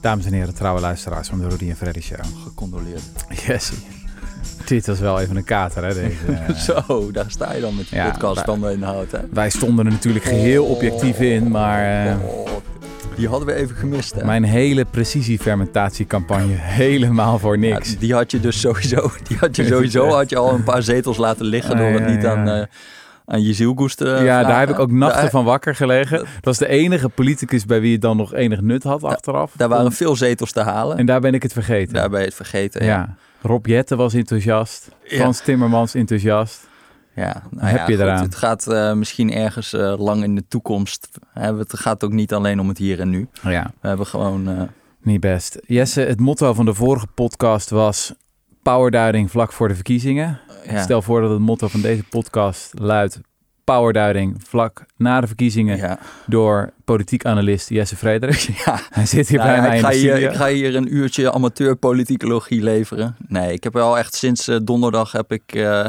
Dames 0.00 0.24
en 0.26 0.32
heren, 0.32 0.54
trouwe 0.54 0.80
luisteraars 0.80 1.28
van 1.28 1.38
de 1.38 1.48
Rudy 1.48 1.68
en 1.68 1.76
Freddy 1.76 2.00
Show. 2.00 2.18
Gecondoleerd. 2.44 3.02
Yes. 3.46 3.72
Dit 4.64 4.86
was 4.86 4.98
wel 4.98 5.20
even 5.20 5.36
een 5.36 5.44
kater, 5.44 5.84
hè? 5.84 5.94
Deze, 5.94 6.16
eh. 6.48 6.54
Zo, 6.54 7.10
daar 7.12 7.24
sta 7.30 7.52
je 7.52 7.60
dan 7.60 7.76
met 7.76 7.88
je 7.88 7.96
Ja, 7.96 8.10
podcast 8.10 8.46
in 8.48 8.80
de 8.80 8.86
hout, 8.86 9.10
hè? 9.10 9.18
Wij 9.32 9.50
stonden 9.50 9.86
er 9.86 9.92
natuurlijk 9.92 10.24
geheel 10.24 10.64
objectief 10.64 11.20
in, 11.20 11.50
maar 11.50 12.06
eh, 12.06 12.16
Oh, 12.28 12.46
die 13.16 13.28
hadden 13.28 13.48
we 13.48 13.54
even 13.54 13.76
gemist, 13.76 14.14
hè? 14.14 14.24
mijn 14.24 14.44
hele 14.44 14.84
precisiefermentatiecampagne 14.84 16.54
helemaal 16.82 17.38
voor 17.38 17.58
Ja, 17.58 17.74
niks. 17.74 17.98
die 17.98 18.14
had 18.14 18.30
je 18.30 18.40
dus 18.40 18.60
sowieso, 18.60 19.10
die 19.28 19.36
had 19.36 19.56
je 19.56 19.66
sowieso 19.74 20.08
had 20.08 20.30
je 20.30 20.36
al 20.36 20.54
een 20.54 20.62
paar 20.64 20.82
zetels 20.82 21.16
laten 21.16 21.46
liggen 21.46 21.76
door 21.76 21.90
het 21.90 22.06
niet 22.06 22.26
aan, 22.26 22.48
eh 22.48 22.62
aan 23.30 23.42
je 23.42 23.52
zielgoest 23.52 23.96
te 23.96 24.04
ja, 24.06 24.18
vragen. 24.18 24.48
daar 24.48 24.58
heb 24.60 24.68
ik 24.70 24.78
ook 24.78 24.90
nachten 24.90 25.20
Daar- 25.20 25.30
van 25.30 25.44
wakker 25.44 25.74
gelegen. 25.74 26.18
Dat 26.18 26.26
was 26.42 26.58
de 26.58 26.68
enige 26.68 27.08
politicus 27.08 27.64
bij 27.64 27.80
wie 27.80 27.92
het 27.92 28.00
dan 28.00 28.16
nog 28.16 28.34
enig 28.34 28.60
nut 28.60 28.82
had 28.82 29.04
achteraf. 29.04 29.52
Daar 29.56 29.68
waren 29.68 29.92
veel 29.92 30.16
zetels 30.16 30.52
te 30.52 30.60
halen. 30.60 30.96
En 30.98 31.06
daar 31.06 31.20
ben 31.20 31.34
ik 31.34 31.42
het 31.42 31.52
vergeten. 31.52 31.94
daar 31.94 32.10
ben 32.10 32.20
je 32.20 32.26
het 32.26 32.34
vergeten. 32.34 32.84
ja. 32.84 32.90
Ja, 32.90 33.14
Rob 33.42 33.66
Jetten 33.66 33.96
was 33.96 34.14
enthousiast. 34.14 34.88
Ja. 35.04 35.16
Frans 35.16 35.40
Timmermans 35.40 35.94
enthousiast. 35.94 36.68
ja. 37.14 37.42
Nou 37.50 37.66
Heb 37.66 37.76
ja, 37.76 37.86
je 37.86 37.92
goed, 37.92 38.02
eraan? 38.04 38.22
Het 38.22 38.34
gaat 38.34 38.66
eh, 38.66 38.92
misschien 38.92 39.32
ergens 39.32 39.72
eh, 39.72 39.94
lang 39.98 40.22
in 40.22 40.34
de 40.34 40.44
toekomst. 40.48 41.08
Hè? 41.32 41.56
Het 41.56 41.78
gaat 41.78 42.04
ook 42.04 42.12
niet 42.12 42.32
alleen 42.32 42.60
om 42.60 42.68
het 42.68 42.78
hier 42.78 43.00
en 43.00 43.08
nu. 43.10 43.28
Ja, 43.42 43.70
We 43.80 43.88
hebben 43.88 44.06
gewoon... 44.06 44.48
eh, 44.48 44.62
niet 45.02 45.20
best. 45.20 45.58
Jesse, 45.66 46.00
het 46.00 46.20
motto 46.20 46.52
van 46.54 46.64
de 46.64 46.74
vorige 46.74 47.06
podcast 47.14 47.70
was 47.70 48.12
powerduiding 48.68 49.30
vlak 49.30 49.52
voor 49.52 49.68
de 49.68 49.74
verkiezingen. 49.74 50.40
ja. 50.70 50.82
Stel 50.82 51.02
voor 51.02 51.20
dat 51.20 51.30
het 51.30 51.38
motto 51.38 51.68
van 51.68 51.80
deze 51.80 52.02
podcast 52.02 52.72
luidt 52.78 53.20
powerduiding 53.64 54.36
vlak 54.48 54.84
na 54.96 55.20
de 55.20 55.26
verkiezingen 55.26 55.76
ja. 55.76 55.98
door 56.26 56.72
politiek 56.84 57.24
analist 57.24 57.68
Jesse 57.68 57.96
Frederik. 57.96 58.38
ja. 58.64 58.80
Hij 58.90 59.06
zit 59.06 59.28
hier 59.28 59.38
Nou 59.38 59.50
bij 59.50 59.60
mij 59.60 59.78
ik, 59.78 59.84
in 59.84 59.90
de 59.90 59.96
hier, 59.96 60.30
ik 60.30 60.36
ga 60.36 60.48
hier 60.48 60.76
een 60.76 60.94
uurtje 60.94 61.32
amateurpoliticologie 61.32 62.62
leveren. 62.62 63.16
Nee, 63.28 63.52
ik 63.52 63.64
heb 63.64 63.72
wel 63.72 63.98
echt 63.98 64.14
sinds 64.14 64.48
eh, 64.48 64.56
donderdag 64.62 65.12
heb 65.12 65.32
ik 65.32 65.54
eh, 65.54 65.86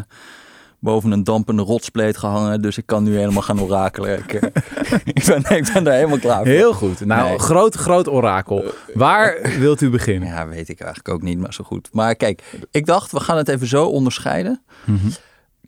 boven 0.79 1.11
een 1.11 1.23
dampende 1.23 1.61
rotspleet 1.61 2.17
gehangen. 2.17 2.61
Dus 2.61 2.77
ik 2.77 2.85
kan 2.85 3.03
nu 3.03 3.17
helemaal 3.17 3.41
gaan 3.41 3.61
orakelen. 3.61 4.17
Ik, 4.19 4.33
eh, 4.33 4.49
ik, 5.13 5.23
ben, 5.25 5.57
ik 5.57 5.69
ben 5.73 5.83
daar 5.83 5.93
helemaal 5.93 6.19
klaar 6.19 6.37
voor. 6.37 6.45
Heel 6.47 6.73
goed. 6.73 7.05
Nou, 7.05 7.29
Nee. 7.29 7.39
groot, 7.39 7.75
groot 7.75 8.07
orakel. 8.09 8.63
Waar 8.93 9.37
wilt 9.59 9.81
u 9.81 9.89
beginnen? 9.89 10.27
Ja, 10.29 10.47
weet 10.47 10.69
ik 10.69 10.79
eigenlijk 10.79 11.09
ook 11.15 11.21
niet, 11.21 11.37
maar 11.39 11.53
zo 11.53 11.63
goed. 11.63 11.89
Maar 11.91 12.15
kijk, 12.15 12.43
ik 12.71 12.85
dacht, 12.85 13.11
we 13.11 13.19
gaan 13.19 13.37
het 13.37 13.47
even 13.47 13.67
zo 13.67 13.85
onderscheiden. 13.85 14.61
Mhm. 14.85 15.07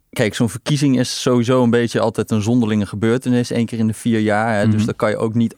Kijk, 0.10 0.36
zo'n 0.36 0.50
verkiezing 0.50 1.00
is 1.00 1.22
sowieso 1.22 1.64
een 1.64 1.70
beetje 1.70 2.00
altijd 2.00 2.32
een 2.32 2.42
zonderlinge 2.42 2.86
gebeurtenis. 2.86 3.52
één 3.52 3.66
keer 3.66 3.80
in 3.80 3.88
de 3.88 3.94
vier 3.94 4.20
jaar. 4.20 4.56
Hè? 4.58 4.66
Dus 4.66 4.76
Mhm. 4.76 4.86
daar 4.86 4.94
kan 4.96 5.10
je 5.10 5.18
ook 5.18 5.34
niet 5.34 5.56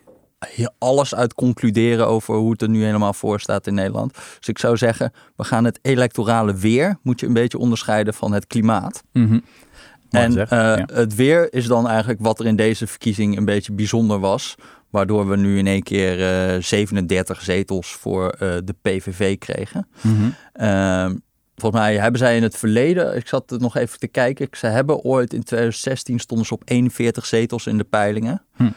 alles 0.77 1.16
uit 1.16 1.33
concluderen 1.33 2.08
over 2.08 2.36
hoe 2.36 2.52
het 2.52 2.61
er 2.61 2.69
nu 2.69 2.83
helemaal 2.83 3.13
voor 3.13 3.39
staat 3.39 3.67
in 3.67 3.73
Nederland. 3.73 4.13
Dus 4.13 4.47
ik 4.47 4.59
zou 4.59 4.77
zeggen, 4.77 5.13
we 5.35 5.44
gaan 5.44 5.63
het 5.63 5.80
electorale 5.81 6.55
weer, 6.55 6.97
moet 7.02 7.19
je 7.19 7.25
een 7.25 7.33
beetje 7.33 7.58
onderscheiden 7.58 8.13
van 8.13 8.31
het 8.31 8.47
klimaat. 8.47 9.03
Mhm. 9.11 9.39
En 10.09 10.38
eh, 10.38 10.47
ja. 10.47 10.85
het 10.94 11.16
weer 11.16 11.53
is 11.53 11.66
dan 11.66 11.88
eigenlijk 11.88 12.19
wat 12.22 12.39
er 12.39 12.45
in 12.45 12.55
deze 12.55 12.88
verkiezing 12.88 13.38
een 13.38 13.45
beetje 13.45 13.73
bijzonder 13.73 14.19
was. 14.19 14.55
Waardoor 14.89 15.30
we 15.30 15.38
nu 15.38 15.58
in 15.58 15.67
één 15.67 15.83
keer 15.83 16.22
eh 16.53 16.61
37 16.61 17.41
zetels 17.41 17.91
voor 17.91 18.30
eh, 18.30 18.50
de 18.63 18.75
PVV 18.81 19.38
kregen. 19.38 19.88
Mhm. 20.02 20.30
Ehm, 20.53 21.16
volgens 21.55 21.81
mij 21.81 21.97
hebben 21.97 22.19
zij 22.19 22.35
in 22.35 22.44
het 22.44 22.57
verleden, 22.57 23.16
ik 23.16 23.28
zat 23.28 23.52
er 23.52 23.59
nog 23.59 23.75
even 23.75 24.00
te 24.00 24.07
kijken, 24.07 24.47
ze 24.52 24.67
hebben 24.67 25.03
ooit 25.03 25.33
in 25.33 25.44
2016 25.44 26.19
stonden 26.19 26.45
ze 26.45 26.53
op 26.53 26.61
41 26.66 27.25
zetels 27.25 27.67
in 27.67 27.78
de 27.78 27.83
peilingen. 27.83 28.41
Hm. 28.55 28.69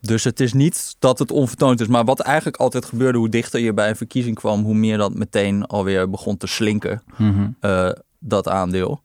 Dus 0.00 0.24
het 0.24 0.40
is 0.40 0.52
niet 0.52 0.96
dat 0.98 1.18
het 1.18 1.30
onvertoond 1.30 1.80
is, 1.80 1.86
maar 1.86 2.04
wat 2.04 2.20
eigenlijk 2.20 2.56
altijd 2.56 2.84
gebeurde, 2.84 3.18
hoe 3.18 3.28
dichter 3.28 3.60
je 3.60 3.74
bij 3.74 3.88
een 3.88 3.96
verkiezing 3.96 4.36
kwam, 4.36 4.62
hoe 4.64 4.74
meer 4.74 4.98
dat 4.98 5.14
meteen 5.14 5.64
alweer 5.66 6.10
begon 6.10 6.36
te 6.36 6.46
slinken, 6.46 7.02
Mhm. 7.16 7.48
eh, 7.60 7.90
dat 8.18 8.48
aandeel. 8.48 9.00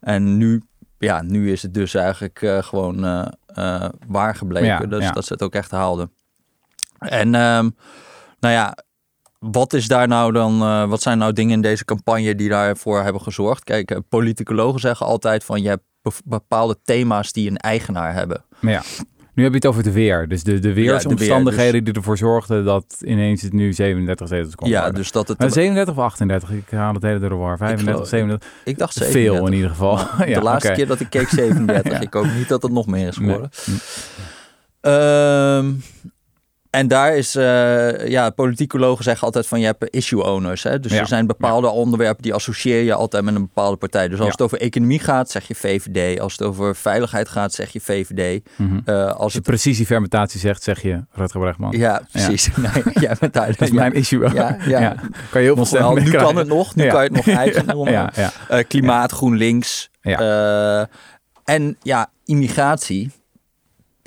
En 0.00 0.36
nu, 0.36 0.62
ja, 0.98 1.22
nu 1.22 1.52
is 1.52 1.62
het 1.62 1.74
dus 1.74 1.94
eigenlijk 1.94 2.42
eh, 2.42 2.62
gewoon 2.62 3.04
eh, 3.04 3.84
waar 4.06 4.34
gebleken, 4.34 4.68
Ja, 4.68 4.78
dus 4.80 5.02
ja. 5.02 5.12
dat 5.12 5.24
ze 5.24 5.32
het 5.32 5.42
ook 5.42 5.54
echt 5.54 5.70
haalden. 5.70 6.10
En 6.98 7.34
ehm, 7.34 7.70
nou 8.40 8.54
ja, 8.54 8.76
wat 9.38 9.72
is 9.72 9.86
daar 9.88 10.08
nou 10.08 10.32
dan, 10.32 10.58
wat 10.88 11.02
zijn 11.02 11.18
nou 11.18 11.32
dingen 11.32 11.52
in 11.52 11.60
deze 11.62 11.84
campagne 11.84 12.34
die 12.34 12.48
daarvoor 12.48 13.02
hebben 13.02 13.22
gezorgd? 13.22 13.64
Kijk, 13.64 14.00
politicologen 14.08 14.80
zeggen 14.80 15.06
altijd 15.06 15.44
van 15.44 15.62
je 15.62 15.68
hebt 15.68 15.84
bepaalde 16.24 16.78
thema's 16.84 17.32
die 17.32 17.50
een 17.50 17.56
eigenaar 17.56 18.12
hebben. 18.14 18.44
Ja, 18.60 18.82
nu 19.36 19.42
heb 19.42 19.52
je 19.52 19.58
het 19.58 19.66
over 19.66 19.84
het 19.84 19.92
weer. 19.92 20.28
Dus 20.28 20.42
de, 20.42 20.58
de 20.58 20.72
weersomstandigheden 20.72 21.72
weer, 21.72 21.84
die 21.84 21.92
ervoor 21.94 22.16
zorgden 22.18 22.64
dat 22.64 22.96
ineens 23.04 23.42
het 23.42 23.52
nu 23.52 23.72
37 23.72 24.28
zetels 24.28 24.54
kon 24.54 24.68
ja, 24.68 24.80
worden. 24.80 24.94
dus 25.00 25.12
dat 25.12 25.28
het. 25.28 25.38
Maar 25.38 25.50
37 25.50 25.94
of 25.96 26.00
38? 26.04 26.50
Ik 26.50 26.70
haal 26.70 26.94
het 26.94 27.02
hele 27.02 27.18
door 27.18 27.28
de 27.28 27.34
war. 27.34 27.56
35, 27.56 27.92
geloof- 27.94 28.08
37. 28.08 28.48
ik 28.64 28.78
dacht 28.78 28.92
Veel 28.92 29.10
37. 29.10 29.48
in 29.48 29.54
ieder 29.54 29.70
geval. 29.70 29.98
Ja, 30.28 30.34
de 30.38 30.42
laatste 30.44 30.72
keer 30.72 30.86
dat 30.86 31.00
ik 31.00 31.10
keek 31.10 31.28
37. 31.28 31.92
Ja. 31.92 32.00
Ik 32.00 32.12
hoop 32.12 32.26
niet 32.36 32.48
dat 32.48 32.62
het 32.62 32.72
nog 32.72 32.86
meer 32.86 33.08
is 33.08 33.18
Nee. 33.18 33.28
geworden. 33.28 33.50
En 36.76 36.88
daar 36.88 37.16
is, 37.16 37.34
eh, 37.34 38.08
ja, 38.08 38.30
politicologen 38.30 39.04
zeggen 39.04 39.26
altijd 39.26 39.46
van 39.46 39.60
je 39.60 39.66
hebt 39.66 39.90
issue 39.90 40.22
owners. 40.24 40.62
Hè? 40.62 40.80
Dus 40.80 40.92
Ja. 40.92 40.98
er 41.00 41.06
zijn 41.06 41.26
bepaalde 41.26 41.68
onderwerpen 41.68 42.22
die 42.22 42.34
associeer 42.34 42.82
je 42.82 42.94
altijd 42.94 43.24
met 43.24 43.34
een 43.34 43.40
bepaalde 43.40 43.76
partij. 43.76 44.08
Dus 44.08 44.16
als 44.18 44.26
Ja. 44.26 44.32
het 44.32 44.42
over 44.42 44.60
economie 44.60 44.98
gaat, 44.98 45.30
zeg 45.30 45.48
je 45.48 45.54
VVD. 45.54 46.20
Als 46.20 46.32
het 46.32 46.42
over 46.42 46.76
veiligheid 46.76 47.28
gaat, 47.28 47.52
zeg 47.52 47.72
je 47.72 47.80
VVD. 47.80 48.42
Mhm. 48.56 48.78
Eh, 48.84 49.04
als 49.06 49.14
Als 49.26 49.32
je 49.32 49.38
het, 49.38 49.46
precisiefermentatie 49.48 50.40
zegt, 50.40 50.62
zeg 50.62 50.82
je 50.82 51.04
Rutger 51.12 51.40
Bregman. 51.40 51.72
ja, 51.78 52.02
precies. 52.12 52.48
Nee, 52.56 52.82
jij 52.92 53.16
bent 53.20 53.32
daar. 53.32 53.46
Dat 53.46 53.60
is 53.60 53.70
mijn 53.70 53.92
issue. 53.92 54.34
Ja, 54.34 54.56
ja. 54.66 54.94
Kan 55.30 55.40
je 55.42 55.52
heel 55.54 55.66
veel 55.66 55.78
wel, 55.78 55.94
nu 55.94 56.10
kan 56.10 56.36
het 56.36 56.46
nog, 56.48 56.74
nu 56.74 56.86
kan 56.88 57.02
je 57.02 57.08
het 57.12 57.26
nog 57.26 57.36
eigen. 57.42 57.90
Ja. 57.90 58.12
Eh, 58.48 58.64
klimaat, 58.68 59.12
GroenLinks. 59.12 59.90
En 61.44 61.76
ja, 61.82 62.10
immigratie, 62.24 63.10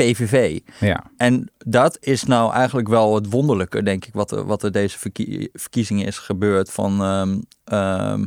PVV. 0.03 0.59
ja. 0.79 1.03
En 1.17 1.51
dat 1.57 1.97
is 2.01 2.23
nou 2.23 2.53
eigenlijk 2.53 2.87
wel 2.87 3.15
het 3.15 3.29
wonderlijke, 3.29 3.83
denk 3.83 4.05
ik, 4.05 4.13
wat 4.13 4.31
er, 4.31 4.45
wat 4.45 4.63
er 4.63 4.71
deze 4.71 4.97
verkie- 4.99 5.49
verkiezingen 5.53 6.05
is 6.05 6.17
gebeurd. 6.17 6.71
Van, 6.71 7.01
ehm, 7.01 7.37
ehm, 7.63 8.25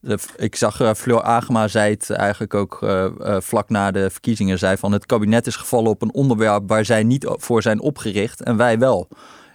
de- 0.00 0.18
ik 0.36 0.56
zag 0.56 0.80
uh, 0.80 0.92
Fleur 0.94 1.22
Agema 1.22 1.68
zei 1.68 1.90
het 1.92 2.10
eigenlijk 2.10 2.54
ook 2.54 2.82
eh, 2.82 3.04
eh, 3.04 3.40
vlak 3.40 3.68
na 3.68 3.90
de 3.90 4.10
verkiezingen. 4.10 4.58
Zei 4.58 4.76
van 4.76 4.92
het 4.92 5.06
kabinet 5.06 5.46
is 5.46 5.56
gevallen 5.56 5.90
op 5.90 6.02
een 6.02 6.14
onderwerp 6.14 6.62
waar 6.68 6.84
zij 6.84 7.02
niet 7.02 7.24
voor 7.28 7.62
zijn 7.62 7.80
opgericht 7.80 8.42
en 8.42 8.56
wij 8.56 8.78
wel. 8.78 9.08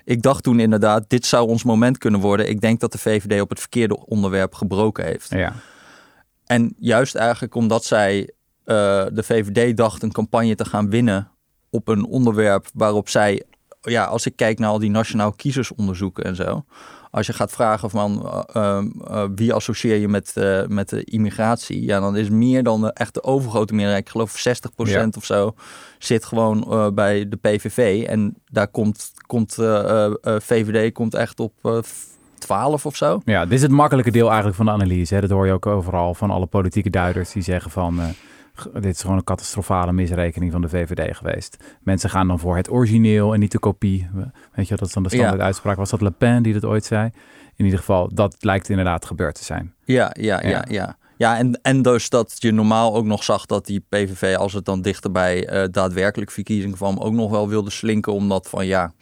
Ik 0.05 0.21
dacht 0.21 0.43
toen 0.43 0.59
inderdaad, 0.59 1.09
dit 1.09 1.25
zou 1.25 1.47
ons 1.47 1.63
moment 1.63 1.97
kunnen 1.97 2.19
worden. 2.19 2.49
Ik 2.49 2.61
denk 2.61 2.79
dat 2.79 2.91
de 2.91 2.97
VVD 2.97 3.41
op 3.41 3.49
het 3.49 3.59
verkeerde 3.59 4.05
onderwerp 4.05 4.53
gebroken 4.55 5.05
heeft. 5.05 5.29
ja. 5.29 5.53
En 6.45 6.73
juist 6.79 7.15
eigenlijk 7.15 7.55
omdat 7.55 7.83
zij, 7.85 8.29
eh, 8.63 8.75
de 9.13 9.23
VVD 9.23 9.77
dacht 9.77 10.03
een 10.03 10.11
campagne 10.11 10.55
te 10.55 10.65
gaan 10.65 10.89
winnen 10.89 11.31
op 11.73 11.87
een 11.87 12.05
onderwerp 12.05 12.67
waarop 12.73 13.09
zij, 13.09 13.43
ja, 13.81 14.05
als 14.05 14.25
ik 14.25 14.35
kijk 14.35 14.59
naar 14.59 14.69
al 14.69 14.79
die 14.79 14.89
nationaal 14.89 15.31
kiezersonderzoeken 15.31 16.23
en 16.23 16.35
zo. 16.35 16.65
Als 17.11 17.27
je 17.27 17.33
gaat 17.33 17.51
vragen 17.51 17.89
van 17.89 18.29
eh, 18.29 18.41
eh, 18.53 18.85
eh, 19.07 19.29
wie 19.35 19.53
associeer 19.53 19.97
je 19.97 20.07
met, 20.07 20.31
eh, 20.35 20.65
met 20.67 20.89
de 20.89 21.03
immigratie, 21.03 21.85
ja, 21.85 21.99
dan 21.99 22.15
is 22.15 22.29
meer 22.29 22.63
dan 22.63 22.81
de, 22.81 22.93
echt 22.93 23.13
de 23.13 23.23
overgrote 23.23 23.73
meerderheid, 23.73 24.05
ik 24.05 24.11
geloof 24.11 24.37
60% 24.37 25.17
of 25.17 25.25
zo, 25.25 25.53
zit 25.99 26.25
gewoon 26.25 26.91
bij 26.95 27.29
de 27.29 27.35
PVV. 27.35 28.05
En 28.07 28.35
daar 28.51 28.67
komt, 28.67 29.11
komt 29.27 29.53
VVD 30.21 30.93
komt 30.93 31.13
echt 31.13 31.39
op 31.39 31.53
eh, 31.61 31.77
12 32.37 32.85
of 32.85 32.95
zo. 32.95 33.21
Ja, 33.25 33.43
dit 33.43 33.53
is 33.53 33.61
het 33.61 33.71
makkelijke 33.71 34.11
deel 34.11 34.27
eigenlijk 34.27 34.55
van 34.55 34.65
de 34.65 34.71
analyse. 34.71 35.13
Hè. 35.13 35.21
Dat 35.21 35.29
hoor 35.29 35.45
je 35.45 35.53
ook 35.53 35.65
overal 35.65 36.13
van 36.13 36.29
alle 36.29 36.45
politieke 36.45 36.89
duiders 36.89 37.31
die 37.31 37.43
zeggen 37.43 37.71
van... 37.71 37.99
dit 38.73 38.85
is 38.95 39.01
gewoon 39.01 39.17
een 39.17 39.23
catastrofale 39.23 39.93
misrekening 39.93 40.51
van 40.51 40.61
de 40.61 40.69
VVD 40.69 41.17
geweest. 41.17 41.57
Mensen 41.81 42.09
gaan 42.09 42.27
dan 42.27 42.39
voor 42.39 42.55
het 42.57 42.69
origineel 42.71 43.33
en 43.33 43.39
niet 43.39 43.51
de 43.51 43.59
kopie. 43.59 44.09
Weet 44.53 44.67
je, 44.67 44.75
dat 44.75 44.87
is 44.87 44.93
dan 44.93 45.03
de 45.03 45.09
standaard 45.09 45.37
Ja. 45.39 45.45
uitspraak. 45.45 45.77
Was 45.77 45.89
dat 45.89 46.01
Le 46.01 46.11
Pen 46.11 46.43
die 46.43 46.53
dat 46.53 46.65
ooit 46.65 46.85
zei? 46.85 47.09
In 47.55 47.65
ieder 47.65 47.79
geval, 47.79 48.09
dat 48.13 48.35
lijkt 48.39 48.69
inderdaad 48.69 49.05
gebeurd 49.05 49.35
te 49.35 49.43
zijn. 49.43 49.73
Ja, 49.85 50.11
ja, 50.19 50.41
Ja. 50.41 50.49
ja, 50.49 50.65
ja. 50.69 50.97
Ja, 51.17 51.37
en, 51.37 51.59
en 51.61 51.81
dus 51.81 52.09
dat 52.09 52.35
je 52.39 52.51
normaal 52.51 52.95
ook 52.95 53.05
nog 53.05 53.23
zag 53.23 53.45
dat 53.45 53.65
die 53.65 53.85
PVV, 53.89 54.35
als 54.35 54.53
het 54.53 54.65
dan 54.65 54.81
dichterbij 54.81 55.47
eh 55.47 55.67
daadwerkelijk 55.71 56.31
verkiezingen 56.31 56.75
kwam, 56.75 56.97
ook 56.97 57.13
nog 57.13 57.31
wel 57.31 57.47
wilde 57.49 57.69
slinken. 57.69 58.13
Omdat 58.13 58.49
van 58.49 58.65
ja, 58.65 58.93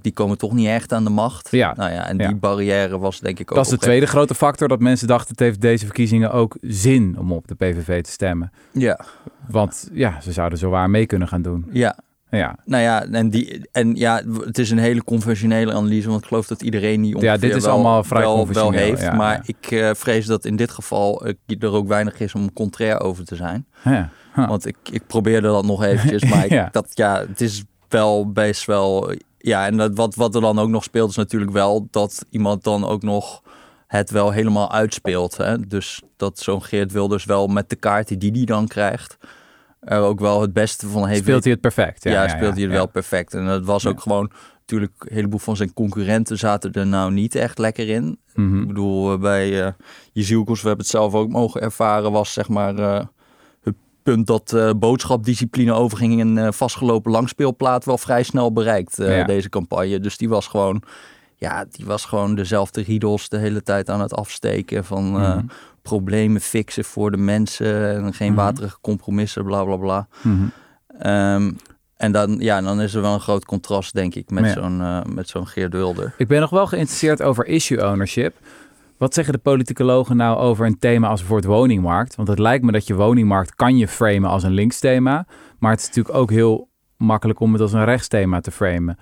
die 0.00 0.12
komen 0.12 0.38
toch 0.38 0.52
niet 0.52 0.66
echt 0.66 0.92
aan 0.92 1.04
de 1.04 1.10
macht. 1.10 1.48
Ja, 1.50 1.74
Nou 1.76 1.90
ja, 1.90 2.08
en 2.08 2.18
ja. 2.18 2.26
die 2.26 2.36
barrière 2.36 2.98
was 2.98 3.20
denk 3.20 3.38
ik 3.38 3.50
ook... 3.50 3.56
Dat 3.56 3.64
is 3.66 3.72
de 3.72 3.78
tweede 3.78 4.06
grote 4.06 4.34
factor. 4.34 4.68
Dat 4.68 4.80
mensen 4.80 5.06
dachten, 5.06 5.30
het 5.30 5.40
heeft 5.40 5.60
deze 5.60 5.84
verkiezingen 5.84 6.32
ook 6.32 6.56
zin 6.60 7.18
om 7.18 7.32
op 7.32 7.48
de 7.48 7.54
PVV 7.54 8.02
te 8.02 8.10
stemmen. 8.10 8.52
Ja, 8.72 9.00
Want 9.48 9.88
ja, 9.92 10.20
ze 10.20 10.32
zouden 10.32 10.58
zo 10.58 10.70
waar 10.70 10.90
mee 10.90 11.06
kunnen 11.06 11.28
gaan 11.28 11.42
doen. 11.42 11.66
ja. 11.72 11.98
Ja, 12.38 12.58
Nou 12.64 12.82
ja, 12.82 13.04
en, 13.04 13.30
die, 13.30 13.68
en 13.72 13.94
ja, 13.94 14.22
het 14.44 14.58
is 14.58 14.70
een 14.70 14.78
hele 14.78 15.04
conventionele 15.04 15.72
analyse, 15.72 16.08
want 16.08 16.20
ik 16.20 16.26
geloof 16.26 16.46
dat 16.46 16.62
iedereen 16.62 17.02
die 17.02 17.14
ongeveer 17.14 17.40
dit 17.40 17.54
is 17.54 17.64
wel, 17.64 17.72
allemaal 17.72 18.04
vrij 18.04 18.20
wel, 18.22 18.70
heeft. 18.70 19.00
ja, 19.00 19.14
maar 19.14 19.34
ja. 19.34 19.42
ik 19.44 19.70
eh, 19.70 19.90
vrees 19.94 20.26
dat 20.26 20.44
in 20.44 20.56
dit 20.56 20.70
geval 20.70 21.26
eh, 21.26 21.34
er 21.58 21.72
ook 21.72 21.88
weinig 21.88 22.20
is 22.20 22.34
om 22.34 22.52
contrair 22.52 23.00
over 23.00 23.24
te 23.24 23.36
zijn. 23.36 23.66
ja. 23.84 24.10
Huh. 24.34 24.48
Want 24.48 24.66
ik, 24.66 24.76
ik 24.90 25.06
probeerde 25.06 25.48
dat 25.48 25.64
nog 25.64 25.84
eventjes, 25.84 26.24
maar 26.30 26.44
ik, 26.44 26.50
Ja. 26.50 26.68
dat, 26.72 26.86
ja, 26.90 27.24
het 27.28 27.40
is 27.40 27.64
wel 27.92 28.32
best 28.32 28.64
wel 28.64 29.12
Ja, 29.38 29.66
en 29.66 29.76
dat, 29.76 29.96
wat, 29.96 30.14
wat 30.14 30.34
er 30.34 30.40
dan 30.40 30.58
ook 30.58 30.68
nog 30.68 30.84
speelt 30.84 31.10
is 31.10 31.16
natuurlijk 31.16 31.52
wel 31.52 31.88
dat 31.90 32.24
iemand 32.30 32.64
dan 32.64 32.84
ook 32.84 33.02
nog 33.02 33.42
het 33.86 34.10
wel 34.10 34.30
helemaal 34.30 34.72
uitspeelt. 34.72 35.36
Hè? 35.36 35.60
Dus 35.60 36.02
dat 36.16 36.38
zo'n 36.38 36.62
Geert 36.62 36.92
Wilders 36.92 37.24
wel 37.24 37.46
met 37.46 37.70
de 37.70 37.76
kaarten 37.76 38.18
die 38.18 38.32
die 38.32 38.46
dan 38.46 38.66
krijgt, 38.66 39.18
er 39.80 40.00
ook 40.00 40.20
wel 40.20 40.40
het 40.40 40.52
beste 40.52 40.86
van 40.88 41.06
heeft. 41.06 41.22
Speelt 41.22 41.42
hij 41.42 41.52
het 41.52 41.60
perfect? 41.60 42.04
Ja, 42.04 42.28
speelt 42.28 42.54
hij 42.54 42.62
het 42.62 42.72
wel 42.72 42.88
perfect. 42.88 43.34
En 43.34 43.46
dat 43.46 43.64
was 43.64 43.86
ook 43.86 44.00
gewoon, 44.00 44.30
natuurlijk, 44.60 44.92
een 44.98 45.14
heleboel 45.14 45.38
van 45.38 45.56
zijn 45.56 45.72
concurrenten 45.72 46.38
zaten 46.38 46.72
er 46.72 46.86
nou 46.86 47.12
niet 47.12 47.34
echt 47.34 47.58
lekker 47.58 47.88
in. 47.88 48.18
Mhm. 48.34 48.60
Ik 48.60 48.66
bedoel, 48.66 49.12
eh, 49.12 49.18
bij 49.18 49.64
uh, 49.64 49.72
Jezielkos, 50.12 50.62
we 50.62 50.66
hebben 50.66 50.84
het 50.84 50.94
zelf 50.94 51.14
ook 51.14 51.28
mogen 51.28 51.60
ervaren, 51.60 52.12
was 52.12 52.32
zeg 52.32 52.48
maar 52.48 52.78
uh, 52.78 53.00
punt 54.02 54.26
dat 54.26 54.52
uh, 54.54 54.70
boodschapdiscipline 54.76 55.72
overging 55.72 56.18
in 56.20 56.36
een 56.36 56.52
vastgelopen 56.52 57.10
langspeelplaat 57.12 57.84
wel 57.84 57.98
vrij 57.98 58.22
snel 58.22 58.52
bereikt, 58.52 58.96
Ja. 58.96 59.24
deze 59.24 59.48
campagne. 59.48 60.00
Dus 60.00 60.16
die 60.16 60.28
was 60.28 60.46
gewoon, 60.46 60.82
ja, 61.36 61.64
die 61.70 61.86
was 61.86 62.04
gewoon 62.04 62.34
dezelfde 62.34 62.82
riedels 62.82 63.28
de 63.28 63.36
hele 63.38 63.62
tijd 63.62 63.90
aan 63.90 64.00
het 64.00 64.14
afsteken 64.14 64.84
van 64.84 65.10
Mhm. 65.10 65.40
problemen 65.82 66.40
fixen 66.40 66.84
voor 66.84 67.10
de 67.10 67.16
mensen 67.16 67.94
en 68.04 68.14
geen 68.14 68.32
Mhm. 68.32 68.40
waterige 68.40 68.76
compromissen, 68.80 69.44
bla 69.44 69.64
bla 69.64 69.76
bla. 69.76 70.06
Mhm. 70.22 70.44
Ehm, 70.98 71.50
en 71.96 72.12
dan, 72.12 72.36
ja, 72.38 72.60
dan 72.60 72.80
is 72.80 72.94
er 72.94 73.02
wel 73.02 73.14
een 73.14 73.20
groot 73.20 73.44
contrast, 73.44 73.94
denk 73.94 74.14
ik, 74.14 74.30
met 74.30 74.44
Ja. 74.44 74.52
zo'n 74.52 74.80
eh, 74.80 75.02
met 75.04 75.28
zo'n 75.28 75.46
Geert 75.46 75.72
Wilder. 75.72 76.14
Ik 76.18 76.28
ben 76.28 76.40
nog 76.40 76.50
wel 76.50 76.66
geïnteresseerd 76.66 77.22
over 77.22 77.46
issue 77.46 77.86
ownership. 77.88 78.34
Wat 79.02 79.14
zeggen 79.14 79.32
de 79.32 79.38
politicologen 79.38 80.16
nou 80.16 80.38
over 80.38 80.66
een 80.66 80.78
thema 80.78 81.08
als 81.08 81.20
bijvoorbeeld 81.20 81.54
woningmarkt? 81.54 82.14
Want 82.14 82.28
het 82.28 82.38
lijkt 82.38 82.64
me 82.64 82.72
dat 82.72 82.86
je 82.86 82.94
woningmarkt 82.94 83.54
kan 83.54 83.76
je 83.76 83.88
framen 83.88 84.30
als 84.30 84.42
een 84.42 84.52
linksthema. 84.52 85.26
Maar 85.58 85.70
het 85.70 85.80
is 85.80 85.86
natuurlijk 85.86 86.16
ook 86.16 86.30
heel 86.30 86.68
makkelijk 86.96 87.40
om 87.40 87.52
het 87.52 87.62
als 87.62 87.72
een 87.72 87.84
rechtsthema 87.84 88.40
te 88.40 88.50
framen. 88.50 88.98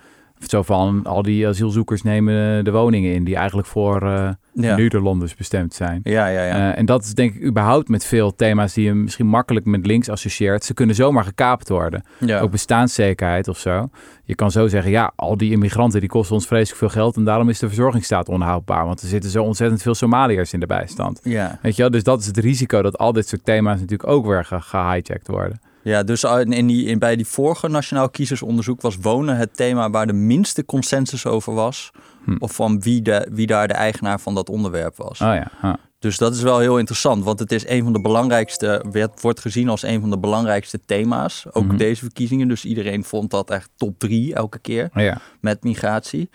Zo 0.47 0.61
van, 0.61 1.01
al 1.03 1.21
die 1.21 1.47
asielzoekers 1.47 2.01
nemen 2.01 2.63
de 2.63 2.71
woningen 2.71 3.13
in 3.13 3.23
die 3.23 3.35
eigenlijk 3.35 3.67
voor 3.67 4.01
eh 4.01 4.29
Ja, 4.53 4.75
Nederlanders 4.75 5.35
bestemd 5.35 5.73
zijn. 5.73 5.99
ja, 6.03 6.27
ja. 6.27 6.45
ja. 6.45 6.71
Eh, 6.71 6.77
en 6.77 6.85
dat 6.85 7.03
is 7.03 7.13
denk 7.13 7.33
ik 7.35 7.43
überhaupt 7.43 7.89
met 7.89 8.05
veel 8.05 8.35
thema's 8.35 8.73
die 8.73 8.85
je 8.85 8.93
misschien 8.93 9.27
makkelijk 9.27 9.65
met 9.65 9.85
links 9.85 10.09
associeert. 10.09 10.63
Ze 10.63 10.73
kunnen 10.73 10.95
zomaar 10.95 11.23
gekaapt 11.23 11.69
worden. 11.69 12.03
ja. 12.19 12.39
Ook 12.39 12.51
bestaanszekerheid 12.51 13.47
of 13.47 13.57
zo. 13.57 13.89
Je 14.23 14.35
kan 14.35 14.51
zo 14.51 14.67
zeggen, 14.67 14.91
ja, 14.91 15.11
al 15.15 15.37
die 15.37 15.51
immigranten 15.51 15.99
die 15.99 16.09
kosten 16.09 16.35
ons 16.35 16.47
vreselijk 16.47 16.77
veel 16.79 16.89
geld 17.01 17.15
en 17.15 17.23
daarom 17.23 17.49
is 17.49 17.59
de 17.59 17.67
verzorgingsstaat 17.67 18.29
onhoudbaar. 18.29 18.85
Want 18.85 19.01
er 19.01 19.07
zitten 19.07 19.29
zo 19.29 19.43
ontzettend 19.43 19.81
veel 19.81 19.95
Somaliërs 19.95 20.53
in 20.53 20.59
de 20.59 20.65
bijstand. 20.65 21.19
ja. 21.23 21.59
Weet 21.61 21.75
je 21.75 21.81
wel, 21.81 21.91
dus 21.91 22.03
dat 22.03 22.19
is 22.19 22.25
het 22.25 22.37
risico 22.37 22.81
dat 22.81 22.97
al 22.97 23.13
dit 23.13 23.27
soort 23.27 23.45
thema's 23.45 23.79
natuurlijk 23.79 24.09
ook 24.09 24.25
weer 24.25 24.45
ge- 24.45 24.61
gehijacked 24.61 25.27
worden. 25.27 25.59
Ja, 25.83 26.03
dus 26.03 26.23
in 26.23 26.67
die, 26.67 26.85
in, 26.85 26.99
bij 26.99 27.15
die 27.15 27.27
vorige 27.27 27.67
Nationaal 27.67 28.09
Kiezersonderzoek 28.09 28.81
was 28.81 28.95
wonen 29.01 29.37
het 29.37 29.55
thema 29.55 29.89
waar 29.89 30.07
de 30.07 30.13
minste 30.13 30.65
consensus 30.65 31.25
over 31.25 31.53
was. 31.53 31.91
Hm. 32.25 32.35
Of 32.39 32.51
van 32.55 32.81
wie, 32.81 33.01
de, 33.01 33.27
wie 33.31 33.47
daar 33.47 33.67
de 33.67 33.73
eigenaar 33.73 34.19
van 34.19 34.35
dat 34.35 34.49
onderwerp 34.49 34.97
was. 34.97 35.21
Oh 35.21 35.27
ja, 35.33 35.51
huh. 35.61 35.73
Dus 35.99 36.17
dat 36.17 36.35
is 36.35 36.41
wel 36.41 36.59
heel 36.59 36.77
interessant, 36.77 37.23
want 37.23 37.39
het 37.39 37.51
is 37.51 37.67
een 37.67 37.83
van 37.83 37.93
de 37.93 38.01
belangrijkste, 38.01 38.85
werd, 38.91 39.21
wordt 39.21 39.39
gezien 39.39 39.69
als 39.69 39.83
een 39.83 39.99
van 40.01 40.09
de 40.09 40.19
belangrijkste 40.19 40.79
thema's. 40.85 41.45
Ook 41.51 41.65
Mhm. 41.65 41.77
deze 41.77 42.01
verkiezingen, 42.03 42.47
dus 42.47 42.65
iedereen 42.65 43.03
vond 43.03 43.31
dat 43.31 43.49
echt 43.49 43.69
top 43.75 43.99
drie 43.99 44.33
elke 44.35 44.59
keer 44.59 44.89
Oh 44.95 45.01
ja. 45.03 45.17
met 45.41 45.63
migratie. 45.63 46.29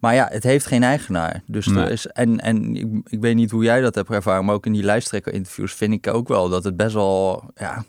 Maar 0.00 0.14
ja, 0.14 0.28
het 0.30 0.42
heeft 0.42 0.66
geen 0.66 0.82
eigenaar. 0.82 1.42
Dus 1.46 1.66
Nee. 1.66 1.84
er 1.84 1.90
is, 1.90 2.06
en 2.06 2.40
en 2.40 2.76
ik, 2.76 2.86
ik 3.04 3.20
weet 3.20 3.34
niet 3.34 3.50
hoe 3.50 3.64
jij 3.64 3.80
dat 3.80 3.94
hebt 3.94 4.10
ervaren, 4.10 4.44
maar 4.44 4.54
ook 4.54 4.66
in 4.66 4.72
die 4.72 4.82
lijsttrekker-interviews 4.82 5.72
vind 5.74 5.92
ik 5.92 6.06
ook 6.06 6.28
wel 6.28 6.48
dat 6.48 6.64
het 6.64 6.76
best 6.76 6.94
wel, 6.94 7.44
ja, 7.54 7.84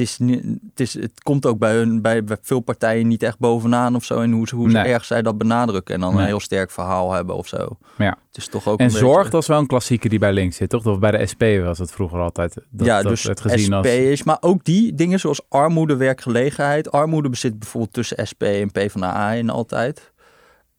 het, 0.00 0.08
is, 0.08 0.18
niet- 0.18 0.42
het, 0.70 0.80
is, 0.80 0.94
het 0.94 1.22
komt 1.22 1.46
ook 1.46 1.58
bij, 1.58 1.74
hun, 1.74 2.02
bij, 2.02 2.24
bij 2.24 2.36
veel 2.42 2.60
partijen 2.60 3.08
niet 3.08 3.22
echt 3.22 3.38
bovenaan 3.38 3.94
of 3.94 4.04
zo. 4.04 4.20
En 4.20 4.32
hoe, 4.32 4.46
hoe 4.54 4.68
Nee. 4.70 4.82
erg 4.84 5.04
zij 5.04 5.22
dat 5.22 5.38
benadrukken 5.38 5.94
en 5.94 6.00
dan 6.00 6.10
Nee. 6.12 6.20
een 6.20 6.26
heel 6.26 6.40
sterk 6.40 6.70
verhaal 6.70 7.12
hebben 7.12 7.34
of 7.36 7.46
zo. 7.48 7.78
Ja. 7.98 8.16
Het 8.28 8.36
is 8.36 8.48
toch 8.48 8.68
ook 8.68 8.78
En 8.78 8.90
zorg, 8.90 9.16
beetje- 9.16 9.30
dat 9.30 9.42
is 9.42 9.48
wel 9.48 9.58
een 9.58 9.66
klassieke 9.66 10.08
die 10.08 10.18
bij 10.18 10.32
links 10.32 10.56
zit, 10.56 10.68
toch? 10.70 10.86
Of 10.86 10.98
bij 10.98 11.10
de 11.10 11.26
SP 11.32 11.42
was 11.62 11.78
het 11.78 11.90
vroeger 11.92 12.18
altijd. 12.20 12.54
Dat, 12.70 12.86
ja, 12.86 13.02
dat 13.02 13.10
dus 13.10 13.24
werd 13.24 13.40
gezien 13.40 13.64
SP 13.66 13.72
als... 13.74 13.86
is, 13.86 14.22
maar 14.22 14.38
ook 14.40 14.64
die 14.64 14.94
dingen 14.94 15.20
zoals 15.20 15.40
armoede, 15.48 15.96
werkgelegenheid. 15.96 16.90
Armoede 16.92 17.28
bezit 17.28 17.58
bijvoorbeeld 17.58 17.92
tussen 17.92 18.26
SP 18.30 18.42
en 18.42 18.70
PvdA 18.70 19.30
in 19.32 19.50
altijd. 19.50 20.12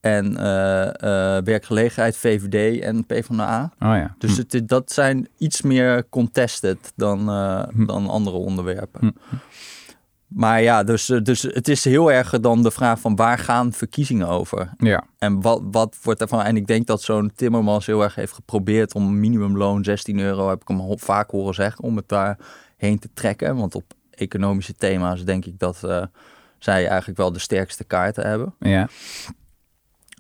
En 0.02 0.38
eh, 0.38 0.88
eh, 1.38 1.44
werkgelegenheid, 1.44 2.18
VVD 2.18 2.82
en 2.82 3.06
PvdA. 3.06 3.64
Oh 3.80 3.96
ja. 3.96 4.16
Dus 4.18 4.36
Hm. 4.38 4.44
het, 4.48 4.68
dat 4.68 4.92
zijn 4.92 5.28
iets 5.38 5.62
meer 5.62 6.10
contested 6.10 6.94
dan, 6.96 7.30
eh, 7.30 7.64
Hm. 7.74 7.86
dan 7.86 8.08
andere 8.10 8.36
onderwerpen. 8.38 9.00
Hm. 9.00 9.36
Maar 10.28 10.62
ja, 10.62 10.84
dus, 10.84 11.06
dus 11.06 11.42
het 11.42 11.68
is 11.68 11.84
heel 11.84 12.12
erg 12.12 12.30
dan 12.40 12.64
de 12.64 12.72
vraag 12.72 13.00
van 13.00 13.16
waar 13.16 13.38
gaan 13.38 13.74
verkiezingen 13.74 14.28
over? 14.28 14.70
Ja. 14.78 15.04
En 15.18 15.42
wat, 15.42 15.62
wat 15.72 15.98
wordt 16.04 16.20
daarvan? 16.20 16.42
En 16.44 16.56
ik 16.56 16.68
denk 16.68 16.88
dat 16.88 17.02
zo'n 17.02 17.32
Timmermans 17.36 17.86
heel 17.86 18.04
erg 18.04 18.16
heeft 18.16 18.34
geprobeerd 18.34 18.94
om 18.94 19.20
minimumloon 19.20 19.84
16 19.84 20.20
euro, 20.20 20.50
heb 20.50 20.62
ik 20.62 20.68
hem 20.68 21.00
vaak 21.00 21.32
horen 21.32 21.54
zeggen, 21.54 21.84
om 21.84 21.96
het 21.96 22.08
daarheen 22.08 23.00
te 23.00 23.10
trekken. 23.14 23.56
Want 23.56 23.76
op 23.76 23.84
economische 24.10 24.74
thema's 24.74 25.24
denk 25.26 25.46
ik 25.46 25.60
dat 25.60 25.78
zij 26.60 26.88
eigenlijk 26.88 27.18
wel 27.18 27.32
de 27.32 27.40
sterkste 27.40 27.84
kaarten 27.84 28.28
hebben. 28.28 28.54
ja. 28.60 28.88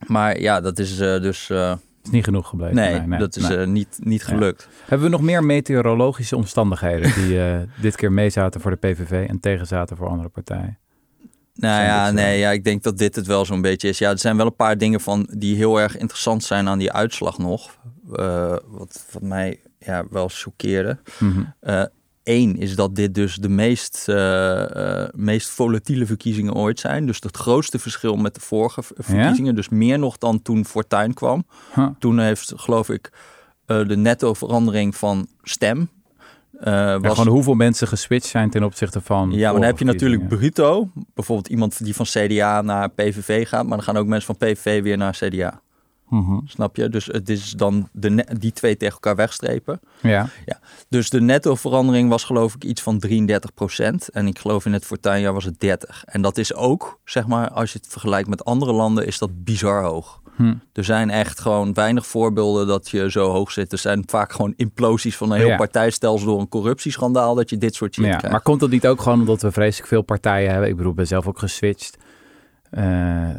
Maar 0.07 0.39
ja, 0.39 0.61
dat 0.61 0.79
is 0.79 0.99
eh, 0.99 1.21
dus. 1.21 1.49
eh, 1.49 1.73
is 2.03 2.09
niet 2.09 2.23
genoeg 2.23 2.47
gebleven. 2.47 2.75
nee, 2.75 3.19
dat 3.19 3.35
is 3.35 3.47
nee. 3.47 3.57
eh, 3.57 3.67
niet, 3.67 3.99
niet 4.03 4.23
gelukt. 4.23 4.67
Hebben 4.85 5.07
we 5.07 5.13
nog 5.13 5.21
meer 5.21 5.43
meteorologische 5.43 6.35
omstandigheden 6.35 7.13
die 7.13 7.39
dit 7.81 7.95
keer 7.95 8.11
mee 8.11 8.29
zaten 8.29 8.61
voor 8.61 8.71
de 8.71 8.77
PVV 8.77 9.27
en 9.29 9.39
tegen 9.39 9.67
zaten 9.67 9.97
voor 9.97 10.07
andere 10.07 10.29
partijen? 10.29 10.79
Nou 11.53 11.75
Zijn 11.75 11.85
ja, 11.85 12.11
nee, 12.11 12.39
ja, 12.39 12.51
ik 12.51 12.63
denk 12.63 12.83
dat 12.83 12.97
dit 12.97 13.15
het 13.15 13.27
wel 13.27 13.45
zo'n 13.45 13.61
beetje 13.61 13.87
is. 13.87 13.97
Ja, 13.97 14.09
er 14.09 14.19
zijn 14.19 14.37
wel 14.37 14.45
een 14.45 14.55
paar 14.55 14.77
dingen 14.77 15.01
van 15.01 15.27
die 15.37 15.55
heel 15.55 15.79
erg 15.79 15.97
interessant 15.97 16.43
zijn 16.43 16.67
aan 16.67 16.77
die 16.77 16.91
uitslag 16.91 17.37
nog. 17.37 17.77
Wat, 18.67 19.05
wat 19.11 19.21
mij 19.21 19.59
ja, 19.79 20.05
wel 20.09 20.29
choqueerde. 20.29 20.97
Mhm. 21.19 21.43
Eén 22.23 22.57
is 22.57 22.75
dat 22.75 22.95
dit 22.95 23.15
dus 23.15 23.35
de 23.35 23.49
meest, 23.49 24.09
eh, 24.09 25.03
eh, 25.03 25.09
meest 25.15 25.49
volatiele 25.49 26.05
verkiezingen 26.05 26.53
ooit 26.53 26.79
zijn. 26.79 27.05
Dus 27.05 27.19
het 27.19 27.37
grootste 27.37 27.79
verschil 27.79 28.15
met 28.15 28.35
de 28.35 28.41
vorige 28.41 28.81
verkiezingen. 28.83 29.55
Dus 29.55 29.69
meer 29.69 29.99
nog 29.99 30.17
dan 30.17 30.41
toen 30.41 30.65
Fortuyn 30.65 31.13
kwam. 31.13 31.45
Huh. 31.75 31.87
Toen 31.99 32.19
heeft, 32.19 32.53
geloof 32.55 32.89
ik, 32.89 33.11
eh, 33.65 33.87
de 33.87 33.97
netto 33.97 34.33
verandering 34.33 34.95
van 34.95 35.27
stem. 35.43 35.89
was, 36.51 37.17
gewoon 37.17 37.27
hoeveel 37.27 37.53
mensen 37.53 37.87
geswitcht 37.87 38.29
zijn 38.29 38.49
ten 38.49 38.63
opzichte 38.63 39.01
van. 39.01 39.31
ja, 39.31 39.51
maar 39.51 39.59
dan 39.59 39.69
heb 39.69 39.79
je 39.79 39.85
natuurlijk 39.85 40.27
bruto. 40.27 40.89
Bijvoorbeeld 41.13 41.47
iemand 41.47 41.83
die 41.83 41.95
van 41.95 42.05
CDA 42.05 42.61
naar 42.61 42.89
PVV 42.89 43.47
gaat. 43.47 43.65
Maar 43.65 43.77
dan 43.77 43.85
gaan 43.85 43.97
ook 43.97 44.07
mensen 44.07 44.35
van 44.35 44.47
PVV 44.47 44.81
weer 44.81 44.97
naar 44.97 45.17
CDA. 45.19 45.61
Mhm. 46.11 46.39
Snap 46.45 46.75
je? 46.75 46.89
Dus 46.89 47.05
het 47.05 47.29
is 47.29 47.51
dan 47.51 47.89
de 47.91 48.25
die 48.39 48.51
twee 48.51 48.77
tegen 48.77 48.93
elkaar 48.93 49.15
wegstrepen. 49.15 49.79
Ja, 50.01 50.29
Dus 50.89 51.09
de 51.09 51.21
netto 51.21 51.55
verandering 51.55 52.09
was 52.09 52.23
geloof 52.23 52.55
ik 52.55 52.63
iets 52.63 52.81
van 52.81 52.99
33% 52.99 54.09
En 54.11 54.27
ik 54.27 54.39
geloof 54.39 54.65
in 54.65 54.73
het 54.73 54.85
fortuinjaar 54.85 55.33
was 55.33 55.45
het 55.45 55.59
30. 55.59 56.03
En 56.05 56.21
dat 56.21 56.37
is 56.37 56.53
ook, 56.53 56.99
zeg 57.05 57.27
maar, 57.27 57.49
als 57.49 57.71
je 57.73 57.77
het 57.81 57.87
vergelijkt 57.91 58.29
met 58.29 58.45
andere 58.45 58.71
landen, 58.73 59.05
is 59.07 59.17
dat 59.17 59.43
bizar 59.43 59.83
hoog. 59.83 60.19
Hm. 60.35 60.53
Er 60.73 60.83
zijn 60.83 61.09
echt 61.09 61.39
gewoon 61.39 61.73
weinig 61.73 62.07
voorbeelden 62.07 62.67
dat 62.67 62.89
je 62.89 63.11
zo 63.11 63.29
hoog 63.31 63.51
zit. 63.51 63.71
Er 63.71 63.77
zijn 63.77 64.03
vaak 64.07 64.31
gewoon 64.33 64.53
implosies 64.55 65.17
van 65.17 65.31
een 65.31 65.37
heel 65.37 65.47
Ja. 65.47 65.55
partijstelsel 65.55 66.27
door 66.27 66.39
een 66.39 66.49
corruptieschandaal 66.49 67.35
dat 67.35 67.49
je 67.49 67.57
dit 67.57 67.75
soort 67.75 67.93
shit 67.93 68.03
ja. 68.05 68.09
krijgt. 68.11 68.31
maar 68.31 68.41
komt 68.41 68.59
dat 68.59 68.69
niet 68.69 68.87
ook 68.87 69.01
gewoon 69.01 69.19
omdat 69.19 69.41
we 69.41 69.51
vreselijk 69.51 69.87
veel 69.87 70.01
partijen 70.01 70.49
hebben? 70.51 70.69
Ik 70.69 70.75
bedoel, 70.75 70.91
ik 70.91 70.97
ben 70.97 71.07
zelf 71.07 71.27
ook 71.27 71.39
geswitcht. 71.39 71.97
eh, 72.69 73.29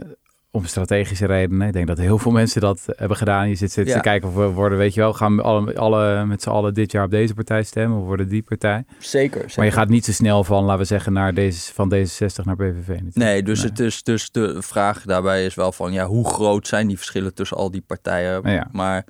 om 0.55 0.65
strategische 0.65 1.27
redenen. 1.27 1.67
Ik 1.67 1.73
denk 1.73 1.87
dat 1.87 1.99
heel 1.99 2.19
veel 2.19 2.33
mensen 2.33 2.61
dat 2.61 2.83
hebben 2.87 3.17
gedaan. 3.17 3.49
Je 3.49 3.55
zit, 3.55 3.73
zit 3.73 3.87
Ja. 3.87 3.95
te 3.95 4.01
kijken 4.01 4.29
of 4.29 4.35
we 4.35 4.47
worden, 4.47 4.79
weet 4.79 4.95
je 4.95 5.01
wel, 5.01 5.13
gaan 5.13 5.37
we 5.37 5.43
alle, 5.43 5.75
alle, 5.75 6.25
met 6.27 6.43
z'n 6.43 6.49
allen 6.49 6.75
dit 6.75 6.93
jaar 6.93 7.05
op 7.05 7.11
deze 7.11 7.35
partij 7.35 7.63
stemmen 7.63 7.99
of 7.99 8.05
worden 8.05 8.29
die 8.29 8.43
partij. 8.43 8.85
Zeker, 8.99 9.41
zeker. 9.41 9.53
Maar 9.57 9.65
je 9.65 9.73
gaat 9.73 9.89
niet 9.89 10.05
zo 10.05 10.13
snel 10.13 10.45
van, 10.45 10.65
laten 10.65 10.79
we 10.81 10.85
zeggen, 10.85 11.13
naar 11.13 11.35
deze, 11.35 11.73
van 11.73 11.95
D66 11.95 12.45
naar 12.45 12.57
PVV. 12.57 12.89
natuurlijk. 12.89 13.15
Nee, 13.17 13.43
dus, 13.43 13.59
Nee. 13.61 13.71
Het 13.71 13.79
is, 13.81 14.03
dus 14.03 14.31
de 14.31 14.63
vraag 14.63 15.03
daarbij 15.03 15.45
is 15.45 15.55
wel 15.55 15.73
van 15.73 15.93
ja, 15.93 16.07
hoe 16.07 16.29
groot 16.29 16.67
zijn 16.67 16.87
die 16.87 16.97
verschillen 16.97 17.35
tussen 17.35 17.57
al 17.57 17.71
die 17.71 17.85
partijen? 17.87 18.51
Ja. 18.51 18.69
Maar 18.73 19.05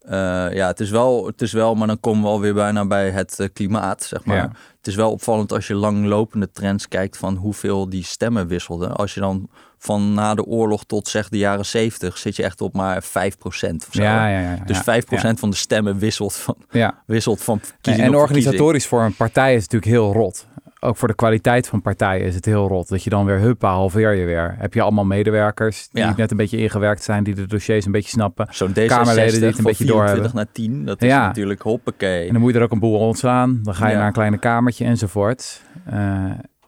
eh, 0.00 0.10
ja, 0.54 0.66
het 0.66 0.80
is, 0.80 0.90
wel, 0.90 1.26
het 1.26 1.42
is 1.42 1.52
wel, 1.52 1.74
maar 1.74 1.86
dan 1.86 2.00
komen 2.00 2.22
we 2.22 2.28
alweer 2.28 2.54
bijna 2.54 2.86
bij 2.86 3.10
het 3.10 3.40
eh, 3.40 3.48
klimaat, 3.52 4.02
zeg 4.02 4.24
maar. 4.24 4.36
Ja. 4.36 4.52
Het 4.76 4.86
is 4.86 4.94
wel 4.94 5.10
opvallend 5.10 5.52
als 5.52 5.66
je 5.66 5.74
langlopende 5.74 6.50
trends 6.50 6.88
kijkt 6.88 7.16
van 7.16 7.36
hoeveel 7.36 7.88
die 7.88 8.04
stemmen 8.04 8.46
wisselden. 8.46 8.92
Als 8.96 9.14
je 9.14 9.20
dan 9.20 9.48
van 9.84 10.14
na 10.14 10.34
de 10.34 10.44
oorlog 10.44 10.84
tot 10.84 11.08
zeg 11.08 11.28
de 11.28 11.38
jaren 11.38 11.66
70 11.66 12.18
zit 12.18 12.36
je 12.36 12.42
echt 12.42 12.60
op 12.60 12.74
maar 12.74 13.02
5% 13.04 13.06
of 13.86 13.86
zo. 13.90 14.02
Ja, 14.02 14.28
ja, 14.28 14.40
ja. 14.40 14.58
Dus 14.64 14.80
ja, 14.84 15.00
5% 15.34 15.38
van 15.38 15.50
de 15.50 15.56
stemmen 15.56 15.98
wisselt 15.98 16.34
van, 16.36 16.56
Ja. 16.70 17.02
wisselt 17.06 17.42
van 17.42 17.58
En, 17.58 17.66
verkiezing 17.66 18.06
en 18.06 18.14
organisatorisch 18.14 18.86
voor 18.86 19.02
een 19.02 19.16
partij 19.16 19.54
is 19.54 19.60
natuurlijk 19.62 19.90
heel 19.92 20.12
rot. 20.12 20.46
Ook 20.80 20.96
voor 20.96 21.08
de 21.08 21.14
kwaliteit 21.14 21.66
van 21.68 21.82
partijen 21.82 22.26
is 22.26 22.34
het 22.34 22.44
heel 22.44 22.68
rot. 22.68 22.88
Dat 22.88 23.04
je 23.04 23.10
dan 23.10 23.24
weer, 23.24 23.38
huppa, 23.38 23.68
halveer 23.72 24.12
je 24.14 24.24
weer. 24.24 24.54
Heb 24.58 24.74
je 24.74 24.82
allemaal 24.82 25.04
medewerkers 25.04 25.88
die 25.92 26.04
net 26.16 26.30
een 26.30 26.36
beetje 26.36 26.56
ingewerkt 26.58 27.02
zijn, 27.02 27.24
die 27.24 27.34
de 27.34 27.46
dossiers 27.46 27.86
een 27.86 27.92
beetje 27.92 28.08
snappen. 28.08 28.46
Zo'n 28.50 28.72
Kamerleden 28.72 29.40
die 29.40 29.40
D66 29.40 29.46
het 29.46 29.58
een 29.58 29.64
beetje 29.64 29.84
24 29.84 29.86
doorhebben. 29.86 30.30
naar 30.34 30.46
10, 30.52 30.84
dat 30.84 31.02
is 31.02 31.08
Ja. 31.08 31.26
natuurlijk 31.26 31.62
hoppakee. 31.62 32.26
En 32.26 32.32
dan 32.32 32.40
moet 32.42 32.52
je 32.52 32.58
er 32.58 32.64
ook 32.64 32.72
een 32.72 32.78
boel 32.78 32.98
ontslaan. 32.98 33.60
Dan 33.62 33.74
ga 33.74 33.88
je 33.88 33.96
naar 33.96 34.06
een 34.06 34.12
kleine 34.12 34.38
kamertje 34.38 34.84
enzovoort. 34.84 35.62
Eh, 35.84 36.24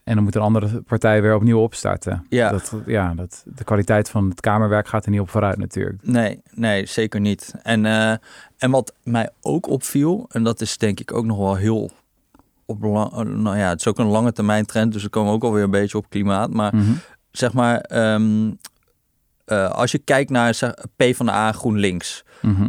En 0.06 0.14
dan 0.14 0.25
moet 0.25 0.34
een 0.34 0.40
andere 0.42 0.82
partij 0.82 1.22
weer 1.22 1.34
opnieuw 1.34 1.58
opstarten. 1.60 2.26
Ja. 2.28 2.50
Dat, 2.50 2.72
ja, 2.86 3.14
dat, 3.14 3.42
de 3.46 3.64
kwaliteit 3.64 4.10
van 4.10 4.28
het 4.28 4.40
kamerwerk 4.40 4.88
gaat 4.88 5.04
er 5.04 5.10
niet 5.10 5.20
op 5.20 5.30
vooruit 5.30 5.58
natuurlijk. 5.58 5.98
Nee, 6.02 6.40
nee, 6.50 6.86
zeker 6.86 7.20
niet. 7.20 7.54
En, 7.62 7.86
eh, 7.86 8.10
en 8.58 8.70
wat 8.70 8.94
mij 9.02 9.30
ook 9.40 9.68
opviel, 9.68 10.26
en 10.30 10.42
dat 10.42 10.60
is 10.60 10.78
denk 10.78 11.00
ik 11.00 11.12
ook 11.14 11.25
nog 11.25 11.38
wel 11.38 11.54
heel 11.54 11.90
op 12.64 12.82
lang, 12.82 13.12
nou 13.25 13.56
ja, 13.58 13.68
het 13.68 13.80
is 13.80 13.86
ook 13.86 13.98
een 13.98 14.06
lange 14.06 14.32
termijn 14.32 14.66
trend, 14.66 14.92
dus 14.92 15.02
we 15.02 15.08
komen 15.08 15.32
ook 15.32 15.42
alweer 15.44 15.62
een 15.62 15.70
beetje 15.70 15.98
op 15.98 16.10
klimaat. 16.10 16.50
Maar 16.50 16.75
Mhm. 16.75 16.92
zeg 17.30 17.52
maar, 17.52 17.78
ehm, 17.80 18.50
eh, 19.44 19.70
als 19.70 19.92
je 19.92 19.98
kijkt 19.98 20.30
naar 20.30 20.54
zeg, 20.54 20.75
P 20.96 21.04
van 21.14 21.26
de 21.26 21.32
A 21.32 21.52
GroenLinks, 21.52 22.25
Mhm. 22.42 22.68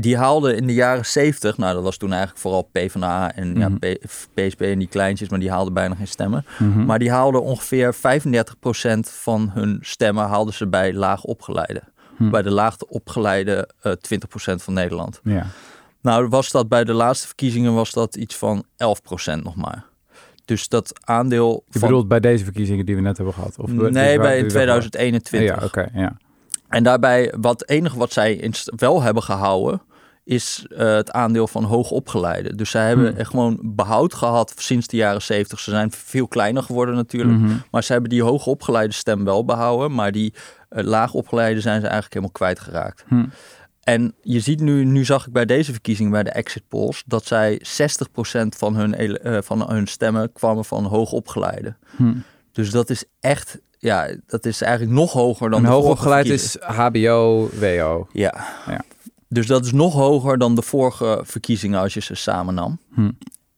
Die 0.00 0.16
haalde 0.16 0.54
in 0.54 0.66
de 0.66 0.74
jaren 0.74 1.06
70, 1.06 1.56
nou 1.58 1.74
dat 1.74 1.82
was 1.82 1.96
toen 1.96 2.10
eigenlijk 2.10 2.40
vooral 2.40 2.62
P 2.72 2.78
van 2.90 3.00
de 3.00 3.06
A 3.06 3.32
en 3.34 3.54
ja, 3.58 3.68
Mhm. 3.68 3.78
P- 3.78 3.98
PSP 4.34 4.60
en 4.60 4.78
die 4.78 4.88
kleintjes, 4.88 5.28
maar 5.28 5.38
die 5.40 5.50
haalden 5.50 5.72
bijna 5.74 5.94
geen 5.94 6.08
stemmen. 6.08 6.44
Mhm. 6.58 6.84
Maar 6.84 6.98
die 6.98 7.10
haalden 7.10 7.42
ongeveer 7.42 7.94
35% 7.94 9.10
van 9.10 9.50
hun 9.54 9.78
stemmen 9.80 10.24
haalden 10.26 10.54
ze 10.54 10.66
bij 10.68 10.94
laag 10.94 11.24
opgeleide. 11.24 11.82
Hm. 12.16 12.30
Bij 12.30 12.42
de 12.42 12.50
laag 12.50 12.76
opgeleide 12.78 13.68
eh 13.82 13.92
20% 13.92 14.62
van 14.62 14.74
Nederland. 14.74 15.20
Ja. 15.22 15.46
Nou 16.02 16.28
was 16.28 16.50
dat 16.50 16.68
bij 16.68 16.84
de 16.84 16.92
laatste 16.92 17.26
verkiezingen 17.26 17.74
was 17.74 17.90
dat 17.90 18.16
iets 18.16 18.36
van 18.36 18.64
11% 18.76 19.42
nog 19.44 19.56
maar. 19.56 19.84
Dus 20.44 20.68
dat 20.68 20.92
aandeel 21.04 21.64
Je 21.70 21.78
van... 21.78 21.88
bedoelt 21.88 22.08
bij 22.08 22.20
deze 22.20 22.44
verkiezingen 22.44 22.86
die 22.86 22.94
we 22.94 23.00
net 23.00 23.16
hebben 23.16 23.34
gehad? 23.34 23.58
Of 23.58 23.70
nee, 23.72 24.18
bij 24.18 24.34
die- 24.34 24.42
in 24.42 24.48
2021. 24.48 25.58
Ja, 25.60 25.64
oké. 25.66 25.88
ja. 25.94 26.16
En 26.68 26.82
daarbij, 26.82 27.34
wat 27.40 27.68
enige 27.68 27.98
wat 27.98 28.12
zij 28.12 28.52
wel 28.76 29.02
hebben 29.02 29.22
gehouden, 29.22 29.80
is 30.28 30.66
eh, 30.76 30.94
het 30.94 31.10
aandeel 31.12 31.46
van 31.46 31.64
hoogopgeleiden. 31.64 32.56
Dus 32.56 32.70
zij 32.70 32.86
hebben 32.86 33.08
Hmm. 33.08 33.16
echt 33.18 33.30
gewoon 33.30 33.58
behoud 33.62 34.14
gehad 34.14 34.54
sinds 34.56 34.86
de 34.86 34.96
jaren 34.96 35.22
70. 35.22 35.58
Ze 35.60 35.70
zijn 35.70 35.90
veel 35.90 36.28
kleiner 36.28 36.62
geworden 36.62 36.94
natuurlijk. 36.94 37.38
Mhm. 37.38 37.52
Maar 37.70 37.84
ze 37.84 37.92
hebben 37.92 38.10
die 38.10 38.22
hoogopgeleide 38.22 38.94
stem 38.94 39.24
wel 39.24 39.44
behouden. 39.44 39.94
Maar 39.94 40.12
die 40.12 40.34
uh, 40.70 40.84
laagopgeleide 40.84 41.60
zijn 41.60 41.74
ze 41.80 41.86
eigenlijk 41.86 42.12
helemaal 42.14 42.32
kwijtgeraakt. 42.34 43.04
Hm. 43.08 43.24
En 43.82 44.14
je 44.22 44.40
ziet 44.40 44.60
nu, 44.60 44.84
nu 44.84 45.04
zag 45.04 45.26
ik 45.26 45.32
bij 45.32 45.44
deze 45.46 45.72
verkiezing, 45.72 46.10
bij 46.10 46.22
de 46.22 46.30
exit 46.30 46.62
polls, 46.68 47.02
dat 47.06 47.24
zij 47.26 47.60
60% 47.62 48.56
van 48.56 48.74
hun, 48.76 48.94
eh, 48.94 49.38
van 49.42 49.70
hun 49.70 49.86
stemmen 49.86 50.32
kwamen 50.32 50.64
van 50.64 50.84
hoogopgeleide. 50.84 51.76
Hm. 51.96 52.14
Dus 52.52 52.70
dat 52.70 52.90
is 52.90 53.04
echt, 53.20 53.58
ja, 53.78 54.08
dat 54.26 54.44
is 54.46 54.60
eigenlijk 54.62 54.92
nog 54.92 55.12
hoger 55.12 55.50
dan 55.50 55.58
En 55.58 55.64
de 55.64 55.70
vorige 55.70 55.86
hoogopgeleid 55.88 56.26
verkiezing. 56.26 56.62
is 56.62 56.76
HBO, 56.76 57.48
WO. 57.60 58.06
Ja. 58.12 58.34
Ja. 58.66 58.80
Dus 59.28 59.46
dat 59.46 59.64
is 59.64 59.72
nog 59.72 59.94
hoger 59.94 60.38
dan 60.38 60.54
de 60.54 60.62
vorige 60.62 61.20
verkiezingen 61.24 61.80
als 61.80 61.94
je 61.94 62.00
ze 62.00 62.14
samen 62.14 62.54
nam. 62.54 62.80
Hm. 62.94 63.10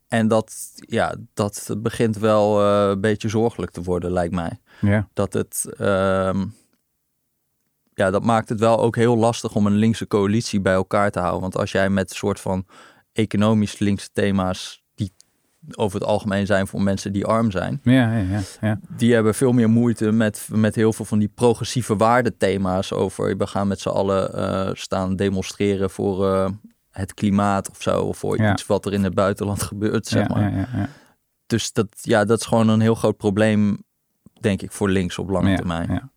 En 0.08 0.28
dat, 0.28 0.72
ja, 0.74 1.14
dat 1.34 1.74
begint 1.78 2.16
wel 2.16 2.60
eh, 2.60 2.88
een 2.88 3.00
beetje 3.00 3.28
zorgelijk 3.28 3.72
te 3.72 3.82
worden, 3.82 4.12
lijkt 4.12 4.34
mij. 4.34 4.60
Ja. 4.80 5.08
Dat 5.12 5.32
het, 5.32 5.66
ehm, 5.76 6.46
ja, 7.94 8.10
dat 8.10 8.24
maakt 8.24 8.48
het 8.48 8.60
wel 8.60 8.80
ook 8.80 8.96
heel 8.96 9.16
lastig 9.16 9.54
om 9.54 9.66
een 9.66 9.76
linkse 9.76 10.06
coalitie 10.06 10.60
bij 10.60 10.72
elkaar 10.72 11.10
te 11.10 11.18
houden. 11.18 11.40
Want 11.40 11.56
als 11.56 11.72
jij 11.72 11.90
met 11.90 12.10
een 12.10 12.16
soort 12.16 12.40
van 12.40 12.66
economisch 13.12 13.78
linkse 13.78 14.08
thema's, 14.12 14.79
over 15.74 15.98
het 16.00 16.08
algemeen 16.08 16.46
zijn 16.46 16.66
voor 16.66 16.82
mensen 16.82 17.12
die 17.12 17.24
arm 17.26 17.50
zijn, 17.50 17.80
Ja, 17.82 18.12
ja, 18.16 18.18
ja, 18.18 18.40
ja. 18.60 18.78
die 18.96 19.14
hebben 19.14 19.34
veel 19.34 19.52
meer 19.52 19.70
moeite 19.70 20.12
met, 20.12 20.48
met 20.52 20.74
heel 20.74 20.92
veel 20.92 21.04
van 21.04 21.18
die 21.18 21.28
progressieve 21.34 21.96
waardethema's 21.96 22.92
over 22.92 23.36
we 23.36 23.46
gaan 23.46 23.68
met 23.68 23.80
z'n 23.80 23.88
allen 23.88 24.34
eh, 24.34 24.70
staan 24.74 25.16
demonstreren 25.16 25.90
voor 25.90 26.26
eh, 26.32 26.50
het 26.90 27.14
klimaat 27.14 27.70
of 27.70 27.82
zo, 27.82 28.00
of 28.00 28.18
voor 28.18 28.38
Ja. 28.40 28.52
iets 28.52 28.66
wat 28.66 28.86
er 28.86 28.92
in 28.92 29.04
het 29.04 29.14
buitenland 29.14 29.62
gebeurt, 29.72 30.06
zeg 30.06 30.28
maar. 30.28 30.40
ja, 30.50 30.56
ja, 30.56 30.68
ja. 30.74 30.88
Dus 31.46 31.72
dat, 31.72 31.86
ja, 32.00 32.24
dat 32.24 32.40
is 32.40 32.46
gewoon 32.46 32.68
een 32.68 32.80
heel 32.80 32.94
groot 32.94 33.16
probleem, 33.16 33.82
denk 34.40 34.62
ik, 34.62 34.70
voor 34.72 34.88
links 34.88 35.18
op 35.18 35.28
lange 35.30 35.50
Ja, 35.50 35.56
termijn. 35.56 36.10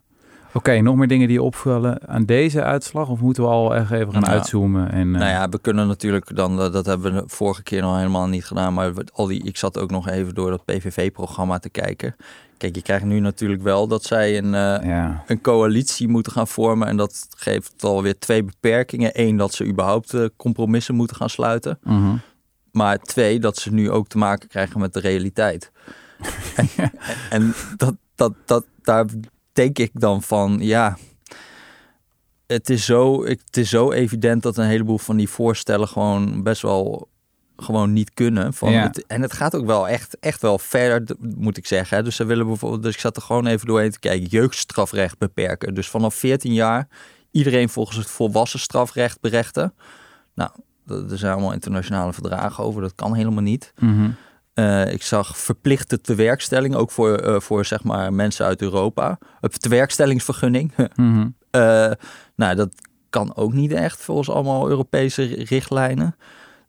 Oké, 0.53 0.79
nog 0.79 0.95
meer 0.95 1.07
dingen 1.07 1.27
die 1.27 1.41
opvallen 1.41 2.07
aan 2.07 2.25
deze 2.25 2.63
uitslag? 2.63 3.10
Of 3.10 3.19
moeten 3.19 3.43
we 3.43 3.50
al 3.50 3.75
echt 3.75 3.91
even 3.91 4.12
gaan 4.12 4.22
Nou, 4.22 4.33
uitzoomen? 4.33 4.91
En, 4.91 5.13
eh, 5.13 5.19
Nou 5.19 5.31
ja, 5.31 5.50
we 5.50 5.60
kunnen 5.60 5.88
natuurlijk 5.88 6.36
dan, 6.36 6.57
dat 6.57 6.86
hebben 6.86 7.13
we 7.13 7.22
de 7.22 7.27
vorige 7.27 7.63
keer 7.63 7.81
nog 7.81 7.98
helemaal 7.98 8.27
niet 8.27 8.45
gedaan, 8.45 8.74
maar 8.74 8.91
al 9.13 9.25
die, 9.25 9.43
ik 9.43 9.57
zat 9.57 9.79
ook 9.79 9.91
nog 9.91 10.10
even 10.10 10.33
door 10.33 10.50
dat 10.50 10.65
PVV-programma 10.65 11.60
te 11.60 11.69
kijken. 11.69 12.15
Kijk, 12.57 12.75
je 12.75 12.81
krijgt 12.81 13.05
nu 13.05 13.19
natuurlijk 13.19 13.62
wel 13.62 13.88
dat 13.88 14.03
zij 14.03 14.38
een, 14.38 14.53
eh, 14.53 14.88
ja. 14.88 15.24
een 15.27 15.41
coalitie 15.41 16.07
moeten 16.07 16.31
gaan 16.31 16.48
vormen. 16.48 16.88
En 16.88 16.98
dat 16.98 17.27
geeft 17.38 17.83
alweer 17.83 18.19
twee 18.19 18.43
beperkingen. 18.43 19.12
Eén, 19.13 19.38
dat 19.38 19.53
ze 19.53 19.65
überhaupt 19.65 20.13
eh, 20.13 20.25
compromissen 20.38 20.95
moeten 20.95 21.15
gaan 21.15 21.29
sluiten. 21.29 21.79
Mhm. 21.83 22.15
Maar 22.72 23.00
twee, 23.00 23.39
dat 23.39 23.57
ze 23.57 23.74
nu 23.74 23.91
ook 23.91 24.07
te 24.07 24.17
maken 24.17 24.48
krijgen 24.48 24.79
met 24.79 24.93
de 24.93 25.00
realiteit. 25.00 25.72
en 26.55 26.89
en 27.29 27.53
dat, 27.77 27.95
dat, 28.15 28.33
dat, 28.45 28.65
daar 28.81 29.05
denk 29.53 29.79
ik 29.79 29.91
dan 29.93 30.22
van, 30.24 30.57
ja... 30.62 30.98
Het 32.48 32.69
is, 32.69 32.86
zo, 32.86 33.25
het 33.25 33.57
is 33.57 33.69
zo 33.69 33.91
evident 33.91 34.43
dat 34.43 34.57
een 34.57 34.65
heleboel 34.65 34.98
van 34.98 35.17
die 35.17 35.29
voorstellen 35.29 35.88
gewoon 35.88 36.43
best 36.43 36.62
wel 36.62 37.10
gewoon 37.57 37.93
niet 37.93 38.13
kunnen. 38.13 38.53
Van 38.53 38.72
Ja. 38.72 38.81
het, 38.81 39.05
en 39.05 39.22
het 39.22 39.33
gaat 39.33 39.55
ook 39.55 39.65
wel 39.65 39.88
echt, 39.88 40.19
echt 40.19 40.41
wel 40.41 40.60
verder, 40.60 41.15
moet 41.19 41.57
ik 41.57 41.67
zeggen. 41.67 42.03
Dus 42.03 42.15
ze 42.15 42.25
willen 42.25 42.48
bijvoorbeeld, 42.48 42.83
dus 42.83 42.93
ik 42.93 43.00
zat 43.00 43.15
er 43.15 43.22
gewoon 43.22 43.45
even 43.45 43.67
doorheen 43.67 43.91
te 43.91 44.00
kijken, 44.00 44.27
jeugdstrafrecht 44.27 45.17
beperken. 45.17 45.74
Dus 45.74 45.89
vanaf 45.89 46.15
14 46.15 46.53
jaar 46.53 46.88
iedereen 47.31 47.69
volgens 47.69 47.98
het 47.98 48.07
volwassen 48.07 48.60
strafrecht 48.60 49.22
berechten. 49.22 49.74
Nou, 50.36 50.51
er 50.88 51.17
zijn 51.17 51.33
allemaal 51.33 51.53
internationale 51.53 52.13
verdragen 52.13 52.63
over, 52.63 52.81
dat 52.81 52.95
kan 52.95 53.13
helemaal 53.15 53.43
niet. 53.43 53.74
Mhm. 53.79 54.10
Eh, 54.53 54.93
ik 54.93 55.03
zag 55.03 55.38
verplichte 55.38 56.01
tewerkstelling, 56.01 56.75
ook 56.75 56.91
voor, 56.91 57.15
eh, 57.15 57.39
voor 57.39 57.65
zeg 57.65 57.83
maar 57.83 58.13
mensen 58.13 58.45
uit 58.45 58.62
Europa. 58.62 59.17
Een 59.41 59.50
tewerkstellingsvergunning. 59.50 60.72
Mhm. 60.95 61.27
Eh, 61.51 61.91
nou, 62.36 62.55
dat 62.55 62.69
kan 63.10 63.36
ook 63.36 63.53
niet 63.53 63.72
echt 63.72 64.01
volgens 64.01 64.29
allemaal 64.29 64.69
Europese 64.69 65.24
richtlijnen. 65.24 66.15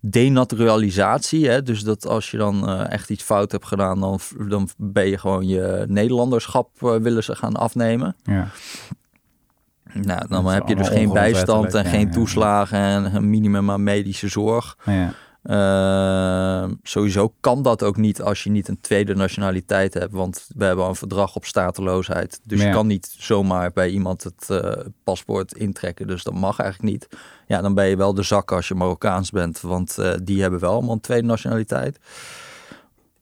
Denaturalisatie, 0.07 1.49
hè? 1.49 1.63
dus 1.63 1.83
dat 1.83 2.07
als 2.07 2.31
je 2.31 2.37
dan 2.37 2.69
eh, 2.69 2.91
echt 2.91 3.11
iets 3.11 3.23
fout 3.23 3.53
hebt 3.53 3.67
gedaan, 3.67 4.01
dan, 4.01 4.19
dan 4.49 4.69
ben 4.77 5.09
je 5.09 5.19
gewoon 5.19 5.47
je 5.47 5.85
Nederlanderschap 5.89 6.83
eh, 6.83 6.97
willen 6.97 7.25
ze 7.25 7.37
gaan 7.37 7.57
afnemen. 7.57 8.17
Ja. 8.23 8.49
Nou, 9.93 10.29
dan 10.29 10.47
heb 10.47 10.69
je 10.69 10.77
dus 10.77 10.89
geen 10.89 11.13
bijstand 11.13 11.75
en 11.75 11.85
ja, 11.85 11.91
geen 11.91 12.07
ja. 12.07 12.13
toeslagen 12.13 12.79
en 12.79 13.15
een 13.15 13.31
minimum 13.31 13.71
aan 13.71 13.83
medische 13.83 14.29
zorg. 14.29 14.77
Ja. 14.85 15.13
Uh, 15.45 16.65
sowieso 16.83 17.35
kan 17.41 17.63
dat 17.63 17.83
ook 17.83 17.97
niet 17.97 18.23
als 18.23 18.45
je 18.45 18.51
niet 18.51 18.69
een 18.69 18.81
tweede 18.81 19.15
nationaliteit 19.15 19.95
hebt. 19.95 20.13
Want 20.13 20.47
we 20.57 20.65
hebben 20.65 20.85
een 20.87 20.95
verdrag 20.95 21.37
op 21.37 21.45
stateloosheid. 21.45 22.41
Dus 22.45 22.61
Ja. 22.61 22.67
je 22.67 22.73
kan 22.73 22.87
niet 22.87 23.15
zomaar 23.19 23.71
bij 23.73 23.89
iemand 23.89 24.23
het 24.23 24.51
eh, 24.51 24.73
paspoort 25.05 25.53
intrekken. 25.55 26.07
Dus 26.07 26.23
dat 26.23 26.35
mag 26.35 26.59
eigenlijk 26.59 26.93
niet. 26.93 27.09
Ja, 27.47 27.61
dan 27.61 27.75
ben 27.75 27.87
je 27.87 27.97
wel 27.97 28.15
de 28.15 28.23
zak 28.23 28.53
als 28.53 28.69
je 28.69 28.75
Marokkaans 28.75 29.31
bent. 29.31 29.61
Want 29.61 29.99
eh, 29.99 30.13
die 30.23 30.41
hebben 30.43 30.61
wel 30.61 30.73
allemaal 30.73 30.95
een 30.95 31.01
tweede 31.01 31.27
nationaliteit. 31.27 31.99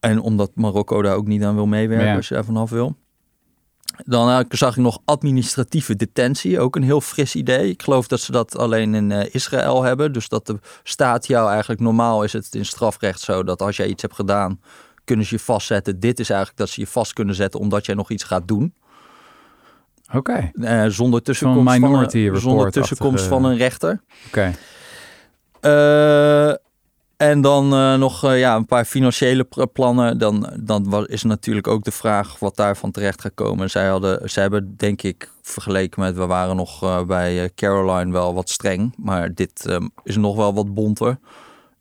En 0.01 0.21
omdat 0.21 0.51
Marokko 0.55 1.03
daar 1.03 1.17
ook 1.17 1.27
niet 1.27 1.43
aan 1.43 1.55
wil 1.55 1.67
meewerken 1.67 2.07
Ja. 2.07 2.17
als 2.17 2.29
je 2.29 2.35
daar 2.35 2.45
vanaf 2.45 2.71
wil. 2.71 2.97
Dan 3.97 4.29
eh, 4.31 4.39
zag 4.49 4.77
ik 4.77 4.83
nog 4.83 4.99
administratieve 5.05 5.97
detentie, 5.97 6.61
ook 6.61 6.77
een 6.77 6.83
heel 6.83 7.01
fris 7.01 7.35
idee. 7.35 7.69
Ik 7.71 7.83
geloof 7.83 8.07
dat 8.07 8.21
ze 8.21 8.33
dat 8.33 8.57
alleen 8.59 8.95
in 8.95 9.13
eh, 9.13 9.35
Israël 9.35 9.83
hebben. 9.83 10.13
Dus 10.13 10.29
dat 10.29 10.47
de 10.47 10.59
staat 10.83 11.27
jou 11.27 11.51
eigenlijk, 11.51 11.81
normaal 11.81 12.23
is 12.25 12.33
het 12.33 12.55
in 12.55 12.65
strafrecht 12.65 13.21
zo 13.21 13.43
dat 13.45 13.63
als 13.63 13.77
jij 13.77 13.87
iets 13.87 14.03
hebt 14.03 14.15
gedaan, 14.15 14.61
kunnen 15.05 15.27
ze 15.27 15.35
je 15.35 15.41
vastzetten. 15.41 16.01
Dit 16.01 16.21
is 16.21 16.31
eigenlijk 16.31 16.59
dat 16.59 16.69
ze 16.69 16.81
je 16.81 16.87
vast 16.87 17.13
kunnen 17.13 17.35
zetten 17.35 17.61
omdat 17.61 17.87
jij 17.87 17.95
nog 17.95 18.11
iets 18.11 18.25
gaat 18.25 18.49
doen. 18.49 18.75
Oké, 20.15 20.51
Eh, 20.61 20.85
zonder 20.87 21.23
tussenkomst, 21.23 21.73
van, 21.73 21.81
Minority 21.81 22.19
een, 22.19 22.41
zonder 22.41 22.71
tussenkomst 22.71 23.25
van 23.25 23.45
een 23.45 23.57
rechter. 23.57 24.03
oké. 24.27 24.53
Eh, 25.61 26.53
en 27.17 27.41
dan 27.41 27.73
eh, 27.75 27.95
nog 27.95 28.25
eh, 28.25 28.39
ja, 28.39 28.57
een 28.57 28.67
paar 28.67 28.85
financiële 28.85 29.47
plannen. 29.73 30.19
Dan, 30.19 30.53
dan 30.61 31.07
is 31.07 31.23
natuurlijk 31.23 31.67
ook 31.67 31.85
de 31.85 31.91
vraag 31.91 32.39
wat 32.39 32.57
daarvan 32.57 32.91
terecht 32.91 33.21
gaat 33.21 33.35
komen. 33.35 33.71
Zij, 33.71 33.89
hadden, 33.89 34.31
zij 34.31 34.43
hebben, 34.43 34.75
denk 34.77 35.03
ik, 35.03 35.31
vergeleken 35.43 36.01
met... 36.01 36.17
we 36.17 36.27
waren 36.27 36.57
nog 36.57 36.83
eh, 36.83 37.03
bij 37.03 37.51
Caroline 37.55 38.13
wel 38.13 38.35
wat 38.35 38.51
streng. 38.51 38.95
Maar 38.97 39.35
dit 39.35 39.67
eh, 39.67 39.77
is 40.05 40.17
nog 40.17 40.37
wel 40.37 40.55
wat 40.55 40.75
bonter. 40.75 41.19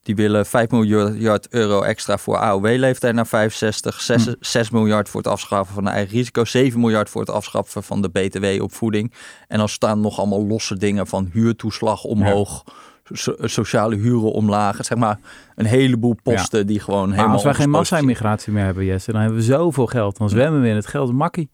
Die 0.04 0.16
willen 0.16 0.46
5 0.46 0.70
miljard 0.70 1.48
euro 1.50 1.82
extra 1.82 2.18
voor 2.18 2.38
AOW-leeftijd 2.38 3.14
naar 3.16 3.28
65. 3.28 4.02
6, 4.02 4.26
Hm. 4.26 4.34
6 4.40 4.70
miljard 4.70 5.10
voor 5.10 5.22
het 5.22 5.32
afschaffen 5.32 5.74
van 5.76 5.84
de 5.84 5.90
eigen 5.90 6.18
risico. 6.18 6.46
7 6.46 6.80
miljard 6.80 7.10
voor 7.10 7.22
het 7.22 7.30
afschaffen 7.30 7.84
van 7.84 8.02
de 8.02 8.10
BTW-opvoeding. 8.10 9.14
En 9.48 9.58
dan 9.58 9.70
staan 9.70 10.00
nog 10.00 10.20
allemaal 10.20 10.46
losse 10.46 10.78
dingen 10.78 11.08
van 11.08 11.30
huurtoeslag 11.34 12.04
omhoog. 12.04 12.64
So- 13.14 13.36
sociale 13.40 13.96
huren 13.96 14.32
omlaag. 14.32 14.86
Zeg 14.86 14.98
maar 14.98 15.20
een 15.56 15.66
heleboel 15.66 16.16
posten 16.24 16.68
die 16.68 16.80
gewoon 16.80 17.08
Maar 17.08 17.16
helemaal... 17.16 17.34
als 17.36 17.44
wij 17.44 17.54
geen 17.54 17.70
massa-immigratie 17.70 18.54
meer 18.54 18.64
hebben, 18.64 18.86
Jesse, 18.86 19.12
dan 19.12 19.22
hebben 19.22 19.40
we 19.40 19.46
zoveel 19.46 19.86
geld. 19.88 20.18
Dan 20.18 20.30
zwemmen 20.30 20.62
we 20.62 20.68
in 20.68 20.76
het 20.76 20.88
geld 20.88 21.14
makkie. 21.14 21.50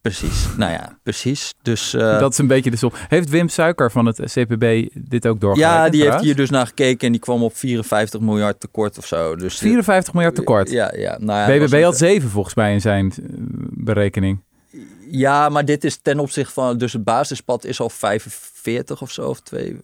precies. 0.00 0.48
Nou 0.56 0.72
ja, 0.72 0.98
precies. 1.02 1.54
Dus, 1.62 1.94
uh, 1.94 2.18
dat 2.18 2.32
is 2.32 2.38
een 2.38 2.46
beetje 2.46 2.70
de 2.70 2.76
som. 2.76 2.92
Heeft 3.08 3.28
Wim 3.28 3.48
Suiker 3.48 3.90
van 3.90 4.06
het 4.06 4.20
CPB 4.24 4.88
dit 4.94 5.26
ook 5.26 5.40
doorgegeven? 5.40 5.74
Ja, 5.74 5.88
die 5.88 6.02
heeft 6.02 6.20
hier 6.20 6.36
dus 6.36 6.50
naar 6.50 6.66
gekeken 6.66 7.06
en 7.06 7.12
die 7.12 7.20
kwam 7.20 7.42
op 7.42 7.56
54 7.56 8.20
miljard 8.20 8.60
tekort 8.60 8.98
of 8.98 9.06
zo. 9.06 9.36
Dus 9.36 9.58
54 9.58 10.14
miljard 10.14 10.34
tekort? 10.34 10.70
Ja, 10.70 10.92
ja. 10.96 11.16
Nou 11.18 11.52
ja 11.52 11.66
BBB 11.66 11.82
had 11.82 11.96
7 11.96 12.30
volgens 12.30 12.54
mij 12.54 12.72
in 12.72 12.80
zijn 12.80 13.12
berekening. 13.70 14.42
Ja, 15.10 15.48
maar 15.48 15.64
dit 15.64 15.84
is 15.84 15.96
ten 15.96 16.18
opzichte 16.18 16.52
van... 16.52 16.78
Dus 16.78 16.92
het 16.92 17.04
basispad 17.04 17.64
is 17.64 17.80
al 17.80 17.90
45 17.90 19.02
of 19.02 19.10
zo, 19.10 19.28
of 19.28 19.40
twee... 19.40 19.80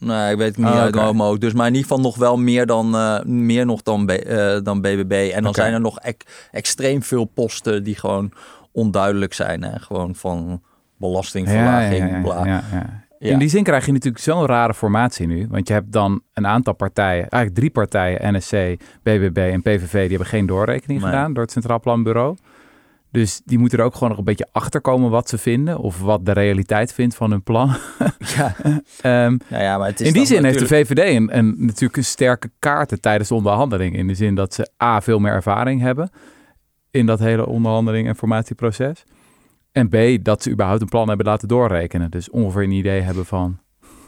Nee, 0.00 0.32
ik 0.32 0.38
weet 0.38 0.46
het 0.46 0.56
niet 0.56 0.66
oh, 0.66 0.80
uit 0.80 0.96
okay. 0.96 1.38
Dus 1.38 1.52
maar 1.52 1.66
in 1.66 1.74
ieder 1.74 1.88
geval 1.88 2.04
nog 2.04 2.16
wel 2.16 2.36
meer 2.36 2.66
dan, 2.66 2.94
uh, 2.94 3.22
meer 3.22 3.66
nog 3.66 3.82
dan, 3.82 4.06
B, 4.06 4.10
uh, 4.10 4.56
dan 4.62 4.80
BBB. 4.80 5.30
En 5.34 5.42
dan 5.42 5.54
zijn 5.54 5.72
er 5.72 5.80
nog 5.80 5.98
ek, 5.98 6.48
extreem 6.50 7.02
veel 7.02 7.24
posten 7.24 7.84
die 7.84 7.96
gewoon 7.96 8.32
onduidelijk 8.72 9.32
zijn. 9.32 9.62
Hè? 9.62 9.78
Gewoon 9.78 10.14
van 10.14 10.62
belastingverlaging, 10.96 12.10
ja, 12.10 12.44
ja, 12.44 12.44
ja, 12.44 12.62
ja 13.18 13.30
In 13.30 13.38
die 13.38 13.48
zin 13.48 13.62
krijg 13.62 13.86
je 13.86 13.92
natuurlijk 13.92 14.22
zo'n 14.22 14.46
rare 14.46 14.74
formatie 14.74 15.26
nu. 15.26 15.46
Want 15.50 15.68
je 15.68 15.74
hebt 15.74 15.92
dan 15.92 16.22
een 16.32 16.46
aantal 16.46 16.74
partijen, 16.74 17.28
eigenlijk 17.28 17.54
drie 17.54 17.70
partijen, 17.70 18.34
NSC, 18.34 18.52
BBB 19.02 19.50
en 19.52 19.62
PVV, 19.62 19.92
die 19.92 20.08
hebben 20.08 20.26
geen 20.26 20.46
doorrekening 20.46 21.02
gedaan 21.02 21.32
door 21.32 21.42
het 21.42 21.52
Centraal 21.52 21.80
Planbureau. 21.80 22.36
Dus 23.10 23.40
die 23.44 23.58
moeten 23.58 23.78
er 23.78 23.84
ook 23.84 23.94
gewoon 23.94 24.08
nog 24.08 24.18
een 24.18 24.24
beetje 24.24 24.48
achter 24.52 24.80
komen 24.80 25.10
wat 25.10 25.28
ze 25.28 25.38
vinden. 25.38 25.78
Of 25.78 26.00
wat 26.00 26.24
de 26.24 26.32
realiteit 26.32 26.92
vindt 26.92 27.14
van 27.14 27.30
hun 27.30 27.42
plan. 27.42 27.76
Ja. 28.36 28.56
um, 29.26 29.40
ja, 29.48 29.78
maar 29.78 29.86
het 29.86 30.00
is 30.00 30.06
in 30.06 30.12
die 30.12 30.26
zin 30.26 30.44
heeft 30.44 30.58
de 30.58 30.66
VVD 30.66 30.98
een, 30.98 31.36
een, 31.36 31.54
natuurlijk 31.58 31.96
een 31.96 32.04
sterke 32.04 32.50
kaarten 32.58 33.00
tijdens 33.00 33.28
de 33.28 33.34
onderhandeling. 33.34 33.96
In 33.96 34.06
de 34.06 34.14
zin 34.14 34.34
dat 34.34 34.54
ze 34.54 34.70
A, 34.82 35.00
veel 35.00 35.18
meer 35.18 35.32
ervaring 35.32 35.80
hebben 35.80 36.10
in 36.90 37.06
dat 37.06 37.18
hele 37.18 37.46
onderhandeling 37.46 38.08
en 38.08 38.16
formatieproces. 38.16 39.04
En 39.72 39.88
B, 39.88 40.24
dat 40.24 40.42
ze 40.42 40.50
überhaupt 40.50 40.80
een 40.80 40.88
plan 40.88 41.08
hebben 41.08 41.26
laten 41.26 41.48
doorrekenen. 41.48 42.10
Dus 42.10 42.30
ongeveer 42.30 42.62
een 42.62 42.70
idee 42.70 43.00
hebben 43.00 43.26
van... 43.26 43.58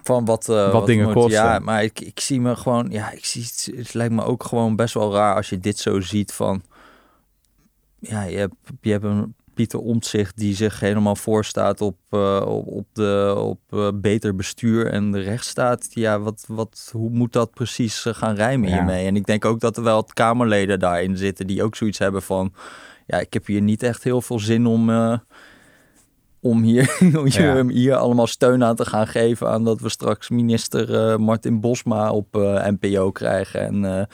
Van 0.03 0.25
wat, 0.25 0.49
uh, 0.51 0.73
wat, 0.73 0.87
dingen 0.87 1.13
kosten. 1.13 1.33
Ja, 1.33 1.59
maar 1.59 1.83
ik, 1.83 2.01
ik 2.01 2.21
zie 2.21 2.41
me 2.41 2.57
gewoon... 2.57 2.91
Ja, 2.91 3.11
ik 3.11 3.25
zie, 3.25 3.43
het, 3.43 3.73
het 3.77 3.95
lijkt 3.95 4.15
me 4.15 4.25
ook 4.25 4.45
gewoon 4.45 4.77
best 4.77 4.95
wel 4.95 5.13
raar 5.13 5.35
als 5.35 5.49
je 5.49 5.59
dit 5.59 5.79
zo 5.79 6.01
ziet 6.01 6.33
van 6.33 6.63
ja, 8.03 8.23
je 8.23 8.37
hebt, 8.37 8.55
je 8.81 8.91
hebt 8.91 9.05
een 9.05 9.35
Pieter 9.55 9.81
Omtzigt 9.81 10.37
die 10.37 10.55
zich 10.55 10.81
helemaal 10.81 11.17
voorstaat 11.17 11.81
op, 11.81 11.97
uh, 12.11 12.43
op, 12.47 12.67
op, 12.67 12.87
de, 12.93 13.35
op 13.37 13.61
uh, 13.71 13.89
beter 13.95 14.35
bestuur 14.35 14.87
en 14.87 15.11
de 15.13 15.21
rechtsstaat. 15.21 15.87
Ja, 15.91 16.21
wat, 16.21 16.45
wat, 16.49 16.91
hoe 16.93 17.11
moet 17.11 17.33
dat 17.33 17.51
precies 17.51 18.07
uh, 18.07 18.15
gaan 18.15 18.35
rijmen 18.35 18.69
ja. 18.69 18.75
hiermee? 18.75 19.07
En 19.07 19.17
ik 19.17 19.27
denk 19.27 19.45
ook 19.45 19.61
dat 19.61 19.77
er 19.77 19.83
wel 19.83 20.05
Kamerleden 20.05 20.79
daarin 20.79 21.17
zitten 21.17 21.47
die 21.47 21.63
ook 21.63 21.77
zoiets 21.77 21.99
hebben 21.99 22.23
van... 22.23 22.53
Ja, 23.07 23.19
ik 23.19 23.33
heb 23.33 23.47
hier 23.47 23.61
niet 23.61 23.83
echt 23.83 24.03
heel 24.03 24.23
veel 24.23 24.39
zin 24.39 24.67
om, 24.67 24.91
om, 26.41 26.63
hier, 26.63 26.97
om 27.19 27.27
ja. 27.27 27.67
hier 27.67 27.97
allemaal 27.97 28.27
steun 28.27 28.65
aan 28.65 28.77
te 28.77 28.85
gaan 28.85 29.07
geven... 29.07 29.49
aan 29.49 29.65
dat 29.65 29.81
we 29.81 29.89
straks 29.89 30.29
minister 30.29 31.21
Martin 31.21 31.61
Bosma 31.61 32.11
op 32.11 32.27
NPO 32.81 33.11
krijgen 33.11 33.85
en 33.85 34.09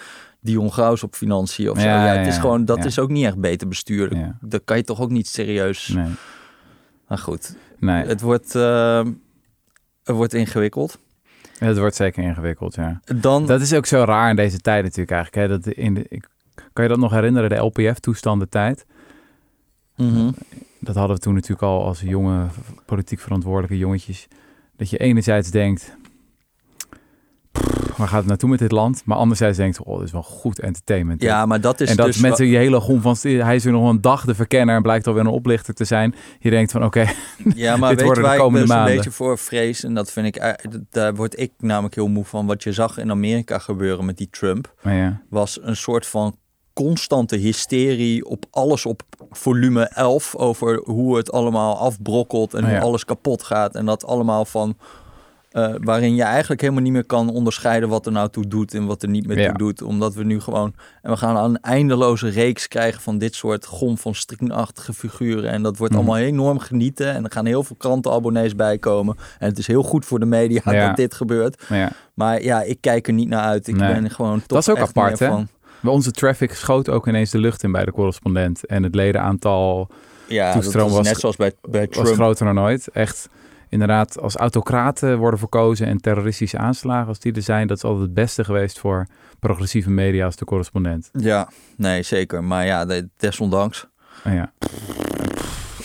Dion 0.49 0.73
Graus 0.73 1.03
op 1.03 1.15
financiën 1.15 1.71
of 1.71 1.77
ja, 1.77 1.83
zo. 1.83 1.89
Ja, 1.89 2.19
het 2.19 2.27
is 2.27 2.39
gewoon, 2.39 2.65
dat 2.65 2.85
is 2.85 2.99
ook 2.99 3.09
niet 3.09 3.25
echt 3.25 3.39
beter 3.39 3.69
bestuur. 3.69 4.35
Dat 4.41 4.61
kan 4.65 4.77
je 4.77 4.85
toch 4.85 5.01
ook 5.01 5.11
niet 5.11 5.29
serieus. 5.29 5.89
Nee. 5.89 6.07
Maar 7.09 7.19
goed, 7.19 7.57
nee. 7.79 8.07
het, 8.07 8.21
wordt, 8.21 8.55
uh, 8.55 9.05
het 10.05 10.17
wordt 10.17 10.35
ingewikkeld. 10.35 10.99
Het 11.59 11.79
wordt 11.79 11.97
zeker 11.97 12.23
ingewikkeld, 12.23 12.75
ja. 12.75 13.01
Dan, 13.17 13.47
dat 13.47 13.61
is 13.61 13.75
ook 13.75 13.87
zo 13.87 14.05
raar 14.05 14.31
in 14.31 14.37
deze 14.37 14.59
tijd 14.59 14.83
natuurlijk 14.83 15.11
eigenlijk. 15.11 15.49
Hè? 15.49 15.59
Dat 15.59 15.75
in 15.75 15.95
de, 15.95 16.07
ik, 16.09 16.29
kan 16.73 16.85
je 16.85 16.91
dat 16.91 16.99
nog 16.99 17.13
herinneren, 17.13 17.51
de 17.51 17.57
LPF-toestanden 17.57 18.49
tijd? 18.49 18.87
Mm 19.97 20.35
Dat 20.81 20.95
hadden 20.95 21.17
we 21.17 21.23
toen 21.23 21.35
natuurlijk 21.35 21.63
al 21.63 21.85
als 21.85 22.01
jonge 22.01 22.47
politiek 22.85 23.21
verantwoordelijke 23.21 23.79
jongetjes. 23.79 24.29
Dat 24.77 24.91
je 24.91 24.99
enerzijds 24.99 25.51
denkt, 25.51 25.97
waar 27.99 28.09
gaat 28.09 28.19
het 28.19 28.27
naartoe 28.27 28.49
met 28.49 28.59
dit 28.59 28.73
land? 28.73 29.03
Maar 29.05 29.17
anderzijds 29.17 29.57
denkt, 29.57 29.83
oh, 29.83 29.97
dit 29.97 30.07
is 30.07 30.13
wel 30.13 30.23
goed 30.23 30.61
entertainment. 30.61 31.23
Ja, 31.23 31.47
maar 31.47 31.61
dat 31.61 31.81
is 31.81 31.91
En 31.91 31.97
dat 31.97 32.07
dus 32.07 32.19
mensen 32.19 32.47
je 32.47 32.57
hele 32.57 32.81
gom 32.81 33.01
van, 33.01 33.17
hij 33.21 33.55
is 33.55 33.65
weer 33.65 33.73
nog 33.73 33.89
een 33.89 34.01
dag 34.01 34.25
de 34.25 34.35
verkenner 34.35 34.77
en 34.77 34.83
blijkt 34.83 35.07
alweer 35.07 35.23
een 35.23 35.29
oplichter 35.29 35.75
te 35.75 35.85
zijn. 35.85 36.15
Je 36.39 36.51
denkt 36.51 36.73
van, 36.73 36.85
oké, 36.85 37.07
ja, 37.55 37.77
maar 37.77 37.97
dit 37.97 38.05
worden 38.05 38.31
de 38.31 38.37
komende 38.37 38.61
ik 38.61 38.67
maanden. 38.69 38.89
een 38.89 38.95
beetje 38.97 39.11
voor 39.11 39.39
vrees 39.39 39.85
en 39.85 39.95
dat 39.95 40.13
vind 40.13 40.27
ik, 40.27 40.37
eh, 40.37 40.53
daar 40.91 41.15
word 41.15 41.41
ik 41.41 41.53
namelijk 41.59 41.95
heel 41.95 42.09
moe 42.09 42.25
van. 42.25 42.47
Wat 42.47 42.63
je 42.63 42.73
zag 42.73 42.99
in 42.99 43.11
Amerika 43.11 43.59
gebeuren 43.59 44.05
met 44.05 44.17
die 44.17 44.29
Trump, 44.31 44.75
ja. 44.83 45.23
was 45.29 45.59
een 45.63 45.77
soort 45.77 46.07
van 46.07 46.37
constante 46.73 47.37
hysterie 47.37 48.25
op 48.25 48.45
alles 48.51 48.87
op 48.87 49.03
volume 49.31 49.83
11 49.83 50.37
over 50.37 50.81
hoe 50.85 51.17
het 51.17 51.33
allemaal 51.33 51.79
afbrokkelt 51.79 52.55
en 52.55 52.69
hoe 52.69 52.81
alles 52.81 53.05
kapot 53.05 53.43
gaat 53.43 53.75
en 53.75 53.87
dat 53.87 54.05
allemaal 54.05 54.45
van 54.45 54.77
uh, 55.59 55.75
waarin 55.81 56.15
je 56.15 56.23
eigenlijk 56.23 56.61
helemaal 56.61 56.83
niet 56.83 56.93
meer 56.93 57.05
kan 57.05 57.31
onderscheiden 57.31 57.89
wat 57.89 58.07
er 58.07 58.13
nou 58.13 58.29
toe 58.29 58.47
doet 58.47 58.75
en 58.75 58.87
wat 58.87 59.03
er 59.03 59.09
niet 59.09 59.27
meer 59.27 59.47
toe 59.49 59.59
doet. 59.59 59.83
Omdat 59.83 60.15
we 60.15 60.25
nu 60.25 60.41
gewoon. 60.41 60.75
En 61.03 61.11
we 61.11 61.17
gaan 61.17 61.37
een 61.37 61.61
eindeloze 61.61 62.29
reeks 62.29 62.69
krijgen 62.69 63.01
van 63.01 63.19
dit 63.19 63.35
soort 63.35 63.67
gom 63.67 63.99
van 63.99 64.15
stringachtige 64.15 64.93
figuren. 64.93 65.51
En 65.51 65.63
dat 65.63 65.77
wordt 65.77 65.93
mhm. 65.93 66.03
allemaal 66.03 66.23
enorm 66.23 66.59
genieten. 66.59 67.15
En 67.15 67.25
er 67.25 67.31
gaan 67.31 67.47
heel 67.47 67.63
veel 67.63 67.77
krantenabonnees 67.77 68.55
bij 68.55 68.79
komen. 68.79 69.17
En 69.39 69.49
het 69.49 69.59
is 69.59 69.67
heel 69.67 69.83
goed 69.83 70.05
voor 70.05 70.19
de 70.19 70.27
media 70.27 70.87
dat 70.87 70.97
dit 70.97 71.15
gebeurt. 71.15 71.65
Ja. 71.69 71.91
Maar 72.15 72.43
ja, 72.43 72.63
ik 72.63 72.81
kijk 72.81 73.07
er 73.07 73.13
niet 73.13 73.29
naar 73.29 73.45
uit. 73.45 73.69
Ik 73.69 73.77
ben 73.77 74.11
gewoon 74.11 74.39
toch. 74.39 74.47
Dat 74.47 74.59
is 74.59 74.69
ook 74.69 74.89
apart, 74.89 75.19
hè? 75.19 75.27
Van... 75.27 75.49
Onze 75.85 76.11
traffic 76.11 76.53
schoot 76.53 76.89
ook 76.89 77.09
ineens 77.09 77.31
de 77.31 77.39
lucht 77.39 77.63
in 77.63 77.73
bij 77.73 77.85
de 77.85 77.93
correspondent. 77.93 78.67
En 78.67 78.83
het 78.83 78.95
ledenaantal. 78.95 79.89
Ja, 80.27 80.55
dat 80.55 80.73
was 80.73 81.05
net 81.05 81.19
zoals 81.19 81.37
bij, 81.37 81.53
bij 81.63 81.87
Trump. 81.87 82.07
Was 82.07 82.17
groter 82.17 82.47
dan 82.47 82.61
ooit. 82.61 82.89
Echt 82.89 83.29
inderdaad 83.69 84.21
als 84.21 84.37
autocraten 84.37 85.19
worden 85.19 85.39
verkozen 85.39 85.87
en 85.87 86.01
terroristische 86.01 86.59
aanslagen 86.59 87.09
als 87.09 87.19
die 87.19 87.33
er 87.33 87.43
zijn, 87.43 87.67
dat 87.67 87.77
is 87.77 87.85
altijd 87.85 88.05
het 88.05 88.15
beste 88.15 88.45
geweest 88.45 88.79
voor 88.79 89.07
progressieve 89.39 89.91
media 89.91 90.25
als 90.25 90.37
de 90.37 90.45
correspondent. 90.45 91.11
Ja, 91.13 91.49
nee, 91.77 92.03
zeker. 92.03 92.45
Maar 92.45 92.67
ja, 92.67 93.03
desondanks. 93.17 93.87
Ja, 94.25 94.53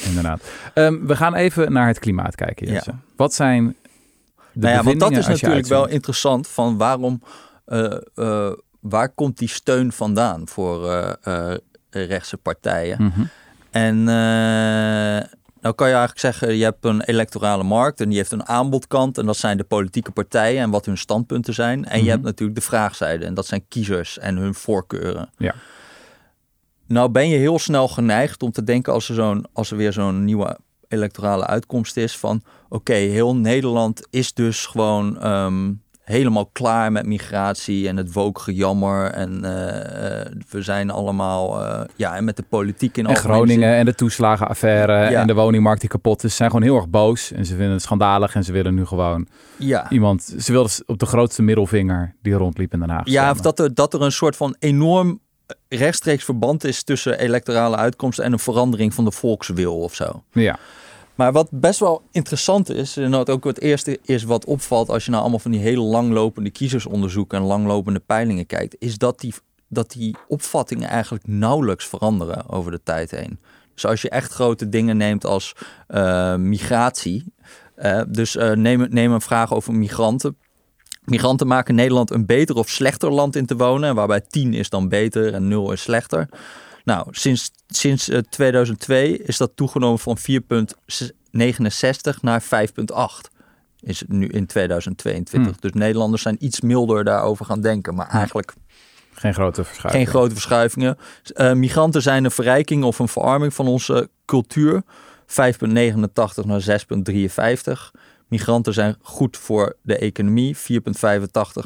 inderdaad. 0.06 0.42
Um, 0.74 1.08
we 1.08 1.16
gaan 1.16 1.36
even 1.36 1.72
naar 1.72 1.88
het 1.88 2.00
klimaat 2.00 2.36
kijken. 2.36 2.72
Ja. 2.72 2.84
Wat 3.16 3.34
zijn 3.34 3.76
de 4.52 4.60
nou 4.60 4.74
ja, 4.74 4.84
want 4.84 5.00
dat 5.00 5.12
is 5.12 5.28
natuurlijk 5.28 5.68
wel 5.68 5.88
interessant 5.88 6.48
van 6.48 6.78
waarom, 6.78 7.22
uh, 7.68 7.94
uh, 8.16 8.52
waar 8.80 9.10
komt 9.10 9.38
die 9.38 9.50
steun 9.50 9.92
vandaan 9.92 10.48
voor 10.48 10.86
uh, 11.28 11.54
rechtse 11.90 12.38
partijen? 12.38 12.98
Mm 13.02 13.12
-hmm. 13.16 13.30
En 13.72 14.08
nou 15.64 15.76
kan 15.76 15.88
je 15.88 15.94
eigenlijk 15.94 16.22
zeggen, 16.22 16.56
je 16.56 16.64
hebt 16.64 16.86
een 16.86 17.02
electorale 17.02 17.64
markt 17.64 18.02
en 18.02 18.10
die 18.10 18.18
heeft 18.18 18.32
een 18.32 18.48
aanbodkant 18.48 19.18
en 19.18 19.26
dat 19.26 19.38
zijn 19.38 19.58
de 19.58 19.64
politieke 19.64 20.12
partijen 20.12 20.62
en 20.62 20.70
wat 20.70 20.86
hun 20.86 20.98
standpunten 20.98 21.54
zijn. 21.54 21.86
En 21.86 21.98
je 21.98 22.02
mhm. 22.02 22.12
hebt 22.12 22.24
natuurlijk 22.24 22.60
de 22.60 22.66
vraagzijde 22.66 23.26
en 23.26 23.34
dat 23.34 23.46
zijn 23.46 23.66
kiezers 23.68 24.20
en 24.20 24.38
hun 24.38 24.54
voorkeuren. 24.54 25.30
Ja. 25.38 25.56
Nou 26.88 27.10
ben 27.10 27.30
je 27.30 27.38
heel 27.38 27.60
snel 27.60 27.88
geneigd 27.88 28.44
om 28.44 28.52
te 28.52 28.64
denken 28.64 28.94
als 28.94 29.10
er, 29.10 29.16
zo'n, 29.16 29.46
als 29.54 29.72
er 29.72 29.78
weer 29.78 29.94
zo'n 29.94 30.24
nieuwe 30.24 30.58
electorale 30.88 31.46
uitkomst 31.46 31.98
is 31.98 32.18
van 32.18 32.44
oké, 32.70 32.94
heel 32.94 33.36
Nederland 33.36 34.08
is 34.10 34.34
dus 34.34 34.66
gewoon 34.66 35.20
ehm, 35.22 35.72
helemaal 36.04 36.50
klaar 36.52 36.92
met 36.92 37.06
migratie 37.06 37.88
en 37.88 37.98
het 37.98 38.14
woke-gejammer. 38.14 39.12
En 39.12 39.46
eh, 39.46 40.22
eh, 40.22 40.32
we 40.50 40.62
zijn 40.62 40.90
allemaal, 40.90 41.62
uh, 41.62 41.82
ja, 41.96 42.16
en 42.16 42.24
met 42.24 42.36
de 42.36 42.44
politiek 42.50 42.98
in 42.98 43.06
En 43.06 43.16
Groningen 43.16 43.76
en 43.76 43.86
de 43.86 43.96
toeslagenaffaire 43.96 44.94
en 44.94 45.28
de 45.28 45.34
woningmarkt 45.34 45.82
die 45.82 45.90
kapot 45.90 46.24
is. 46.24 46.30
Ze 46.30 46.36
zijn 46.36 46.50
gewoon 46.50 46.66
heel 46.66 46.76
erg 46.76 46.90
boos 46.90 47.32
en 47.32 47.46
ze 47.46 47.56
vinden 47.56 47.74
het 47.74 47.82
schandalig 47.82 48.36
en 48.36 48.44
ze 48.44 48.52
willen 48.52 48.74
nu 48.74 48.86
gewoon 48.86 49.28
ja. 49.58 49.90
iemand... 49.90 50.36
Ze 50.40 50.52
wilden 50.52 50.72
op 50.86 51.00
de 51.00 51.06
grootste 51.06 51.42
middelvinger 51.42 52.16
die 52.22 52.34
rondliep 52.34 52.74
in 52.74 52.80
Den 52.80 52.90
Haag. 52.90 53.08
Ja, 53.08 53.32
of 53.32 53.42
dat 53.42 53.60
er, 53.60 53.74
dat 53.74 53.94
er 53.94 54.02
een 54.02 54.12
soort 54.12 54.36
van 54.36 54.56
enorm 54.60 55.20
rechtstreeks 55.70 56.24
verband 56.24 56.64
is 56.64 56.84
tussen 56.84 57.20
electorale 57.20 57.76
uitkomsten 57.76 58.26
en 58.26 58.32
een 58.32 58.40
verandering 58.40 58.94
van 58.94 59.06
de 59.06 59.12
volkswil 59.12 59.80
of 59.80 59.96
zo. 59.96 60.24
Ja. 60.32 60.60
Maar 61.16 61.32
wat 61.32 61.48
best 61.52 61.80
wel 61.80 62.02
interessant 62.12 62.70
is, 62.70 62.98
en 62.98 63.12
dat 63.12 63.30
ook 63.30 63.44
het 63.44 63.62
eerste 63.62 64.00
is 64.04 64.24
wat 64.24 64.46
opvalt 64.46 64.90
als 64.90 65.06
je 65.06 65.12
naar 65.12 65.20
allemaal 65.20 65.40
van 65.40 65.52
die 65.52 65.60
hele 65.60 65.82
langlopende 65.82 66.50
kiezersonderzoeken 66.50 67.38
en 67.38 67.46
langlopende 67.46 68.00
peilingen 68.00 68.46
kijkt, 68.46 68.76
is 68.80 68.98
dat 68.98 69.20
die, 69.20 69.34
dat 69.68 69.92
die 69.92 70.16
opvattingen 70.28 70.90
eigenlijk 70.90 71.28
nauwelijks 71.28 71.88
veranderen 71.88 72.50
over 72.50 72.72
de 72.72 72.82
tijd 72.84 73.12
heen. 73.12 73.40
Dus 73.74 73.86
als 73.86 74.02
je 74.02 74.10
echt 74.10 74.34
grote 74.34 74.70
dingen 74.70 74.98
neemt 74.98 75.26
als 75.26 75.56
uh, 75.90 76.36
migratie, 76.36 77.34
uh, 77.78 78.02
dus 78.08 78.36
uh, 78.36 78.52
neem, 78.52 78.88
neem 78.90 79.12
een 79.12 79.22
vraag 79.22 79.54
over 79.54 79.74
migranten. 79.74 80.38
Migranten 81.04 81.48
maken 81.48 81.76
Nederland 81.76 82.12
een 82.12 82.26
beter 82.26 82.56
of 82.56 82.70
slechter 82.70 83.12
land 83.12 83.36
in 83.36 83.46
te 83.46 83.56
wonen, 83.56 83.96
waarbij 83.96 84.22
10 84.22 84.54
is 84.54 84.70
dan 84.70 84.90
beter 84.90 85.34
en 85.34 85.48
0 85.48 85.72
is 85.72 85.82
slechter. 85.82 86.30
Nou, 86.84 87.08
sinds, 87.12 87.52
sinds 87.68 88.10
2002 88.30 89.20
eh, 89.20 89.28
is 89.28 89.38
dat 89.38 89.52
toegenomen 89.56 90.00
van 90.00 90.18
4,69 90.18 90.24
naar 92.22 92.44
5,8 92.44 92.48
is 93.80 94.00
het 94.00 94.10
nu 94.10 94.28
in 94.28 94.46
2022. 94.46 95.52
Hmm. 95.52 95.62
Dus 95.62 95.72
Nederlanders 95.72 96.22
zijn 96.22 96.38
iets 96.40 96.62
milder 96.62 97.04
daarover 97.04 97.46
gaan 97.46 97.62
denken. 97.62 97.96
Maar 97.96 98.08
eigenlijk 98.08 98.54
geen 99.14 99.34
grote 99.34 99.64
verschuivingen. 99.64 100.06
Geen 100.06 100.16
grote 100.16 100.34
verschuivingen. 100.34 100.98
Uh, 101.36 101.54
migranten 101.54 102.02
zijn 102.02 102.24
een 102.24 102.32
verrijking 102.32 102.84
of 102.84 103.00
een 103.00 103.08
verarming 103.08 103.54
van 103.54 103.68
onze 103.68 104.10
cultuur. 104.26 104.84
5,89 105.28 106.46
naar 106.46 106.62
6,53. 106.62 108.02
Migranten 108.28 108.74
zijn 108.74 108.96
goed 109.02 109.38
voor 109.38 109.76
de 109.82 109.98
economie, 109.98 110.58
4,85 110.58 110.62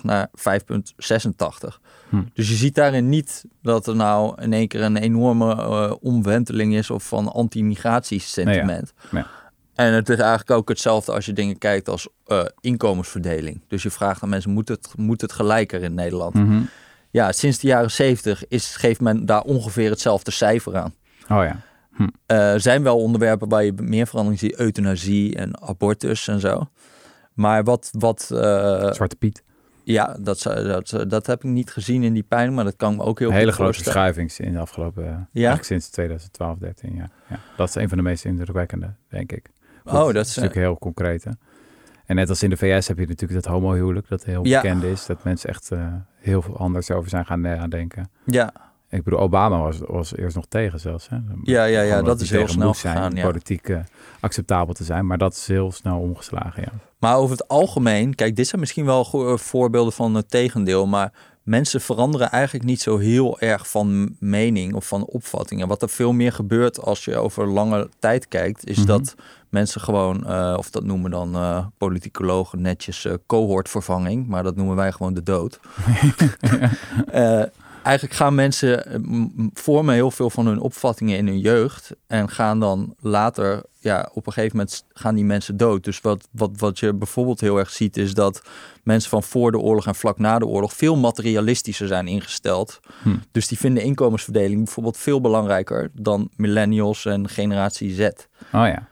naar 0.01 0.30
5,86. 0.30 1.80
Hm. 2.09 2.21
Dus 2.33 2.49
je 2.49 2.55
ziet 2.55 2.75
daarin 2.75 3.09
niet 3.09 3.45
dat 3.61 3.87
er 3.87 3.95
nou 3.95 4.41
in 4.41 4.53
één 4.53 4.67
keer 4.67 4.81
een 4.81 4.97
enorme 4.97 5.51
eh, 5.55 5.93
omwenteling 6.01 6.75
is 6.75 6.89
of 6.89 7.07
van 7.07 7.31
anti-migratiesentiment. 7.31 8.93
Nee, 9.11 9.23
En 9.75 9.93
het 9.93 10.09
is 10.09 10.17
eigenlijk 10.17 10.51
ook 10.51 10.69
hetzelfde 10.69 11.11
als 11.11 11.25
je 11.25 11.33
dingen 11.33 11.57
kijkt 11.57 11.89
als 11.89 12.07
eh, 12.25 12.45
inkomensverdeling. 12.59 13.61
Dus 13.67 13.83
je 13.83 13.89
vraagt 13.89 14.23
aan 14.23 14.29
mensen, 14.29 14.51
moet 14.51 14.67
het, 14.67 14.89
moet 14.95 15.21
het 15.21 15.31
gelijker 15.31 15.83
in 15.83 15.93
Nederland? 15.93 16.33
Mhm. 16.33 16.61
Ja, 17.11 17.31
sinds 17.31 17.59
de 17.59 17.67
jaren 17.67 17.91
70 17.91 18.47
is, 18.47 18.75
geeft 18.75 19.01
men 19.01 19.25
daar 19.25 19.41
ongeveer 19.41 19.89
hetzelfde 19.89 20.31
cijfer 20.31 20.77
aan. 20.77 20.93
Oh 21.29 21.43
ja. 21.43 21.65
Er 22.25 22.61
zijn 22.61 22.83
wel 22.83 22.97
onderwerpen 22.97 23.49
waar 23.49 23.63
je 23.63 23.73
meer 23.81 24.07
verandering 24.07 24.39
ziet, 24.39 24.59
euthanasie 24.59 25.35
en 25.35 25.61
abortus 25.61 26.27
en 26.27 26.39
zo. 26.39 26.69
Maar 27.33 27.63
wat, 27.63 27.89
wat 27.91 28.29
eh, 28.33 28.91
Zwarte 28.91 29.15
Piet. 29.15 29.43
Ja, 29.93 30.17
dat, 30.19 30.41
dat, 30.43 31.06
dat 31.08 31.26
heb 31.28 31.43
ik 31.43 31.50
niet 31.50 31.71
gezien 31.71 32.04
in 32.04 32.13
die 32.13 32.23
pijn, 32.23 32.54
maar 32.54 32.63
dat 32.63 32.76
kan 32.76 32.95
me 32.95 33.04
ook 33.04 33.19
heel 33.19 33.28
Een 33.28 33.34
goed 33.34 33.41
hele 33.43 33.52
grote 33.56 33.73
verschuiving 33.84 34.32
in 34.32 34.54
de 34.54 34.60
afgelopen... 34.60 35.08
eh, 35.08 35.15
Ja? 35.32 35.58
sinds 35.62 35.89
2012, 35.89 36.58
13. 36.58 36.95
Ja. 36.95 37.10
ja. 37.30 37.39
Dat 37.58 37.69
is 37.69 37.76
een 37.76 37.88
van 37.89 37.97
de 37.97 38.04
meest 38.04 38.26
indrukwekkende, 38.26 38.93
denk 39.10 39.32
ik. 39.32 39.50
Goed, 39.86 40.00
Oh, 40.00 40.13
dat 40.13 40.26
is 40.26 40.36
natuurlijk 40.36 40.56
heel 40.56 40.78
concreet. 40.78 41.23
hè. 41.23 41.32
En 42.06 42.15
net 42.15 42.30
als 42.30 42.43
in 42.43 42.50
de 42.50 42.58
VS 42.58 42.88
heb 42.88 42.97
je 43.00 43.06
natuurlijk 43.08 43.43
dat 43.43 43.52
homohuwelijk, 43.54 44.08
dat 44.08 44.23
heel 44.23 44.45
Ja. 44.45 44.62
bekend 44.62 44.84
is. 44.84 45.06
Dat 45.06 45.23
mensen 45.23 45.50
echt 45.50 45.71
eh, 45.71 45.93
heel 46.15 46.41
veel 46.41 46.58
anders 46.58 46.91
over 46.91 47.10
zijn 47.10 47.26
gaan 47.26 47.41
nadenken. 47.41 48.10
Ja, 48.26 48.54
Ik 48.89 49.04
bedoel, 49.04 49.19
Obama 49.19 49.60
was, 49.60 49.78
was 49.80 50.15
eerst 50.15 50.36
nog 50.36 50.45
tegen 50.47 50.80
zelfs. 50.80 51.10
Hè? 51.10 51.17
Ja, 51.43 51.63
ja, 51.63 51.82
ja, 51.82 52.02
dat 52.02 52.21
is 52.21 52.30
heel 52.30 52.47
snel 52.47 52.73
zijn, 52.73 52.95
gegaan, 52.95 53.15
ja. 53.15 53.26
Politiek 53.26 53.69
eh, 53.69 53.80
acceptabel 54.19 54.73
te 54.73 54.84
zijn. 54.84 55.06
Maar 55.06 55.17
dat 55.17 55.34
is 55.34 55.47
heel 55.47 55.71
snel 55.71 55.97
omgeslagen, 55.99 56.62
ja. 56.62 56.71
maar 56.99 57.15
over 57.17 57.32
het 57.38 57.47
algemeen, 57.47 58.15
kijk, 58.15 58.36
dit 58.36 58.47
zijn 58.47 58.62
misschien 58.62 58.86
wel 58.86 59.03
goe- 59.06 59.38
voorbeelden 59.38 59.93
van 59.93 60.15
het 60.15 60.30
tegendeel, 60.30 60.88
maar 60.88 61.12
mensen 61.43 61.82
veranderen 61.82 62.30
eigenlijk 62.32 62.65
niet 62.65 62.82
zo 62.82 62.97
heel 62.97 63.39
erg 63.39 63.69
van 63.69 64.15
mening 64.19 64.73
of 64.73 64.88
van 64.88 65.06
opvattingen. 65.06 65.67
Wat 65.67 65.82
er 65.82 65.89
veel 65.89 66.12
meer 66.13 66.32
gebeurt 66.32 66.82
als 66.82 67.06
je 67.06 67.17
over 67.17 67.47
lange 67.47 67.89
tijd 67.99 68.27
kijkt, 68.27 68.65
is 68.67 68.77
Mhm. 68.77 68.88
dat 68.88 69.15
mensen 69.49 69.82
gewoon, 69.82 70.25
eh, 70.27 70.56
of 70.58 70.69
dat 70.69 70.84
noemen 70.84 71.12
dan 71.12 71.36
eh 71.36 71.65
politicologen 71.77 72.62
netjes 72.62 73.06
eh, 73.06 73.13
cohortvervanging, 73.25 74.27
maar 74.27 74.43
dat 74.43 74.56
noemen 74.56 74.75
wij 74.75 74.91
gewoon 74.91 75.13
de 75.13 75.23
dood. 75.23 75.60
Eh, 77.12 77.43
eigenlijk 77.84 78.15
gaan 78.17 78.36
mensen 78.36 78.86
eh, 78.86 78.99
vormen 79.53 79.93
heel 79.93 80.12
veel 80.12 80.30
van 80.30 80.45
hun 80.47 80.60
opvattingen 80.60 81.17
in 81.17 81.27
hun 81.27 81.39
jeugd 81.39 81.91
en 82.08 82.30
gaan 82.30 82.60
dan 82.60 82.95
later, 82.99 83.63
ja, 83.88 84.10
op 84.13 84.28
een 84.28 84.34
gegeven 84.34 84.58
moment 84.58 84.86
gaan 84.93 85.15
die 85.15 85.26
mensen 85.26 85.58
dood. 85.58 85.84
Dus 85.84 86.02
wat, 86.02 86.28
wat, 86.32 86.52
wat 86.58 86.80
je 86.80 86.93
bijvoorbeeld 86.93 87.41
heel 87.41 87.58
erg 87.58 87.69
ziet 87.69 87.97
is 87.97 88.13
dat 88.13 88.41
mensen 88.84 89.10
van 89.10 89.23
voor 89.23 89.52
de 89.52 89.58
oorlog 89.60 89.86
en 89.88 89.95
vlak 89.95 90.19
na 90.19 90.39
de 90.39 90.45
oorlog 90.45 90.73
veel 90.73 90.95
materialistischer 90.95 91.88
zijn 91.88 92.08
ingesteld. 92.08 92.80
Hm. 93.04 93.15
Dus 93.32 93.47
die 93.47 93.58
vinden 93.58 93.84
inkomensverdeling 93.84 94.63
bijvoorbeeld 94.63 94.97
veel 94.97 95.21
belangrijker 95.21 95.89
dan 95.93 96.30
millennials 96.36 97.06
en 97.06 97.30
generatie 97.30 97.93
Z. 97.93 98.00
Oh 98.02 98.08
ja. 98.52 98.88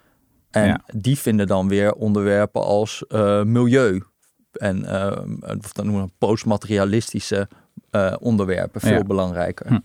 En 0.52 0.68
Ja. 0.68 0.82
die 0.96 1.18
vinden 1.18 1.48
dan 1.48 1.68
weer 1.68 1.94
onderwerpen 1.94 2.62
als 2.64 3.04
eh, 3.08 3.44
milieu. 3.44 4.04
En 4.52 4.86
eh, 4.86 5.58
of 5.58 5.72
dat 5.74 5.86
noemen 5.86 6.04
we 6.06 6.12
postmaterialistische 6.18 7.48
eh, 7.92 8.16
onderwerpen 8.20 8.82
veel 8.82 8.92
Ja. 8.92 9.04
belangrijker. 9.04 9.68
Hm. 9.68 9.80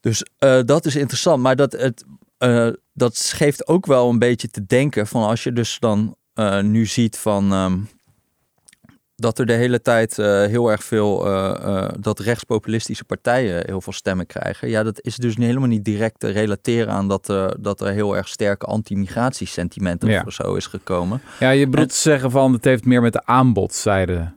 Dus 0.00 0.24
dat 0.64 0.86
is 0.86 0.96
interessant. 0.96 1.42
Maar 1.42 1.56
dat, 1.56 1.72
het, 1.72 2.04
eh, 2.42 2.68
dat 2.92 3.18
geeft 3.18 3.68
ook 3.68 3.86
wel 3.86 4.08
een 4.10 4.18
beetje 4.18 4.48
te 4.48 4.66
denken 4.66 5.06
van 5.06 5.22
als 5.22 5.42
je 5.44 5.52
dus 5.52 5.76
dan 5.78 6.16
eh, 6.34 6.60
nu 6.60 6.86
ziet 6.86 7.18
van 7.18 7.52
ehm, 7.52 7.78
dat 9.16 9.38
er 9.38 9.46
de 9.46 9.52
hele 9.52 9.80
tijd 9.82 10.18
eh, 10.18 10.26
heel 10.26 10.70
erg 10.70 10.84
veel 10.84 11.18
dat 12.00 12.18
rechtspopulistische 12.18 13.04
partijen 13.04 13.62
heel 13.66 13.80
veel 13.80 13.92
stemmen 13.92 14.26
krijgen. 14.26 14.68
Ja, 14.68 14.82
dat 14.82 15.00
is 15.02 15.16
dus 15.16 15.36
helemaal 15.36 15.68
niet 15.68 15.84
direct 15.84 16.20
te 16.20 16.28
relateren 16.28 16.92
aan 16.92 17.08
dat, 17.08 17.26
dat 17.60 17.80
er 17.80 17.92
heel 17.92 18.16
erg 18.16 18.28
sterke 18.28 18.66
anti-migratiesentimenten 18.66 20.08
Ja. 20.08 20.22
of 20.26 20.32
zo 20.32 20.54
is 20.54 20.66
gekomen. 20.66 21.20
Ja, 21.40 21.50
je 21.50 21.68
bedoelt 21.68 21.88
te 21.88 21.94
zeggen 21.96 22.30
van 22.30 22.52
het 22.52 22.64
heeft 22.64 22.84
meer 22.84 23.02
met 23.02 23.12
de 23.12 23.26
aanbodzijde 23.26 24.32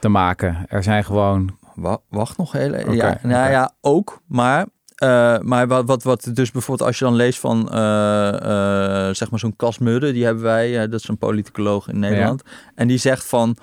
te 0.00 0.08
maken. 0.08 0.64
Er 0.68 0.82
zijn 0.82 1.04
gewoon... 1.04 1.58
Wa- 1.74 2.00
wacht 2.08 2.36
nog 2.36 2.52
heel 2.52 2.72
even. 2.74 2.94
Ja, 2.94 3.18
nou 3.22 3.50
ja, 3.50 3.72
ook. 3.80 4.20
Maar, 4.26 4.66
eh, 4.94 5.38
maar 5.38 5.66
wat, 5.68 5.84
wat, 5.86 6.02
wat 6.02 6.30
dus 6.32 6.50
bijvoorbeeld 6.50 6.88
als 6.88 6.98
je 6.98 7.04
dan 7.04 7.14
leest 7.14 7.38
van 7.38 7.70
eh, 7.72 8.28
eh, 9.08 9.14
zeg 9.14 9.30
maar 9.30 9.38
zo'n 9.38 9.56
Cas 9.56 9.78
Mudde, 9.78 10.12
die 10.12 10.24
hebben 10.24 10.42
wij, 10.42 10.88
dat 10.88 11.00
is 11.00 11.08
een 11.08 11.18
politicoloog 11.18 11.88
in 11.88 11.98
Nederland. 11.98 12.42
En 12.74 12.88
die 12.88 12.98
zegt 12.98 13.24
van 13.26 13.56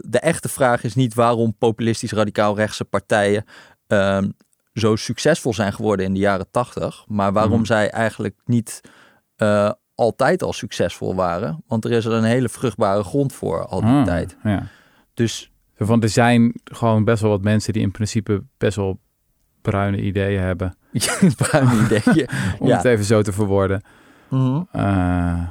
de 0.00 0.18
echte 0.20 0.48
vraag 0.48 0.82
is 0.84 0.94
niet 0.94 1.14
waarom 1.14 1.54
populistisch 1.58 2.12
radicaal 2.12 2.56
rechtse 2.56 2.84
partijen 2.84 3.44
ehm, 3.86 4.28
zo 4.72 4.96
succesvol 4.96 5.54
zijn 5.54 5.72
geworden 5.72 6.06
in 6.06 6.12
de 6.14 6.18
jaren 6.20 6.50
tachtig, 6.50 7.04
maar 7.08 7.32
waarom 7.32 7.52
Mhm. 7.56 7.64
zij 7.64 7.90
eigenlijk 7.90 8.36
niet 8.44 8.80
altijd 9.94 10.42
al 10.42 10.52
succesvol 10.52 11.14
waren. 11.14 11.62
Want 11.66 11.84
er 11.84 11.90
is 11.92 12.04
er 12.04 12.12
een 12.12 12.24
hele 12.24 12.48
vruchtbare 12.48 13.02
grond 13.02 13.32
voor 13.32 13.66
al 13.66 13.80
die 13.80 13.90
Ah, 13.90 14.04
tijd. 14.04 14.36
Ja. 14.42 14.66
Dus 15.14 15.52
Van, 15.82 16.02
er 16.02 16.08
zijn 16.08 16.60
gewoon 16.64 17.04
best 17.04 17.22
wel 17.22 17.30
wat 17.30 17.42
mensen 17.42 17.72
die 17.72 17.82
in 17.82 17.90
principe 17.90 18.42
best 18.58 18.76
wel 18.76 19.00
bruine 19.62 20.00
ideeën 20.00 20.40
hebben. 20.40 20.76
bruin 21.36 21.68
idee. 21.84 22.26
Om 22.58 22.66
Ja. 22.68 22.76
het 22.76 22.84
even 22.84 23.04
zo 23.04 23.22
te 23.22 23.32
verwoorden. 23.32 23.82
Eh, 24.72 25.42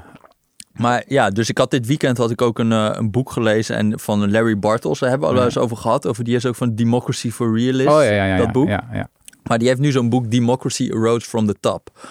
Maar 0.73 1.03
ja, 1.07 1.29
dus 1.29 1.49
ik 1.49 1.57
had 1.57 1.71
dit 1.71 1.85
weekend 1.85 2.17
had 2.17 2.31
ik 2.31 2.41
ook 2.41 2.59
een, 2.59 2.71
eh, 2.71 2.89
een 2.93 3.11
boek 3.11 3.31
gelezen 3.31 3.75
en 3.75 3.99
van 3.99 4.31
Larry 4.31 4.59
Bartels. 4.59 4.99
Daar 4.99 5.09
hebben 5.09 5.27
we 5.29 5.33
al 5.33 5.39
Ja. 5.39 5.45
eens 5.47 5.57
over 5.57 5.77
gehad. 5.77 6.07
Over 6.07 6.23
die 6.23 6.35
is 6.35 6.45
ook 6.45 6.55
van 6.55 6.75
Democracy 6.75 7.31
for 7.31 7.57
Realists. 7.57 7.93
oh 7.93 8.03
ja, 8.03 8.37
dat 8.37 8.51
boek. 8.51 8.67
Ja, 8.67 8.83
ja. 8.93 9.07
Maar 9.43 9.57
die 9.59 9.67
heeft 9.67 9.79
nu 9.79 9.91
zo'n 9.91 10.09
boek 10.09 10.31
Democracy 10.31 10.83
Erodes 10.89 11.25
from 11.27 11.45
the 11.47 11.55
Top. 11.59 12.07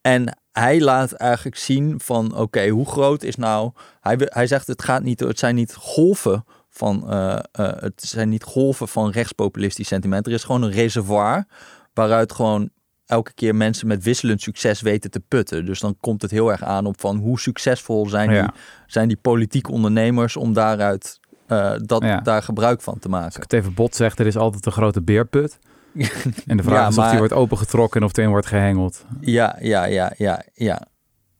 En 0.00 0.38
hij 0.52 0.80
laat 0.80 1.12
eigenlijk 1.12 1.56
zien 1.56 2.00
van 2.04 2.36
oké, 2.36 2.68
hoe 2.68 2.86
groot 2.86 3.22
is 3.22 3.36
nou... 3.36 3.70
Hij, 4.00 4.16
hij 4.24 4.46
zegt 4.46 4.66
het 4.66 4.82
gaat 4.82 5.02
niet, 5.02 5.20
het 5.20 5.38
zijn 5.38 5.54
niet 5.54 5.74
golven 5.74 6.44
van, 6.76 7.10
eh, 7.10 7.32
eh, 7.52 7.72
het 7.76 8.02
zijn 8.02 8.28
niet 8.28 8.42
golven 8.42 8.88
van 8.88 9.10
rechtspopulistisch 9.10 9.88
sentiment. 9.88 10.26
Er 10.26 10.32
is 10.32 10.44
gewoon 10.44 10.62
een 10.62 10.70
reservoir 10.70 11.44
waaruit 11.92 12.32
gewoon 12.32 12.68
elke 13.06 13.32
keer 13.34 13.54
mensen 13.54 13.86
met 13.86 14.02
wisselend 14.02 14.40
succes 14.42 14.80
weten 14.80 15.10
te 15.10 15.20
putten. 15.20 15.66
Dus 15.66 15.80
dan 15.80 15.96
komt 16.00 16.22
het 16.22 16.30
heel 16.30 16.50
erg 16.50 16.62
aan 16.62 16.86
op 16.86 17.00
van 17.00 17.16
hoe 17.16 17.40
succesvol 17.40 18.08
zijn, 18.08 18.28
die, 18.30 18.48
zijn 18.86 19.08
die 19.08 19.16
politieke 19.16 19.70
ondernemers 19.72 20.36
om 20.36 20.52
daaruit 20.52 21.20
eh, 21.46 21.72
dat, 21.76 22.02
Ja. 22.02 22.20
daar 22.20 22.42
gebruik 22.42 22.80
van 22.82 22.98
te 22.98 23.08
Als 23.08 23.16
maken. 23.20 23.36
ik 23.36 23.42
het 23.42 23.52
even 23.52 23.74
bot 23.74 23.94
zeg, 23.96 24.18
er 24.18 24.26
is 24.26 24.36
altijd 24.36 24.66
een 24.66 24.72
grote 24.72 25.02
beerput. 25.02 25.58
En 26.46 26.56
de 26.56 26.62
vraag 26.62 26.78
Ja, 26.78 26.82
is 26.82 26.88
of 26.88 26.96
maar- 26.96 27.08
die 27.10 27.18
wordt 27.18 27.32
opengetrokken 27.34 28.00
en 28.00 28.06
of 28.06 28.16
erin 28.16 28.28
wordt 28.30 28.46
gehengeld. 28.46 29.04
Ja, 29.20 29.56
ja, 29.60 29.84
ja, 29.84 30.12
ja, 30.16 30.42
ja. 30.54 30.86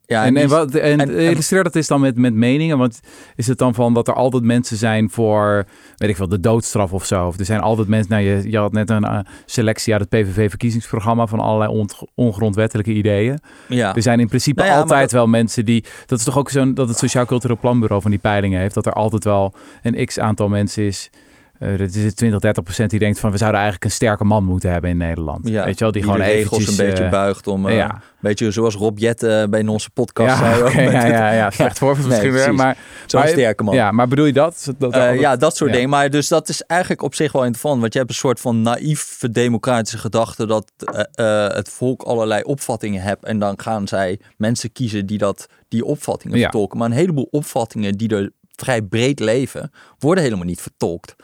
Ja 0.06 0.24
en, 0.24 0.36
en, 0.36 0.48
wat, 0.48 0.74
en, 0.74 1.00
en- 1.00 1.10
illustreer 1.18 1.62
dat 1.64 1.76
is 1.76 1.86
dan 1.86 2.00
met, 2.00 2.16
met 2.16 2.34
meningen. 2.34 2.78
Want 2.78 3.00
is 3.36 3.46
het 3.46 3.58
dan 3.58 3.74
van 3.74 3.94
dat 3.94 4.08
er 4.08 4.14
altijd 4.14 4.42
mensen 4.42 4.76
zijn 4.76 5.10
voor, 5.10 5.64
weet 5.96 6.08
ik 6.10 6.16
veel, 6.16 6.28
de 6.28 6.40
doodstraf 6.40 6.92
of 6.92 7.04
zo? 7.04 7.26
Of 7.26 7.38
er 7.38 7.44
zijn 7.44 7.60
altijd 7.60 7.88
mensen, 7.88 8.10
nou 8.12 8.22
je, 8.24 8.50
je 8.50 8.58
had 8.58 8.72
net 8.72 8.90
een 8.90 9.04
eh, 9.04 9.18
selectie 9.46 9.92
uit 9.92 10.02
het 10.02 10.10
PVV-verkiezingsprogramma 10.10 11.26
van 11.26 11.40
allerlei 11.40 11.70
on- 11.70 11.88
ongrondwettelijke 12.14 12.92
ideeën. 12.92 13.38
ja. 13.68 13.94
Er 13.94 14.02
zijn 14.02 14.20
in 14.20 14.28
principe 14.28 14.60
Nou 14.60 14.72
ja, 14.72 14.80
altijd 14.80 15.00
dat- 15.00 15.10
wel 15.10 15.26
mensen 15.26 15.64
die, 15.64 15.84
dat 16.06 16.18
is 16.18 16.24
toch 16.24 16.38
ook 16.38 16.50
zo'n, 16.50 16.74
dat 16.74 16.88
het 16.88 16.98
Sociaal 16.98 17.26
Cultureel 17.26 17.58
Planbureau 17.58 18.02
van 18.02 18.10
die 18.10 18.20
peilingen 18.20 18.60
heeft, 18.60 18.74
dat 18.74 18.86
er 18.86 18.92
altijd 18.92 19.24
wel 19.24 19.54
een 19.82 20.04
x 20.06 20.18
aantal 20.18 20.48
mensen 20.48 20.82
is. 20.84 21.10
Eh 21.58 21.78
dat 21.78 21.94
is 21.94 22.04
het 22.04 22.16
20, 22.16 22.40
30 22.40 22.62
procent 22.62 22.90
die 22.90 22.98
denkt 22.98 23.18
van 23.18 23.30
we 23.30 23.36
zouden 23.36 23.60
eigenlijk 23.60 23.90
een 23.90 23.96
sterke 23.96 24.24
man 24.24 24.44
moeten 24.44 24.70
hebben 24.70 24.90
in 24.90 24.96
Nederland. 24.96 25.48
Ja, 25.48 25.64
Weet 25.64 25.78
je 25.78 25.84
wel, 25.84 25.92
die, 25.92 26.02
die 26.02 26.10
gewoon 26.10 26.26
de 26.26 26.32
regels 26.32 26.52
eventjes, 26.58 26.78
een 26.78 26.86
beetje 26.86 27.04
eh, 27.04 27.10
buigt 27.10 27.46
om, 27.46 27.68
eh, 27.68 27.76
ja. 27.76 27.90
een 27.94 28.00
beetje 28.20 28.50
zoals 28.50 28.74
Rob 28.74 28.98
Jette 28.98 29.46
bij 29.50 29.60
in 29.60 29.68
onze 29.68 29.90
podcast 29.90 30.40
Ja, 30.40 30.56
zei. 30.56 30.62
met 30.62 30.92
ja, 30.92 30.98
het- 31.00 31.10
ja, 31.12 31.32
ja, 31.32 31.50
slecht 31.50 31.78
voorbeeld 31.78 32.08
Nee, 32.08 32.08
misschien 32.08 32.32
weer, 32.32 32.54
maar, 32.54 32.76
Zo'n 33.06 33.26
sterke 33.26 33.62
man. 33.62 33.74
ja, 33.74 33.90
maar 33.92 34.08
bedoel 34.08 34.24
je 34.26 34.32
dat? 34.32 34.72
dat 34.78 34.92
Eh, 34.92 35.20
ja, 35.20 35.36
dat 35.36 35.56
soort 35.56 35.72
dingen. 35.72 35.88
Maar 35.88 36.10
dus 36.10 36.28
dat 36.28 36.48
is 36.48 36.62
eigenlijk 36.62 37.02
op 37.02 37.14
zich 37.14 37.32
wel 37.32 37.42
interessant. 37.42 37.80
Want 37.80 37.92
je 37.92 37.98
hebt 37.98 38.10
een 38.10 38.16
soort 38.16 38.40
van 38.40 38.62
naïeve 38.62 39.30
democratische 39.30 39.98
gedachte 39.98 40.46
dat 40.46 40.72
eh, 40.76 41.44
eh, 41.46 41.54
het 41.54 41.68
volk 41.68 42.02
allerlei 42.02 42.42
opvattingen 42.42 43.02
hebt. 43.02 43.24
En 43.24 43.38
dan 43.38 43.60
gaan 43.60 43.88
zij 43.88 44.20
mensen 44.36 44.72
kiezen 44.72 45.06
die 45.06 45.18
dat, 45.18 45.46
die 45.68 45.84
opvattingen 45.84 46.38
vertolken. 46.40 46.78
Maar 46.78 46.88
een 46.88 46.96
heleboel 46.96 47.28
opvattingen 47.30 47.92
die 47.96 48.08
er 48.08 48.30
vrij 48.56 48.82
breed 48.82 49.20
leven, 49.20 49.70
worden 49.98 50.24
helemaal 50.24 50.44
niet 50.44 50.60
vertolkt. 50.60 51.14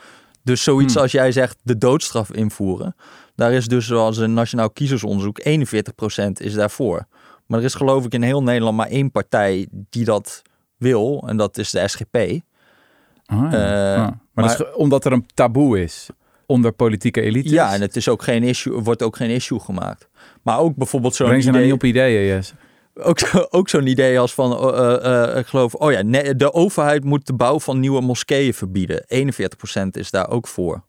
Dus 0.42 0.62
zoiets 0.62 0.92
Hmm. 0.94 1.02
als 1.02 1.12
jij 1.12 1.32
zegt 1.32 1.58
de 1.62 1.78
doodstraf 1.78 2.32
invoeren. 2.32 2.96
Daar 3.34 3.52
is 3.52 3.66
dus 3.66 3.86
zoals 3.86 4.16
een 4.16 4.34
nationaal 4.34 4.70
kiezersonderzoek 4.70 5.40
41% 5.44 6.40
is 6.40 6.54
daarvoor. 6.54 7.06
Maar 7.46 7.58
er 7.58 7.64
is 7.64 7.74
geloof 7.74 8.04
ik 8.04 8.12
in 8.14 8.22
heel 8.22 8.42
Nederland 8.42 8.76
maar 8.76 8.86
één 8.88 9.10
partij 9.10 9.66
die 9.70 10.04
dat 10.04 10.42
wil. 10.76 11.24
En 11.26 11.36
dat 11.36 11.58
is 11.58 11.70
de 11.70 11.88
SGP. 11.88 12.16
Ah, 12.16 13.52
ja. 13.52 13.52
Eh, 13.52 14.02
Ah. 14.02 14.08
maar, 14.32 14.44
dat 14.44 14.50
is 14.50 14.54
ge- 14.56 14.76
omdat 14.76 15.04
er 15.04 15.12
een 15.12 15.26
taboe 15.34 15.82
is 15.82 16.08
onder 16.46 16.72
politieke 16.72 17.20
elites. 17.20 17.50
Ja, 17.52 17.72
en 17.74 17.80
het 17.80 17.96
is 17.96 18.08
ook 18.08 18.22
geen 18.22 18.42
issue, 18.42 18.80
wordt 18.82 19.02
ook 19.02 19.16
geen 19.16 19.30
issue 19.30 19.60
gemaakt. 19.60 20.08
Maar 20.42 20.58
ook 20.58 20.76
bijvoorbeeld 20.76 21.14
zo'n 21.14 21.26
Breng 21.26 21.42
ze 21.42 21.50
nou 21.50 21.64
niet 21.64 21.72
op 21.72 21.84
ideeën, 21.84 22.26
Jess. 22.26 22.52
Ook, 22.94 23.18
zo, 23.18 23.46
ook 23.58 23.68
zo'n 23.68 23.86
idee 23.86 24.18
als 24.18 24.34
van, 24.34 24.52
uh, 24.52 24.96
uh, 25.04 25.36
ik 25.36 25.46
geloof, 25.46 25.74
oh 25.74 25.92
ja, 25.92 26.02
nee, 26.02 26.36
de 26.36 26.52
overheid 26.52 27.04
moet 27.04 27.26
de 27.26 27.34
bouw 27.34 27.60
van 27.60 27.80
nieuwe 27.80 28.00
moskeeën 28.00 28.54
verbieden. 28.54 29.04
41% 29.08 29.88
is 29.90 30.10
daar 30.10 30.30
ook 30.30 30.48
voor. 30.48 30.82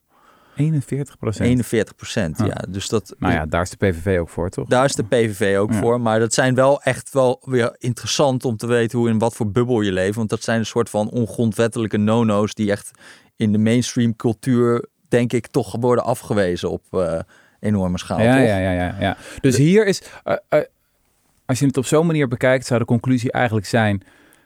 41 0.56 1.18
procent? 1.18 1.48
41 1.48 1.96
procent, 1.96 2.38
ja. 2.38 2.66
Dus 2.70 2.90
dat, 2.90 3.16
nou 3.18 3.34
ja, 3.34 3.46
daar 3.46 3.62
is 3.62 3.70
de 3.70 3.78
PVV 3.78 4.20
ook 4.20 4.30
voor, 4.30 4.50
toch? 4.50 4.68
Daar 4.68 4.86
is 4.86 4.96
de 4.96 5.04
PVV 5.04 5.58
ook 5.58 5.74
voor. 5.74 6.02
Maar 6.02 6.20
dat 6.20 6.34
zijn 6.34 6.56
wel 6.56 6.82
echt 6.82 7.14
wel 7.14 7.42
weer 7.46 7.76
interessant 7.78 8.46
om 8.46 8.58
te 8.58 8.68
weten 8.68 9.00
hoe 9.00 9.10
in 9.10 9.20
wat 9.20 9.36
voor 9.36 9.52
bubbel 9.52 9.82
je 9.82 9.92
leeft. 9.92 10.16
Want 10.16 10.30
dat 10.30 10.44
zijn 10.44 10.60
een 10.60 10.66
soort 10.66 10.90
van 10.90 11.10
ongrondwettelijke 11.10 11.98
no-no's 11.98 12.54
die 12.54 12.72
echt 12.72 12.92
in 13.36 13.52
de 13.52 13.58
mainstream 13.58 14.16
cultuur, 14.16 14.86
denk 15.08 15.34
ik, 15.34 15.48
toch 15.48 15.76
worden 15.80 16.04
afgewezen 16.04 16.70
op 16.70 16.84
uh, 16.92 17.20
enorme 17.60 17.98
schaal. 17.98 18.22
Ja, 18.22 18.36
toch? 18.36 18.46
ja, 18.46 18.58
ja, 18.58 18.72
ja, 18.72 18.96
ja. 19.00 19.18
Dus 19.42 19.58
hier 19.58 19.86
is, 19.86 20.02
uh, 20.26 20.36
uh, 20.50 20.60
als 21.52 21.60
je 21.60 21.66
het 21.66 21.78
op 21.78 21.86
zo'n 21.86 22.06
manier 22.06 22.28
bekijkt, 22.28 22.66
zou 22.66 22.80
de 22.80 22.86
conclusie 22.86 23.32
eigenlijk 23.32 23.66
zijn: 23.66 24.04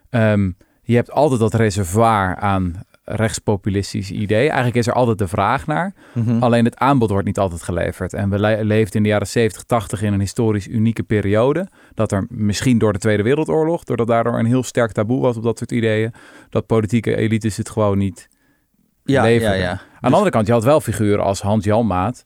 um, 0.10 0.58
je 0.82 0.96
hebt 0.96 1.12
altijd 1.12 1.40
dat 1.40 1.54
reservoir 1.54 2.36
aan 2.36 2.84
rechtspopulistisch 3.04 4.12
idee. 4.12 4.48
Eigenlijk 4.48 4.76
is 4.76 4.88
er 4.88 4.94
altijd 4.94 5.18
de 5.18 5.28
vraag 5.28 5.68
naar. 5.68 5.94
Mm 6.14 6.24
-hmm. 6.24 6.44
Alleen 6.44 6.66
het 6.66 6.78
aanbod 6.78 7.10
wordt 7.10 7.26
niet 7.26 7.40
altijd 7.40 7.64
geleverd. 7.64 8.14
En 8.14 8.30
we 8.30 8.40
le 8.40 8.64
leefden 8.64 8.96
in 8.96 9.04
de 9.04 9.10
jaren 9.10 9.28
70, 9.28 9.64
80 9.64 10.02
in 10.02 10.14
een 10.14 10.20
historisch 10.20 10.68
unieke 10.68 11.04
periode. 11.04 11.68
Dat 11.94 12.12
er 12.12 12.26
misschien 12.30 12.78
door 12.78 12.94
de 12.94 13.00
Tweede 13.00 13.24
Wereldoorlog, 13.24 13.84
doordat 13.84 14.08
daardoor 14.08 14.40
een 14.40 14.46
heel 14.46 14.64
sterk 14.64 14.92
taboe 14.92 15.22
was 15.22 15.38
op 15.38 15.44
dat 15.44 15.58
soort 15.58 15.72
ideeën, 15.72 16.14
dat 16.50 16.66
politieke 16.66 17.16
elites 17.16 17.58
het 17.58 17.70
gewoon 17.70 17.98
niet 17.98 18.30
ja, 19.04 19.24
leverden. 19.24 19.58
Ja, 19.58 19.64
ja. 19.64 19.82
Aan 20.00 20.10
de 20.10 20.18
andere 20.18 20.30
kant, 20.30 20.48
je 20.48 20.54
had 20.54 20.64
wel 20.64 20.82
figuren 20.82 21.24
als 21.24 21.42
Hans 21.42 21.66
Jan 21.66 21.88
Maat. 21.88 22.26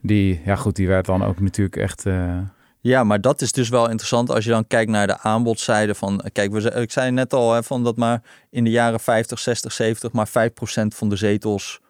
Die, 0.00 0.40
ja 0.44 0.56
goed, 0.56 0.76
die 0.76 0.88
werd 0.88 1.06
dan 1.06 1.24
ook 1.24 1.40
natuurlijk 1.40 1.76
echt... 1.76 2.06
Uh, 2.06 2.38
ja, 2.90 3.04
maar 3.04 3.20
dat 3.20 3.40
is 3.40 3.52
dus 3.52 3.68
wel 3.68 3.88
interessant 3.88 4.30
als 4.30 4.44
je 4.44 4.50
dan 4.50 4.66
kijkt 4.66 4.90
naar 4.90 5.06
de 5.06 5.18
aanbodzijde 5.18 5.94
van... 5.94 6.24
Kijk, 6.32 6.52
we, 6.52 6.70
ik 6.70 6.90
zei 6.90 7.10
net 7.10 7.32
al 7.32 7.52
hè, 7.52 7.62
van 7.62 7.84
dat 7.84 7.96
maar 7.96 8.22
in 8.50 8.64
de 8.64 8.70
jaren 8.70 9.00
50, 9.00 9.38
60, 9.38 9.72
70... 9.72 10.12
maar 10.12 10.28
5% 10.28 10.30
van 10.88 11.08
de 11.08 11.16
zetels 11.16 11.80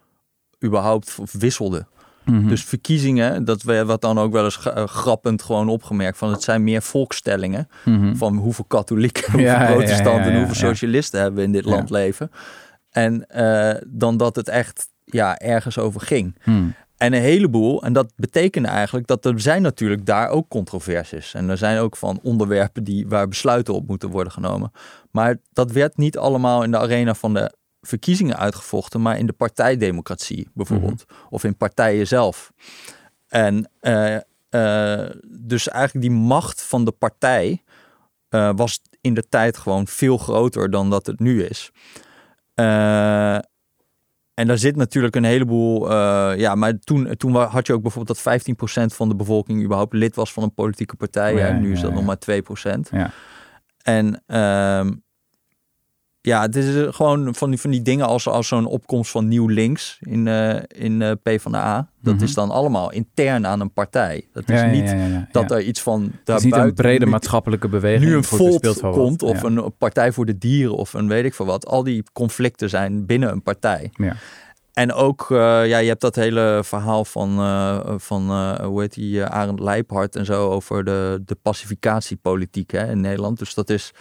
überhaupt 0.65 1.19
wisselde. 1.33 1.87
Mm 2.25 2.39
-hmm. 2.39 2.49
Dus 2.49 2.65
verkiezingen, 2.65 3.45
dat 3.45 3.63
we 3.63 3.85
wat 3.85 4.01
dan 4.01 4.19
ook 4.19 4.33
wel 4.33 4.45
eens 4.45 4.59
grappend 4.87 5.43
gewoon 5.43 5.69
opgemerkt... 5.69 6.19
van 6.19 6.31
het 6.31 6.43
zijn 6.43 6.65
meer 6.65 6.83
volkstellingen... 6.83 7.69
Mm 7.85 8.01
-hmm. 8.01 8.17
van 8.17 8.37
hoeveel 8.37 8.65
katholieken, 8.65 9.25
hoeveel 9.33 9.51
Ja, 9.51 9.67
protestanten... 9.67 10.13
ja, 10.13 10.27
ja, 10.27 10.33
en 10.33 10.37
hoeveel 10.37 10.69
socialisten 10.69 11.21
hebben 11.21 11.39
we 11.41 11.47
in 11.47 11.53
dit 11.53 11.65
land 11.65 11.91
leven. 11.91 12.31
En 12.91 13.27
uh, 13.37 13.75
dan 13.87 14.17
dat 14.17 14.37
het 14.37 14.49
echt 14.49 14.89
ja, 15.05 15.39
ergens 15.39 15.79
over 15.79 16.01
ging. 16.01 16.39
Hmm. 16.43 16.75
En 16.97 17.13
een 17.13 17.21
heleboel, 17.21 17.83
en 17.83 17.93
dat 17.93 18.13
betekende 18.17 18.69
eigenlijk 18.69 19.07
dat 19.07 19.25
er 19.25 19.41
zijn 19.41 19.63
natuurlijk 19.63 20.07
daar 20.07 20.29
ook 20.29 20.49
controversies. 20.49 21.35
En 21.35 21.49
er 21.49 21.59
zijn 21.59 21.79
ook 21.79 21.97
van 21.97 22.21
onderwerpen 22.23 22.85
die, 22.85 23.09
waar 23.09 23.29
besluiten 23.29 23.75
op 23.75 23.87
moeten 23.87 24.09
worden 24.11 24.33
genomen. 24.33 24.73
Maar 25.11 25.37
dat 25.53 25.73
werd 25.73 25.97
niet 25.97 26.19
allemaal 26.19 26.63
in 26.63 26.71
de 26.71 26.79
arena 26.79 27.15
van 27.15 27.35
de 27.35 27.53
verkiezingen 27.81 28.37
uitgevochten, 28.37 29.03
maar 29.03 29.19
in 29.19 29.27
de 29.27 29.33
partijdemocratie 29.33 30.49
bijvoorbeeld. 30.55 31.05
Mhm. 31.09 31.19
Of 31.31 31.45
in 31.45 31.57
partijen 31.57 32.07
zelf. 32.07 32.53
En 33.29 33.71
uh, 33.81 34.17
uh, 34.51 35.11
dus 35.29 35.69
eigenlijk 35.69 36.07
die 36.07 36.17
macht 36.17 36.63
van 36.63 36.85
de 36.85 36.93
partij 36.93 37.63
uh, 38.31 38.51
was 38.57 38.81
in 39.01 39.15
de 39.15 39.29
tijd 39.29 39.57
gewoon 39.57 39.87
veel 39.87 40.19
groter 40.19 40.71
dan 40.71 40.91
dat 40.91 41.07
het 41.07 41.21
nu 41.21 41.45
is. 41.45 41.71
En 44.35 44.47
daar 44.47 44.59
zit 44.59 44.77
natuurlijk 44.77 45.17
een 45.17 45.25
heleboel. 45.25 45.91
Uh, 45.91 46.33
ja, 46.37 46.55
maar 46.55 46.79
toen, 46.79 47.17
toen 47.17 47.35
had 47.35 47.67
je 47.67 47.73
ook 47.73 47.83
bijvoorbeeld 47.83 48.25
dat 48.25 48.41
15% 48.91 48.95
van 48.95 49.09
de 49.09 49.17
bevolking 49.17 49.63
überhaupt 49.63 49.93
lid 49.93 50.15
was 50.15 50.33
van 50.33 50.43
een 50.43 50.55
politieke 50.55 50.97
partij. 50.97 51.35
Ja, 51.35 51.47
en 51.47 51.61
nu 51.61 51.73
is 51.73 51.81
dat 51.81 51.91
ja. 51.91 51.97
nog 51.97 52.05
maar 52.05 52.19
2%. 52.77 52.79
Ja. 52.91 53.11
En 53.83 54.23
uh, 54.27 54.93
ja, 56.27 56.41
het 56.43 56.57
is 56.57 56.87
gewoon 56.97 57.35
van 57.35 57.51
die, 57.51 57.61
van 57.61 57.71
die 57.71 57.83
dingen 57.83 58.07
als, 58.07 58.29
als 58.29 58.49
zo'n 58.49 58.67
opkomst 58.67 59.11
van 59.11 59.29
Nieuw 59.29 59.47
Links 59.47 59.99
in, 60.01 60.27
uh, 60.27 60.55
in 60.69 61.01
uh, 61.01 61.11
PvdA. 61.23 61.89
Dat 62.03 62.15
Mhm. 62.15 62.23
is 62.25 62.35
dan 62.35 62.51
allemaal 62.51 62.93
intern 62.93 63.47
aan 63.47 63.61
een 63.61 63.73
partij. 63.73 64.29
Dat 64.33 64.49
is 64.51 64.61
Ja, 64.61 64.67
niet 64.67 64.89
ja, 64.89 64.95
ja, 64.95 65.07
ja. 65.07 65.29
dat 65.33 65.51
er 65.51 65.63
iets 65.63 65.83
van 65.83 66.03
Het 66.03 66.11
is 66.11 66.15
niet 66.15 66.27
daarbuiten 66.53 66.67
een 66.69 66.75
brede 66.75 67.05
nu- 67.05 67.11
maatschappelijke 67.11 67.69
beweging. 67.69 68.05
nu 68.11 68.17
een 68.17 68.25
volt 68.25 68.81
wat. 68.81 68.93
komt 68.93 69.23
of 69.23 69.43
een 69.43 69.73
partij 69.79 70.13
voor 70.13 70.27
de 70.27 70.39
dieren 70.39 70.75
of 70.77 70.93
een 70.95 71.09
weet 71.09 71.25
ik 71.25 71.35
veel 71.35 71.47
wat. 71.47 71.67
Al 71.67 71.83
die 71.83 72.03
conflicten 72.13 72.69
zijn 72.69 73.07
binnen 73.07 73.31
een 73.33 73.43
partij. 73.43 73.91
Ja. 73.93 74.17
En 74.73 74.93
ook, 74.93 75.29
uh, 75.31 75.39
ja, 75.67 75.79
je 75.79 75.89
hebt 75.89 76.01
dat 76.01 76.15
hele 76.15 76.61
verhaal 76.65 77.05
van, 77.05 77.39
uh, 77.39 77.81
van 77.97 78.31
uh, 78.31 78.55
hoe 78.55 78.81
heet 78.81 78.95
die, 78.95 79.25
Arend 79.25 79.61
Leijphart 79.61 80.17
en 80.17 80.25
zo 80.25 80.51
over 80.51 80.85
de, 80.85 81.23
de 81.25 81.37
pacificatiepolitiek 81.43 82.71
hè, 82.71 82.91
in 82.91 83.01
Nederland. 83.01 83.39
Dus 83.39 83.55
dat 83.55 83.71
is... 83.71 83.93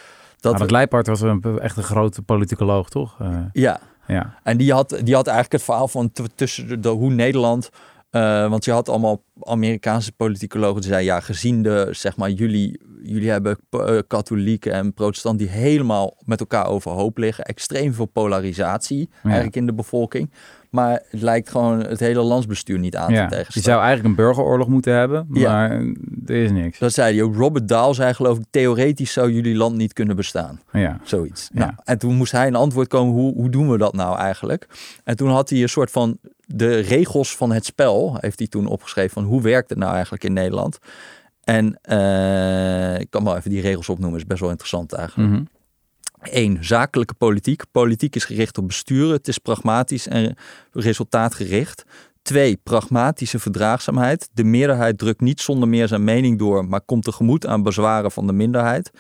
Dat, 0.44 0.60
het 0.60 0.72
Leijpaard 0.72 1.08
was 1.08 1.22
een, 1.22 1.60
echt 1.60 1.78
een 1.78 1.84
grote 1.84 2.22
politicoloog, 2.22 2.90
toch? 2.90 3.20
Uh, 3.22 3.38
ja, 3.52 3.80
ja. 4.08 4.40
en 4.44 4.58
die 4.58 4.74
had, 4.74 4.90
die 4.90 5.16
had 5.16 5.28
eigenlijk 5.28 5.52
het 5.52 5.64
verhaal 5.64 5.88
van 5.88 6.12
tussen 6.36 6.68
de, 6.68 6.80
de, 6.80 6.90
hoe 6.90 7.12
Nederland... 7.12 7.70
Uh, 8.12 8.50
want 8.50 8.66
je 8.66 8.72
had 8.72 8.90
allemaal 8.90 9.24
Amerikaanse 9.40 10.12
politicologen 10.12 10.82
die 10.82 10.90
zeiden... 10.90 11.14
ja, 11.14 11.20
gezien 11.20 11.64
de, 11.64 11.88
zeg 11.92 12.18
maar, 12.18 12.30
jullie, 12.30 12.80
jullie 13.04 13.30
hebben 13.30 13.58
uh, 13.72 14.00
katholieken 14.08 14.74
en 14.74 14.94
protestanten... 14.94 15.46
die 15.46 15.56
helemaal 15.56 16.18
met 16.26 16.40
elkaar 16.40 16.68
overhoop 16.68 17.18
liggen. 17.18 17.46
Extreem 17.46 17.94
veel 17.94 18.06
polarisatie 18.06 19.10
Ja. 19.12 19.18
eigenlijk 19.24 19.56
in 19.56 19.66
de 19.66 19.74
bevolking. 19.74 20.32
Maar 20.74 21.02
het 21.10 21.22
lijkt 21.22 21.50
gewoon 21.50 21.80
het 21.80 22.00
hele 22.00 22.22
landsbestuur 22.22 22.80
niet 22.80 22.96
aan 22.96 23.12
ja. 23.14 23.18
te 23.18 23.24
Je 23.24 23.30
tegenstaan. 23.30 23.64
zou 23.64 23.78
eigenlijk 23.84 24.10
een 24.10 24.16
burgeroorlog 24.26 24.68
moeten 24.68 24.94
hebben, 24.94 25.28
Ja. 25.32 25.52
maar 25.52 25.72
er 26.26 26.36
is 26.44 26.52
niks. 26.52 26.80
Dat 26.80 26.94
zei 26.94 27.16
hij 27.16 27.24
ook. 27.24 27.36
Robert 27.36 27.68
Dahl 27.68 27.94
zei 27.94 28.14
geloof 28.14 28.38
ik... 28.38 28.44
theoretisch 28.50 29.14
zou 29.14 29.32
jullie 29.32 29.56
land 29.56 29.76
niet 29.76 29.94
kunnen 29.94 30.16
bestaan. 30.16 30.60
Ja. 30.72 31.00
Zoiets. 31.04 31.50
Ja. 31.54 31.60
Nou, 31.60 31.72
en 31.84 31.98
toen 31.98 32.16
moest 32.16 32.32
hij 32.32 32.48
een 32.48 32.56
antwoord 32.56 32.88
komen, 32.88 33.14
hoe, 33.14 33.34
hoe 33.34 33.50
doen 33.50 33.72
we 33.72 33.78
dat 33.78 33.94
nou 33.94 34.18
eigenlijk? 34.18 34.68
En 35.04 35.16
toen 35.18 35.30
had 35.30 35.50
hij 35.50 35.62
een 35.62 35.70
soort 35.70 35.92
van 35.92 36.18
de 36.46 36.80
regels 36.80 37.36
van 37.36 37.52
het 37.52 37.66
spel, 37.66 38.18
heeft 38.20 38.40
hij 38.40 38.48
toen 38.48 38.68
opgeschreven 38.68 39.12
van 39.12 39.24
hoe 39.24 39.42
werkt 39.42 39.70
het 39.70 39.78
nou 39.80 39.94
eigenlijk 39.94 40.24
in 40.24 40.34
Nederland? 40.34 40.80
En 41.44 41.80
uh, 41.90 43.00
ik 43.00 43.10
kan 43.10 43.24
wel 43.24 43.38
even 43.38 43.50
die 43.50 43.62
regels 43.62 43.90
opnoemen, 43.90 44.20
is 44.20 44.26
best 44.26 44.40
wel 44.42 44.50
interessant 44.50 44.94
eigenlijk. 44.94 45.30
Mhm. 45.30 45.42
1. 46.28 46.64
Zakelijke 46.64 47.14
politiek. 47.14 47.64
Politiek 47.72 48.16
is 48.16 48.26
gericht 48.26 48.58
op 48.58 48.68
besturen. 48.68 49.12
Het 49.12 49.28
is 49.28 49.38
pragmatisch 49.38 50.08
en 50.08 50.36
resultaatgericht. 50.72 51.84
2. 52.22 52.60
Pragmatische 52.64 53.40
verdraagzaamheid. 53.40 54.30
De 54.34 54.44
meerderheid 54.44 54.98
drukt 54.98 55.22
niet 55.22 55.42
zonder 55.42 55.70
meer 55.70 55.88
zijn 55.88 56.04
mening 56.04 56.40
door, 56.40 56.66
maar 56.66 56.82
komt 56.82 57.04
tegemoet 57.04 57.48
aan 57.48 57.64
bezwaren 57.64 58.12
van 58.12 58.28
de 58.28 58.34
minderheid. 58.34 58.92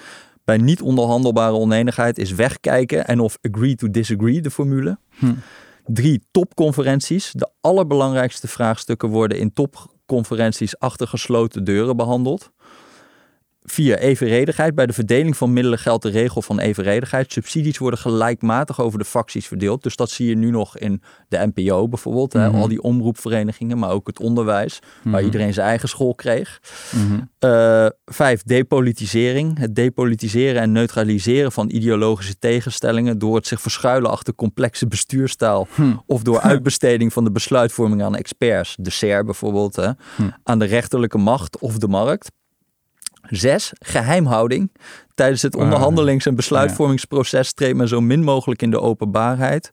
Bij 0.43 0.57
niet 0.57 0.81
onderhandelbare 0.81 1.53
oneenigheid 1.53 2.17
is 2.17 2.31
wegkijken 2.31 3.07
en 3.07 3.19
of 3.19 3.37
agree 3.41 3.75
to 3.75 3.89
disagree 3.89 4.41
de 4.41 4.51
formule. 4.51 4.97
Hm. 5.09 5.33
Drie, 5.85 6.23
topconferenties. 6.31 7.31
De 7.31 7.49
allerbelangrijkste 7.61 8.47
vraagstukken 8.47 9.09
worden 9.09 9.37
in 9.37 9.53
topconferenties 9.53 10.79
achter 10.79 11.07
gesloten 11.07 11.63
deuren 11.63 11.97
behandeld. 11.97 12.51
Vier, 13.65 13.99
evenredigheid. 13.99 14.75
Bij 14.75 14.85
de 14.85 14.93
verdeling 14.93 15.37
van 15.37 15.53
middelen 15.53 15.79
geldt 15.79 16.03
de 16.03 16.09
regel 16.09 16.41
van 16.41 16.59
evenredigheid. 16.59 17.31
Subsidies 17.31 17.77
worden 17.77 17.99
gelijkmatig 17.99 18.81
over 18.81 18.99
de 18.99 19.05
fracties 19.05 19.47
verdeeld. 19.47 19.83
Dus 19.83 19.95
dat 19.95 20.09
zie 20.09 20.27
je 20.29 20.35
nu 20.35 20.49
nog 20.49 20.77
in 20.77 21.01
de 21.27 21.51
NPO 21.53 21.87
bijvoorbeeld. 21.87 22.33
Mhm. 22.33 22.43
Hè? 22.43 22.49
Al 22.59 22.67
die 22.67 22.81
omroepverenigingen, 22.81 23.77
maar 23.77 23.89
ook 23.89 24.07
het 24.07 24.19
onderwijs. 24.19 24.79
Waar 25.03 25.13
Mhm. 25.13 25.23
iedereen 25.23 25.53
zijn 25.53 25.67
eigen 25.67 25.89
school 25.89 26.15
kreeg. 26.15 26.59
Mhm. 26.95 27.19
Uh, 27.39 27.87
vijf, 28.05 28.43
depolitisering. 28.43 29.57
Het 29.59 29.75
depolitiseren 29.75 30.61
en 30.61 30.71
neutraliseren 30.71 31.51
van 31.51 31.69
ideologische 31.69 32.39
tegenstellingen 32.39 33.17
door 33.17 33.35
het 33.35 33.47
zich 33.47 33.61
verschuilen 33.61 34.11
achter 34.11 34.35
complexe 34.35 34.87
bestuurstaal 34.87 35.67
Hm. 35.75 35.93
of 36.05 36.21
door 36.23 36.39
uitbesteding 36.53 37.13
van 37.13 37.23
de 37.23 37.31
besluitvorming 37.31 38.03
aan 38.03 38.15
experts, 38.15 38.75
de 38.79 38.89
SER 38.89 39.23
bijvoorbeeld, 39.25 39.75
hè, 39.75 39.89
Hm. 40.15 40.29
aan 40.43 40.59
de 40.59 40.65
rechterlijke 40.65 41.17
macht 41.17 41.57
of 41.59 41.77
de 41.77 41.87
markt. 41.87 42.31
Zes, 43.29 43.71
geheimhouding. 43.79 44.71
Tijdens 45.15 45.41
het 45.41 45.55
Ah, 45.55 45.61
onderhandelings- 45.61 46.25
en 46.25 46.35
besluitvormingsproces 46.35 47.53
treedt 47.53 47.77
men 47.77 47.87
zo 47.87 48.01
min 48.01 48.23
mogelijk 48.23 48.61
in 48.61 48.71
de 48.71 48.79
openbaarheid. 48.81 49.71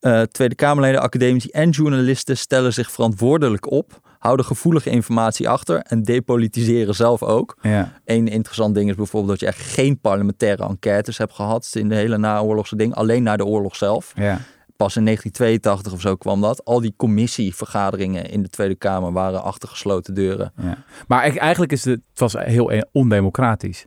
Uh, 0.00 0.20
Tweede 0.22 0.54
Kamerleden, 0.54 1.00
academici 1.00 1.48
en 1.48 1.70
journalisten 1.70 2.36
stellen 2.36 2.72
zich 2.72 2.90
verantwoordelijk 2.90 3.70
op, 3.70 4.00
houden 4.18 4.46
gevoelige 4.46 4.90
informatie 4.90 5.48
achter 5.48 5.78
en 5.78 6.02
depolitiseren 6.02 6.94
zelf 6.94 7.22
ook. 7.22 7.56
Ja. 7.60 7.92
Eén 8.04 8.28
interessant 8.28 8.74
ding 8.74 8.90
is 8.90 8.96
bijvoorbeeld 8.96 9.30
dat 9.30 9.40
je 9.40 9.46
echt 9.56 9.72
geen 9.74 10.00
parlementaire 10.00 10.64
enquêtes 10.64 11.18
hebt 11.18 11.32
gehad 11.34 11.70
in 11.72 11.88
de 11.88 11.94
hele 11.94 12.18
naoorlogse 12.18 12.76
ding, 12.76 12.94
alleen 12.94 13.22
naar 13.22 13.36
de 13.36 13.44
oorlog 13.44 13.76
zelf. 13.76 14.12
Ja. 14.14 14.38
Pas 14.82 14.96
in 14.96 15.04
1982 15.04 15.92
of 15.92 16.00
zo 16.00 16.16
kwam 16.16 16.40
dat. 16.40 16.64
Al 16.64 16.80
die 16.80 16.94
commissievergaderingen 16.96 18.30
in 18.30 18.42
de 18.42 18.48
Tweede 18.48 18.74
Kamer 18.74 19.12
waren 19.12 19.42
achter 19.42 19.68
gesloten 19.68 20.14
deuren. 20.14 20.52
ja. 20.62 20.84
Maar 21.06 21.22
eigenlijk 21.36 21.72
is 21.72 21.84
het, 21.84 22.00
het 22.10 22.20
was 22.20 22.32
heel 22.32 22.72
e- 22.72 22.82
ondemocratisch. 22.92 23.86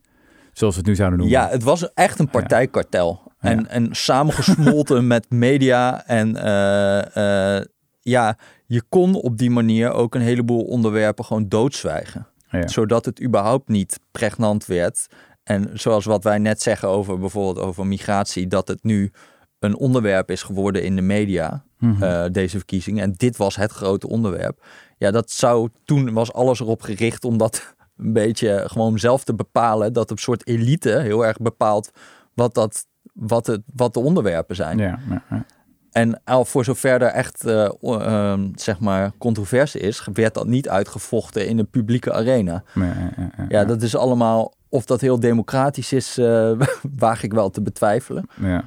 Zoals 0.53 0.73
we 0.73 0.79
het 0.79 0.89
nu 0.89 0.95
zouden 0.95 1.19
noemen. 1.19 1.37
Ja, 1.37 1.49
het 1.49 1.63
was 1.63 1.93
echt 1.93 2.19
een 2.19 2.29
partijkartel. 2.29 3.31
Ja. 3.39 3.49
En, 3.49 3.67
en 3.67 3.95
samengesmolten 3.95 5.07
met 5.13 5.25
media. 5.29 6.05
En 6.05 6.35
uh, 6.35 7.57
uh, 7.57 7.65
ja, 8.01 8.37
je 8.65 8.83
kon 8.89 9.15
op 9.15 9.37
die 9.37 9.49
manier 9.49 9.91
ook 9.91 10.15
een 10.15 10.21
heleboel 10.21 10.63
onderwerpen 10.63 11.25
gewoon 11.25 11.49
doodzwijgen. 11.49 12.27
Ja. 12.49 12.67
Zodat 12.67 13.05
het 13.05 13.21
überhaupt 13.21 13.67
niet 13.67 13.99
pregnant 14.11 14.65
werd. 14.65 15.07
En 15.43 15.69
zoals 15.73 16.05
wat 16.05 16.23
wij 16.23 16.37
net 16.37 16.61
zeggen 16.61 16.89
over 16.89 17.19
bijvoorbeeld 17.19 17.65
over 17.65 17.87
migratie, 17.87 18.47
dat 18.47 18.67
het 18.67 18.83
nu 18.83 19.11
een 19.59 19.77
onderwerp 19.77 20.31
is 20.31 20.43
geworden 20.43 20.83
in 20.83 20.95
de 20.95 21.01
media, 21.01 21.63
Mhm. 21.77 22.03
eh, 22.03 22.23
deze 22.31 22.57
verkiezingen. 22.57 23.03
En 23.03 23.13
dit 23.17 23.37
was 23.37 23.55
het 23.55 23.71
grote 23.71 24.07
onderwerp. 24.09 24.65
Ja, 24.97 25.11
dat 25.11 25.31
zou 25.31 25.69
toen 25.85 26.13
was 26.13 26.33
alles 26.33 26.59
erop 26.59 26.81
gericht 26.81 27.23
om 27.25 27.37
dat 27.37 27.75
een 27.97 28.13
beetje 28.13 28.63
gewoon 28.67 28.99
zelf 28.99 29.23
te 29.23 29.35
bepalen. 29.35 29.93
Dat 29.93 30.11
een 30.11 30.17
soort 30.17 30.47
elite 30.47 30.89
heel 30.99 31.25
erg 31.25 31.37
bepaalt 31.37 31.91
wat, 32.33 32.53
dat, 32.53 32.85
wat, 33.13 33.47
het, 33.47 33.61
wat 33.75 33.93
de 33.93 33.99
onderwerpen 33.99 34.55
zijn. 34.55 34.77
ja, 34.77 34.99
ja, 35.09 35.23
ja. 35.29 35.45
En 35.91 36.21
al 36.23 36.45
voor 36.45 36.63
zover 36.63 37.01
er 37.01 37.11
echt 37.11 37.45
eh, 37.45 37.69
ehm, 37.81 38.49
zeg 38.55 38.79
maar 38.79 39.11
controverse 39.17 39.79
is, 39.79 40.07
werd 40.13 40.33
dat 40.33 40.47
niet 40.47 40.69
uitgevochten 40.69 41.47
in 41.47 41.59
een 41.59 41.69
publieke 41.69 42.13
arena. 42.13 42.63
Ja, 42.73 42.83
ja, 42.83 43.11
ja, 43.17 43.29
ja. 43.37 43.45
Ja, 43.49 43.65
dat 43.65 43.81
is 43.81 43.95
allemaal, 43.95 44.53
of 44.69 44.85
dat 44.85 45.01
heel 45.01 45.19
democratisch 45.19 45.93
is, 45.93 46.17
eh, 46.17 46.51
waag 46.97 47.23
ik 47.23 47.33
wel 47.33 47.49
te 47.49 47.61
betwijfelen. 47.61 48.29
Ja. 48.41 48.63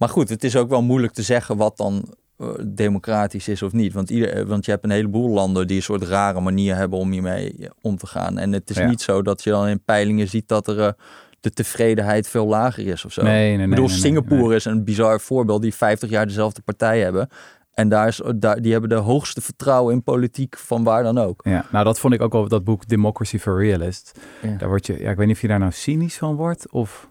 Maar 0.00 0.08
goed, 0.08 0.28
het 0.28 0.44
is 0.44 0.56
ook 0.56 0.68
wel 0.68 0.82
moeilijk 0.82 1.12
te 1.12 1.22
zeggen 1.22 1.56
wat 1.56 1.76
dan 1.76 2.04
eh, 2.36 2.48
democratisch 2.66 3.48
is 3.48 3.62
of 3.62 3.72
niet. 3.72 3.92
Want, 3.92 4.10
ieder, 4.10 4.28
eh, 4.32 4.44
want 4.44 4.64
je 4.64 4.70
hebt 4.70 4.84
een 4.84 4.90
heleboel 4.90 5.28
landen 5.30 5.66
die 5.66 5.76
een 5.76 5.82
soort 5.82 6.02
rare 6.02 6.40
manier 6.40 6.76
hebben 6.76 6.98
om 6.98 7.10
hiermee 7.10 7.54
eh, 7.60 7.68
om 7.80 7.96
te 7.96 8.06
gaan. 8.06 8.38
En 8.38 8.52
het 8.52 8.70
is 8.70 8.76
Ja. 8.76 8.88
niet 8.88 9.00
zo 9.02 9.22
dat 9.22 9.42
je 9.42 9.50
dan 9.50 9.66
in 9.68 9.82
peilingen 9.84 10.28
ziet 10.28 10.48
dat 10.48 10.66
er 10.68 10.94
de 11.40 11.50
tevredenheid 11.50 12.28
veel 12.28 12.46
lager 12.46 12.86
is 12.86 13.04
of 13.04 13.12
zo. 13.12 13.22
Nee, 13.22 13.32
nee, 13.32 13.56
nee. 13.56 13.64
ik 13.64 13.70
bedoel, 13.70 13.88
Singapore 13.88 14.54
is 14.54 14.64
een 14.64 14.84
bizar 14.84 15.20
voorbeeld 15.20 15.62
die 15.62 15.74
50 15.74 16.10
jaar 16.10 16.26
dezelfde 16.26 16.62
partij 16.62 17.00
hebben. 17.00 17.28
En 17.74 17.88
daar 17.88 18.08
is, 18.08 18.20
daar, 18.36 18.60
die 18.62 18.72
hebben 18.72 18.90
de 18.90 18.96
hoogste 18.96 19.40
vertrouwen 19.40 19.94
in 19.94 20.02
politiek 20.02 20.56
van 20.58 20.84
waar 20.84 21.02
dan 21.02 21.18
ook. 21.18 21.40
Ja, 21.44 21.66
nou 21.72 21.84
dat 21.84 21.98
vond 21.98 22.14
ik 22.14 22.20
ook 22.22 22.32
wel 22.32 22.48
dat 22.48 22.64
boek 22.64 22.86
Democracy 22.88 23.38
for 23.38 23.58
Realists. 23.64 24.12
Ja. 24.42 24.56
Daar 24.56 24.68
word 24.68 24.86
je, 24.86 25.00
ja, 25.00 25.10
ik 25.10 25.16
weet 25.16 25.26
niet 25.26 25.36
of 25.36 25.42
je 25.42 25.48
daar 25.48 25.58
nou 25.58 25.72
cynisch 25.72 26.16
van 26.18 26.34
wordt 26.36 26.70
of, 26.70 27.08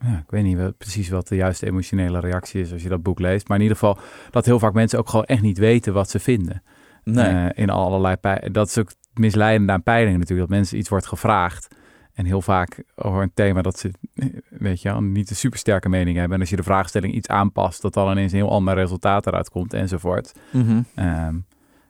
ja, 0.00 0.18
ik 0.18 0.30
weet 0.30 0.42
niet 0.42 0.56
wel 0.56 0.72
precies 0.72 1.08
wat 1.08 1.28
de 1.28 1.36
juiste 1.36 1.66
emotionele 1.66 2.20
reactie 2.20 2.60
is 2.60 2.72
als 2.72 2.82
je 2.82 2.88
dat 2.88 3.02
boek 3.02 3.18
leest. 3.18 3.48
Maar 3.48 3.56
in 3.56 3.62
ieder 3.62 3.78
geval 3.78 3.98
dat 4.30 4.44
heel 4.44 4.58
vaak 4.58 4.72
mensen 4.72 4.98
ook 4.98 5.08
gewoon 5.08 5.24
echt 5.24 5.42
niet 5.42 5.58
weten 5.58 5.92
wat 5.92 6.10
ze 6.10 6.18
vinden. 6.18 6.62
Nee. 7.04 7.26
Eh, 7.26 7.62
in 7.62 7.70
allerlei 7.70 8.16
Dat 8.52 8.68
is 8.68 8.78
ook 8.78 8.88
het 8.88 9.18
misleidende 9.18 9.72
aan 9.72 9.82
peilingen 9.82 10.18
natuurlijk, 10.18 10.48
dat 10.48 10.58
mensen 10.58 10.78
iets 10.78 10.88
wordt 10.88 11.06
gevraagd. 11.06 11.74
En 12.12 12.24
heel 12.24 12.42
vaak 12.42 12.82
over 12.94 13.22
een 13.22 13.34
thema 13.34 13.62
dat 13.62 13.78
ze, 13.78 13.90
eh, 14.14 14.26
weet 14.48 14.82
je 14.82 15.00
niet 15.00 15.30
een 15.30 15.36
supersterke 15.36 15.88
mening 15.88 16.16
hebben. 16.16 16.34
En 16.34 16.40
als 16.40 16.50
je 16.50 16.56
de 16.56 16.62
vraagstelling 16.62 17.14
iets 17.14 17.28
aanpast, 17.28 17.82
dat 17.82 17.94
dan 17.94 18.10
ineens 18.10 18.32
een 18.32 18.38
heel 18.38 18.50
ander 18.50 18.74
resultaat 18.74 19.26
eruit 19.26 19.50
komt 19.50 19.74
enzovoort. 19.74 20.32
Mhm. 20.50 20.82
Ehm, 20.94 21.34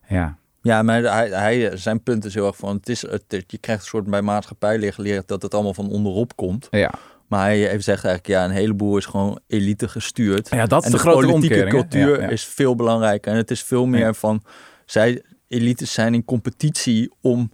ja, 0.09 0.39
Ja, 0.63 0.83
maar 0.83 1.03
hij, 1.03 1.29
hij, 1.29 1.77
zijn 1.77 2.03
punt 2.03 2.25
is 2.25 2.35
heel 2.35 2.47
erg 2.47 2.57
van, 2.57 2.77
het 2.77 2.89
is, 2.89 3.03
het, 3.03 3.45
je 3.47 3.59
krijgt 3.59 3.83
een 3.83 3.89
soort 3.89 4.07
bij 4.07 4.23
maatschappij 4.23 4.93
geleerd 4.93 5.29
dat 5.29 5.43
het 5.43 5.55
allemaal 5.55 5.75
van 5.75 5.89
onderop 5.91 6.37
komt. 6.37 6.69
ja. 6.71 6.91
Maar 7.27 7.45
hij 7.45 7.59
heeft 7.59 7.85
zegt 7.85 8.05
eigenlijk, 8.05 8.27
ja, 8.27 8.45
een 8.45 8.51
heleboel 8.51 8.97
is 8.97 9.07
gewoon 9.07 9.41
elite 9.47 9.89
gestuurd. 9.89 10.49
ja 10.51 10.67
dat 10.67 10.81
is 10.81 10.87
en 10.87 10.91
de, 10.91 10.97
de, 10.97 11.03
grote 11.03 11.27
politieke 11.27 11.55
omkering. 11.55 11.91
cultuur 11.91 12.23
Ja, 12.23 12.29
is 12.29 12.45
veel 12.45 12.75
belangrijker. 12.75 13.33
En 13.33 13.39
het 13.39 13.51
is 13.51 13.63
veel 13.63 13.87
meer 13.87 14.15
van, 14.15 14.43
zij, 14.85 15.23
elites 15.49 15.93
zijn 15.93 16.15
in 16.15 16.25
competitie 16.25 17.13
om 17.21 17.51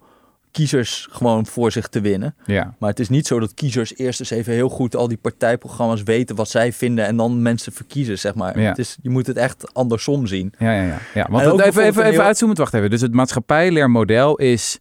kiezers 0.50 1.08
gewoon 1.10 1.46
voor 1.46 1.72
zich 1.72 1.88
te 1.88 2.00
winnen. 2.00 2.34
Ja, 2.46 2.74
Maar 2.78 2.90
het 2.90 3.00
is 3.00 3.08
niet 3.08 3.26
zo 3.26 3.40
dat 3.40 3.54
kiezers 3.54 3.96
eerst 3.96 4.20
eens 4.20 4.30
even 4.30 4.52
heel 4.52 4.68
goed 4.68 4.96
al 4.96 5.08
die 5.08 5.16
partijprogramma's 5.16 6.02
weten 6.02 6.36
wat 6.36 6.48
zij 6.48 6.72
vinden 6.72 7.06
en 7.06 7.16
dan 7.16 7.42
mensen 7.42 7.72
verkiezen, 7.72 8.18
zeg 8.18 8.34
maar. 8.34 8.60
Ja. 8.60 8.68
Het 8.68 8.78
is, 8.78 8.96
je 9.02 9.10
moet 9.10 9.26
het 9.26 9.36
echt 9.36 9.74
andersom 9.74 10.26
zien. 10.26 10.52
ja, 10.58 10.72
ja. 10.72 10.82
ja. 10.82 10.98
ja 11.14 11.26
want 11.30 11.44
even, 11.44 11.66
even, 11.66 11.84
even 11.84 12.04
heel- 12.04 12.20
uitzoomend, 12.20 12.58
wacht 12.58 12.74
even. 12.74 12.90
Dus 12.90 13.00
het 13.00 13.12
maatschappijleermodel 13.12 14.36
is... 14.36 14.78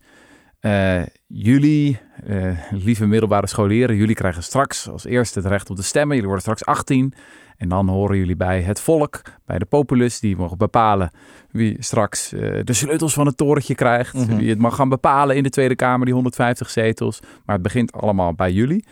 eh, 0.61 1.01
jullie, 1.27 1.99
eh, 2.25 2.51
lieve 2.71 3.05
middelbare 3.05 3.47
scholieren, 3.47 3.95
jullie 3.95 4.15
krijgen 4.15 4.43
straks 4.43 4.89
als 4.89 5.05
eerste 5.05 5.39
het 5.39 5.47
recht 5.47 5.69
op 5.69 5.75
te 5.75 5.83
stemmen. 5.83 6.15
Jullie 6.15 6.31
worden 6.31 6.41
straks 6.41 6.65
18. 6.65 7.13
En 7.57 7.69
dan 7.69 7.87
horen 7.89 8.17
jullie 8.17 8.35
bij 8.35 8.61
het 8.61 8.79
volk, 8.79 9.21
bij 9.45 9.59
de 9.59 9.65
populus. 9.65 10.19
Die 10.19 10.35
mogen 10.35 10.57
bepalen 10.57 11.11
wie 11.51 11.75
straks 11.79 12.33
eh, 12.33 12.59
de 12.63 12.73
sleutels 12.73 13.13
van 13.13 13.25
het 13.25 13.37
torentje 13.37 13.75
krijgt. 13.75 14.13
Mhm. 14.13 14.37
Wie 14.37 14.49
het 14.49 14.59
mag 14.59 14.75
gaan 14.75 14.89
bepalen 14.89 15.35
in 15.35 15.43
de 15.43 15.49
Tweede 15.49 15.75
Kamer, 15.75 16.05
die 16.05 16.13
150 16.13 16.69
zetels. 16.69 17.19
Maar 17.45 17.55
het 17.55 17.63
begint 17.63 17.91
allemaal 17.91 18.33
bij 18.33 18.51
jullie. 18.51 18.85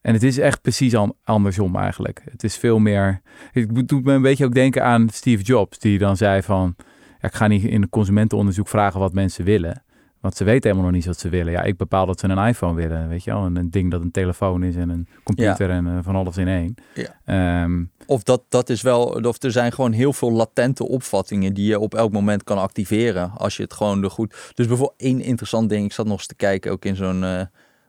En 0.00 0.12
het 0.12 0.22
is 0.22 0.38
echt 0.38 0.62
precies 0.62 0.94
an- 0.94 1.14
andersom 1.24 1.76
eigenlijk. 1.76 2.22
Het 2.30 2.44
is 2.44 2.56
veel 2.56 2.78
meer... 2.78 3.20
Het 3.52 3.88
doet 3.88 4.04
me 4.04 4.12
een 4.12 4.22
beetje 4.22 4.44
ook 4.44 4.54
denken 4.54 4.84
aan 4.84 5.08
Steve 5.08 5.42
Jobs. 5.42 5.78
Die 5.78 5.98
dan 5.98 6.16
zei 6.16 6.42
van... 6.42 6.74
Ja, 7.20 7.28
ik 7.28 7.34
ga 7.34 7.46
niet 7.46 7.64
in 7.64 7.80
het 7.80 7.90
consumentenonderzoek 7.90 8.68
vragen 8.68 9.00
wat 9.00 9.12
mensen 9.12 9.44
willen. 9.44 9.82
Want 10.20 10.36
ze 10.36 10.44
weten 10.44 10.62
helemaal 10.70 10.84
nog 10.90 10.94
niet 11.00 11.06
wat 11.06 11.18
ze 11.18 11.28
willen. 11.28 11.52
Ja, 11.52 11.62
ik 11.62 11.76
bepaal 11.76 12.06
dat 12.06 12.20
ze 12.20 12.28
een 12.28 12.46
iPhone 12.46 12.74
willen. 12.74 13.08
Weet 13.08 13.24
je 13.24 13.30
wel? 13.30 13.44
Een, 13.44 13.56
een 13.56 13.70
ding 13.70 13.90
dat 13.90 14.00
een 14.02 14.10
telefoon 14.10 14.62
is 14.62 14.76
en 14.76 14.88
een 14.88 15.08
computer 15.24 15.70
en 15.70 15.86
eh, 15.86 15.98
van 16.02 16.16
alles 16.16 16.36
in 16.36 16.48
één. 16.48 16.74
Ja. 16.94 17.14
Ehm, 17.62 17.84
Of 18.06 18.22
dat, 18.22 18.42
dat 18.48 18.68
is 18.70 18.82
wel, 18.82 19.02
of 19.04 19.42
er 19.42 19.52
zijn 19.52 19.72
gewoon 19.72 19.92
heel 19.92 20.12
veel 20.12 20.32
latente 20.32 20.88
opvattingen 20.88 21.54
die 21.54 21.66
je 21.66 21.78
op 21.78 21.94
elk 21.94 22.12
moment 22.12 22.44
kan 22.44 22.58
activeren. 22.58 23.30
Als 23.36 23.56
je 23.56 23.62
het 23.62 23.72
gewoon 23.74 24.02
er 24.02 24.10
goed. 24.10 24.30
Dus 24.54 24.66
bijvoorbeeld 24.66 25.00
één 25.00 25.20
interessant 25.20 25.68
ding. 25.68 25.84
Ik 25.84 25.92
zat 25.92 26.06
nog 26.06 26.16
eens 26.16 26.26
te 26.26 26.34
kijken, 26.34 26.72
ook 26.72 26.84
in 26.84 26.96
zo'n. 26.96 27.24
eh, 27.24 27.40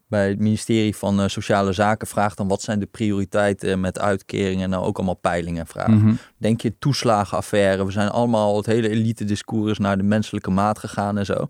bij 0.08 0.28
het 0.30 0.40
ministerie 0.40 0.96
van 0.96 1.20
eh, 1.22 1.28
Sociale 1.28 1.72
Zaken 1.74 2.08
vraagt 2.08 2.38
dan 2.38 2.48
wat 2.48 2.62
zijn 2.62 2.80
de 2.80 2.86
prioriteiten 2.86 3.80
met 3.80 4.00
uitkeringen. 4.00 4.70
Nou 4.70 4.86
ook 4.86 4.98
allemaal 4.98 5.16
peilingen 5.16 5.68
vragen. 5.68 5.98
mhm. 5.98 6.14
Denk 6.38 6.62
je 6.62 6.78
toeslagenaffaire. 6.80 7.86
We 7.86 7.92
zijn 7.92 8.10
allemaal, 8.10 8.58
het 8.58 8.66
hele 8.66 8.90
elite 8.90 9.26
discours 9.26 9.72
is 9.72 9.78
naar 9.78 9.98
de 9.98 10.04
menselijke 10.04 10.50
maat 10.52 10.80
gegaan 10.80 11.18
en 11.18 11.26
zo. 11.26 11.48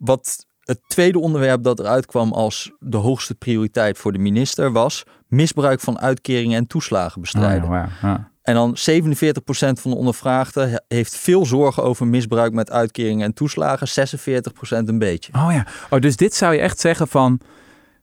Wat 0.00 0.46
het 0.60 0.80
tweede 0.86 1.18
onderwerp 1.18 1.62
dat 1.62 1.78
eruit 1.78 2.06
kwam 2.06 2.32
als 2.32 2.72
de 2.78 2.96
hoogste 2.96 3.34
prioriteit 3.34 3.98
voor 3.98 4.12
de 4.12 4.18
minister 4.18 4.72
was 4.72 5.04
misbruik 5.26 5.80
van 5.80 5.98
uitkeringen 5.98 6.56
en 6.56 6.66
toeslagen 6.66 7.20
bestrijden. 7.20 7.68
Oh. 7.68 8.14
En 8.42 8.54
dan 8.54 8.76
47% 8.76 9.80
van 9.80 9.90
de 9.90 9.96
ondervraagden 9.96 10.70
he- 10.70 10.76
heeft 10.88 11.16
veel 11.16 11.46
zorgen 11.46 11.82
over 11.82 12.06
misbruik 12.06 12.52
met 12.52 12.70
uitkeringen 12.70 13.24
en 13.26 13.34
toeslagen, 13.34 13.88
46% 13.88 14.88
een 14.88 14.98
beetje. 14.98 15.32
Oh 15.32 15.48
ja. 15.52 15.66
Oh, 15.90 16.00
dus 16.00 16.16
dit 16.16 16.34
zou 16.34 16.54
je 16.54 16.60
echt 16.60 16.80
zeggen 16.80 17.08
van 17.08 17.40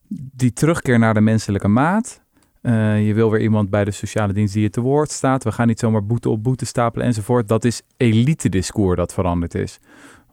die 0.09 0.53
terugkeer 0.53 0.99
naar 0.99 1.13
de 1.13 1.21
menselijke 1.21 1.67
maat. 1.67 2.21
Eh, 2.61 3.07
je 3.07 3.13
wil 3.13 3.31
weer 3.31 3.41
iemand 3.41 3.69
bij 3.69 3.83
de 3.83 3.91
sociale 3.91 4.33
dienst 4.33 4.53
die 4.53 4.63
je 4.63 4.69
te 4.69 4.81
woord 4.81 5.11
staat. 5.11 5.43
We 5.43 5.51
gaan 5.51 5.67
niet 5.67 5.79
zomaar 5.79 6.05
boete 6.05 6.29
op 6.29 6.43
boete 6.43 6.65
stapelen 6.65 7.07
enzovoort. 7.07 7.47
Dat 7.47 7.65
is 7.65 7.81
elite 7.97 8.49
discours 8.49 8.97
dat 8.97 9.13
veranderd 9.13 9.55
is. 9.55 9.79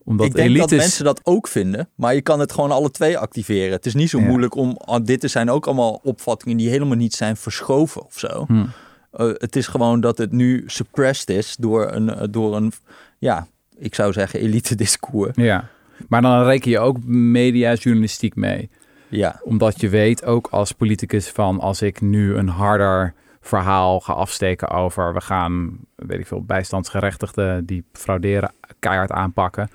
Omdat 0.04 0.26
ik 0.26 0.34
denk 0.34 0.48
elites... 0.48 0.68
dat 0.70 0.78
mensen 0.78 1.04
dat 1.04 1.20
ook 1.22 1.48
vinden, 1.48 1.88
maar 1.94 2.14
je 2.14 2.20
kan 2.22 2.40
het 2.40 2.52
gewoon 2.52 2.70
alle 2.70 2.90
twee 2.90 3.18
activeren. 3.18 3.72
Het 3.72 3.86
is 3.86 3.94
niet 3.94 4.10
zo 4.10 4.18
Ja. 4.18 4.26
moeilijk 4.26 4.54
om, 4.54 4.76
ah, 4.84 5.04
dit 5.04 5.30
zijn 5.30 5.50
ook 5.50 5.66
allemaal 5.66 6.00
opvattingen 6.02 6.56
die 6.56 6.68
helemaal 6.68 6.96
niet 6.96 7.14
zijn 7.14 7.36
verschoven 7.36 8.04
of 8.04 8.18
zo. 8.18 8.44
Hm. 8.46 8.64
Eh, 9.12 9.26
het 9.32 9.56
is 9.56 9.66
gewoon 9.66 10.00
dat 10.00 10.18
het 10.18 10.32
nu 10.32 10.62
suppressed 10.66 11.30
is 11.30 11.56
door 11.58 11.92
een, 11.92 12.14
eh, 12.14 12.26
door 12.30 12.56
een 12.56 12.72
ja, 13.18 13.46
ik 13.78 13.94
zou 13.94 14.12
zeggen 14.12 14.40
elite 14.40 14.74
discours. 14.84 15.32
Ja. 15.36 15.68
Maar 16.08 16.22
dan 16.22 16.44
reken 16.44 16.70
je 16.70 16.78
ook 16.78 17.04
mediajournalistiek 17.04 18.34
mee. 18.34 18.70
Ja, 19.08 19.40
Omdat 19.44 19.80
je 19.80 19.88
weet 19.88 20.24
ook 20.24 20.48
als 20.50 20.72
politicus 20.72 21.28
van 21.28 21.60
als 21.60 21.82
ik 21.82 22.00
nu 22.00 22.34
een 22.36 22.48
harder 22.48 23.14
verhaal 23.40 24.00
ga 24.00 24.12
afsteken 24.12 24.68
over 24.70 25.14
we 25.14 25.20
gaan, 25.20 25.78
weet 25.96 26.18
ik 26.18 26.26
veel, 26.26 26.42
bijstandsgerechtigden 26.42 27.64
die 27.64 27.84
frauderen 27.92 28.52
keihard 28.78 29.10
aanpakken. 29.10 29.70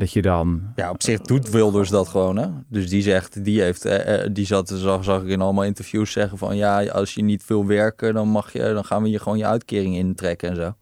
Dat 0.00 0.12
je 0.12 0.22
dan 0.22 0.62
ja, 0.76 0.90
op 0.90 1.02
zich 1.02 1.20
doet 1.20 1.50
Wilders 1.50 1.88
dat 1.88 2.08
gewoon. 2.08 2.36
Hè? 2.36 2.46
Dus 2.68 2.88
die 2.88 3.02
zegt, 3.02 3.44
die 3.44 3.60
heeft, 3.60 3.84
eh, 3.84 4.24
eh, 4.24 4.30
die 4.32 4.46
zat, 4.46 4.68
zag, 4.68 5.04
zag 5.04 5.22
ik 5.22 5.28
in 5.28 5.40
allemaal 5.40 5.64
interviews 5.64 6.12
zeggen 6.12 6.38
van 6.38 6.56
ja, 6.56 6.82
als 6.86 7.14
je 7.14 7.22
niet 7.22 7.46
wil 7.46 7.66
werken, 7.66 8.14
dan 8.14 8.28
mag 8.28 8.52
je, 8.52 8.58
dan 8.58 8.84
gaan 8.84 9.02
we 9.02 9.10
je 9.10 9.18
gewoon 9.18 9.38
je 9.38 9.46
uitkering 9.46 9.94
intrekken 9.96 10.48
en 10.50 10.56
zo. 10.56 10.74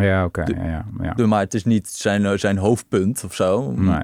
Ja, 0.00 0.24
oké. 0.24 0.42
Ja, 0.42 0.64
ja, 1.00 1.12
ja. 1.16 1.26
Maar 1.26 1.40
het 1.40 1.54
is 1.54 1.64
niet 1.64 1.88
zijn, 1.88 2.38
zijn 2.38 2.58
hoofdpunt 2.58 3.24
of 3.24 3.34
zo. 3.34 3.72
Nee. 3.72 4.02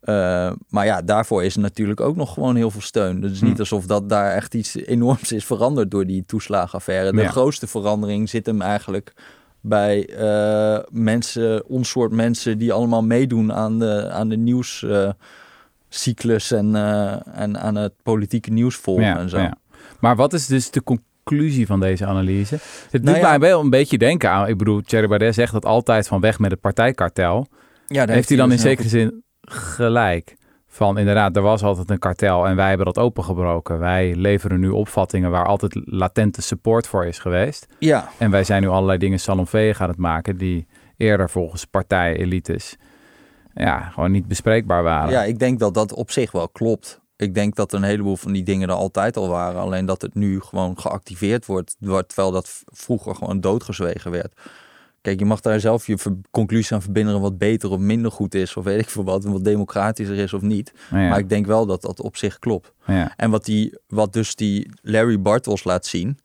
Eh, 0.00 0.52
maar 0.68 0.84
ja, 0.84 1.02
daarvoor 1.02 1.44
is 1.44 1.54
er 1.54 1.60
natuurlijk 1.60 2.00
ook 2.00 2.16
nog 2.16 2.32
gewoon 2.32 2.56
heel 2.56 2.70
veel 2.70 2.80
steun. 2.80 3.20
Dus 3.20 3.30
het 3.30 3.32
is 3.42 3.42
niet 3.42 3.54
Hm. 3.54 3.60
alsof 3.60 3.86
dat 3.86 4.08
daar 4.08 4.32
echt 4.32 4.54
iets 4.54 4.74
enorms 4.76 5.32
is 5.32 5.44
veranderd 5.44 5.90
door 5.90 6.06
die 6.06 6.24
toeslagenaffaire. 6.26 7.12
De 7.12 7.20
Ja. 7.22 7.28
grootste 7.28 7.66
verandering 7.66 8.28
zit 8.28 8.46
hem 8.46 8.62
eigenlijk 8.62 9.12
bij 9.66 10.06
eh, 10.08 10.78
mensen, 10.90 11.66
ons 11.66 11.88
soort 11.88 12.12
mensen 12.12 12.58
die 12.58 12.72
allemaal 12.72 13.02
meedoen 13.02 13.52
aan 13.52 13.78
de, 13.78 14.10
aan 14.10 14.28
de 14.28 14.36
nieuwscyclus 14.36 16.50
en, 16.50 16.76
eh, 16.76 17.38
en 17.38 17.60
aan 17.60 17.74
het 17.74 17.92
politieke 18.02 18.50
nieuws 18.50 18.76
volgen 18.76 19.04
Ja, 19.04 19.18
en 19.18 19.28
zo. 19.28 19.38
ja. 19.38 19.54
Maar 20.00 20.16
wat 20.16 20.32
is 20.32 20.46
dus 20.46 20.70
de 20.70 20.82
conclusie 20.82 21.66
van 21.66 21.80
deze 21.80 22.06
analyse? 22.06 22.54
Het 22.90 23.02
Nou 23.02 23.14
doet 23.14 23.24
ja. 23.24 23.28
mij 23.28 23.38
wel 23.38 23.60
een 23.60 23.70
beetje 23.70 23.98
denken 23.98 24.30
aan, 24.30 24.48
ik 24.48 24.56
bedoel, 24.56 24.80
Thierry 24.80 25.08
Baudet 25.08 25.34
zegt 25.34 25.52
dat 25.52 25.64
altijd 25.64 26.06
van 26.06 26.20
weg 26.20 26.38
met 26.38 26.50
het 26.50 26.60
partijkartel. 26.60 27.46
Ja, 27.86 28.06
daar 28.06 28.14
heeft 28.14 28.28
hij 28.28 28.36
dan 28.36 28.50
in 28.50 28.56
dus 28.56 28.64
een 28.64 28.70
zekere 28.70 28.88
zin 28.88 29.22
gelijk? 29.50 30.36
Van 30.74 30.98
inderdaad, 30.98 31.36
er 31.36 31.42
was 31.42 31.62
altijd 31.62 31.90
een 31.90 31.98
kartel 31.98 32.46
en 32.46 32.56
wij 32.56 32.68
hebben 32.68 32.86
dat 32.86 32.98
opengebroken. 32.98 33.78
Wij 33.78 34.14
leveren 34.14 34.60
nu 34.60 34.68
opvattingen 34.68 35.30
waar 35.30 35.46
altijd 35.46 35.80
latente 35.84 36.42
support 36.42 36.86
voor 36.86 37.06
is 37.06 37.18
geweest. 37.18 37.66
Ja, 37.78 38.08
En 38.18 38.30
wij 38.30 38.44
zijn 38.44 38.62
nu 38.62 38.68
allerlei 38.68 38.98
dingen 38.98 39.20
salonveeg 39.20 39.80
aan 39.80 39.88
het 39.88 39.98
maken 39.98 40.36
die 40.36 40.66
eerder 40.96 41.30
volgens 41.30 41.64
partij-elites 41.64 42.76
ja, 43.54 43.80
gewoon 43.80 44.10
niet 44.10 44.28
bespreekbaar 44.28 44.82
waren. 44.82 45.10
ja, 45.10 45.22
ik 45.22 45.38
denk 45.38 45.58
dat 45.58 45.74
dat 45.74 45.92
op 45.92 46.10
zich 46.10 46.32
wel 46.32 46.48
klopt. 46.48 47.00
Ik 47.16 47.34
denk 47.34 47.54
dat 47.54 47.72
een 47.72 47.82
heleboel 47.82 48.16
van 48.16 48.32
die 48.32 48.42
dingen 48.42 48.68
er 48.68 48.74
altijd 48.74 49.16
al 49.16 49.28
waren. 49.28 49.60
Alleen 49.60 49.86
dat 49.86 50.02
het 50.02 50.14
nu 50.14 50.40
gewoon 50.40 50.78
geactiveerd 50.78 51.46
wordt. 51.46 51.76
Terwijl 51.80 52.30
dat 52.30 52.62
vroeger 52.64 53.14
gewoon 53.14 53.40
doodgezwegen 53.40 54.10
werd. 54.10 54.40
Kijk, 55.04 55.18
je 55.18 55.24
mag 55.24 55.40
daar 55.40 55.60
zelf 55.60 55.86
je 55.86 55.96
conclusie 56.30 56.74
aan 56.74 56.82
verbinden 56.82 57.20
wat 57.20 57.38
beter 57.38 57.70
of 57.70 57.78
minder 57.78 58.10
goed 58.10 58.34
is. 58.34 58.56
Of 58.56 58.64
weet 58.64 58.80
ik 58.80 58.88
veel 58.88 59.04
wat. 59.04 59.24
Wat 59.24 59.44
democratischer 59.44 60.16
is 60.16 60.32
of 60.32 60.40
niet. 60.40 60.72
Maar 60.90 61.18
ik 61.18 61.28
denk 61.28 61.46
wel 61.46 61.66
dat 61.66 61.82
dat 61.82 62.00
op 62.00 62.16
zich 62.16 62.38
klopt. 62.38 62.72
Ja. 62.86 63.12
En 63.16 63.30
wat, 63.30 63.44
die, 63.44 63.78
wat 63.88 64.12
dus 64.12 64.34
die 64.34 64.70
Larry 64.82 65.20
Bartels 65.20 65.64
laat 65.64 65.86
zien. 65.86 66.18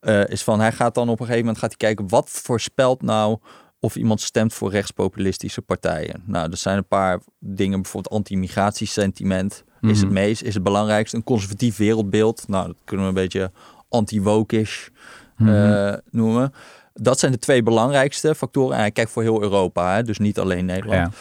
eh, 0.00 0.26
is 0.28 0.42
van 0.44 0.60
hij 0.60 0.72
gaat 0.72 0.94
dan 0.94 1.08
op 1.08 1.20
een 1.20 1.26
gegeven 1.26 1.40
moment 1.44 1.58
gaat 1.58 1.68
hij 1.78 1.78
kijken. 1.78 2.08
Wat 2.08 2.30
voorspelt 2.30 3.02
nou 3.02 3.38
of 3.80 3.96
iemand 3.96 4.20
stemt 4.20 4.54
voor 4.54 4.70
rechtspopulistische 4.70 5.62
partijen. 5.62 6.22
Nou, 6.26 6.48
dat 6.48 6.58
zijn 6.58 6.76
een 6.76 6.86
paar 6.88 7.20
dingen. 7.38 7.82
Bijvoorbeeld 7.82 8.14
anti-migratiesentiment 8.14 9.64
is 9.80 9.96
het 9.98 10.04
Mhm. 10.04 10.12
meest, 10.12 10.42
is 10.42 10.54
het 10.54 10.62
belangrijkste. 10.62 11.16
Een 11.16 11.24
conservatief 11.24 11.76
wereldbeeld. 11.76 12.48
Nou, 12.48 12.66
dat 12.66 12.76
kunnen 12.84 13.04
we 13.06 13.12
een 13.12 13.22
beetje 13.22 13.50
anti-wokish 13.88 14.88
Mhm. 15.36 15.48
eh, 15.48 15.94
noemen. 16.10 16.52
Dat 17.02 17.18
zijn 17.18 17.32
de 17.32 17.38
twee 17.38 17.62
belangrijkste 17.62 18.34
factoren. 18.34 18.74
En 18.74 18.80
hij 18.80 18.90
kijkt 18.90 19.10
voor 19.10 19.22
heel 19.22 19.42
Europa, 19.42 19.94
hè, 19.94 20.02
dus 20.02 20.18
niet 20.18 20.38
alleen 20.38 20.64
Nederland. 20.64 21.12
Ja. 21.12 21.18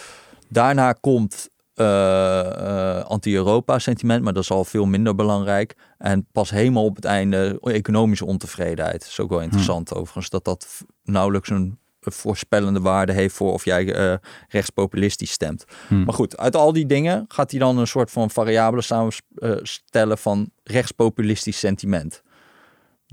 Daarna 0.50 0.94
komt 0.94 1.50
eh, 1.74 2.98
eh, 2.98 3.06
anti-Europa 3.06 3.80
sentiment, 3.80 4.24
maar 4.24 4.34
dat 4.34 4.44
is 4.44 4.52
al 4.52 4.66
veel 4.66 4.86
minder 4.86 5.16
belangrijk. 5.16 5.76
En 5.98 6.28
pas 6.32 6.50
helemaal 6.50 6.86
op 6.86 6.96
het 6.96 7.06
einde 7.06 7.60
economische 7.62 8.26
ontevredenheid. 8.26 9.00
Dat 9.00 9.10
is 9.10 9.20
ook 9.20 9.30
wel 9.30 9.42
interessant 9.42 9.94
overigens, 9.94 10.30
dat 10.30 10.46
dat 10.46 10.68
nauwelijks 11.04 11.50
een 11.50 11.78
voorspellende 12.00 12.80
waarde 12.80 13.14
heeft 13.14 13.36
voor 13.36 13.54
of 13.54 13.66
jij 13.66 13.94
eh, 13.94 14.18
rechtspopulistisch 14.48 15.32
stemt. 15.32 15.66
Hm. 15.88 16.04
Maar 16.04 16.14
goed, 16.14 16.38
uit 16.38 16.56
al 16.56 16.74
die 16.74 16.86
dingen 16.86 17.26
gaat 17.28 17.52
hij 17.52 17.60
dan 17.60 17.78
een 17.78 17.88
soort 17.88 18.12
van 18.12 18.30
variabelen 18.30 18.84
samenstellen 18.84 20.18
van 20.18 20.52
rechtspopulistisch 20.64 21.60
sentiment. 21.60 22.24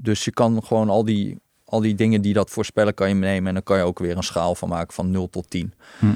Dus 0.00 0.24
je 0.24 0.30
kan 0.30 0.64
gewoon 0.64 0.88
al 0.88 1.04
die, 1.04 1.40
al 1.76 1.82
die 1.82 1.94
dingen 1.94 2.20
die 2.22 2.32
dat 2.34 2.50
voorspellen, 2.50 2.94
kan 2.94 3.08
je 3.08 3.14
nemen 3.14 3.48
en 3.48 3.54
dan 3.54 3.62
kan 3.62 3.76
je 3.76 3.82
ook 3.82 3.98
weer 3.98 4.16
een 4.16 4.22
schaal 4.22 4.54
van 4.54 4.68
maken 4.68 4.94
van 4.94 5.10
0 5.10 5.28
tot 5.30 5.50
10. 5.50 5.72
Hm. 5.98 6.06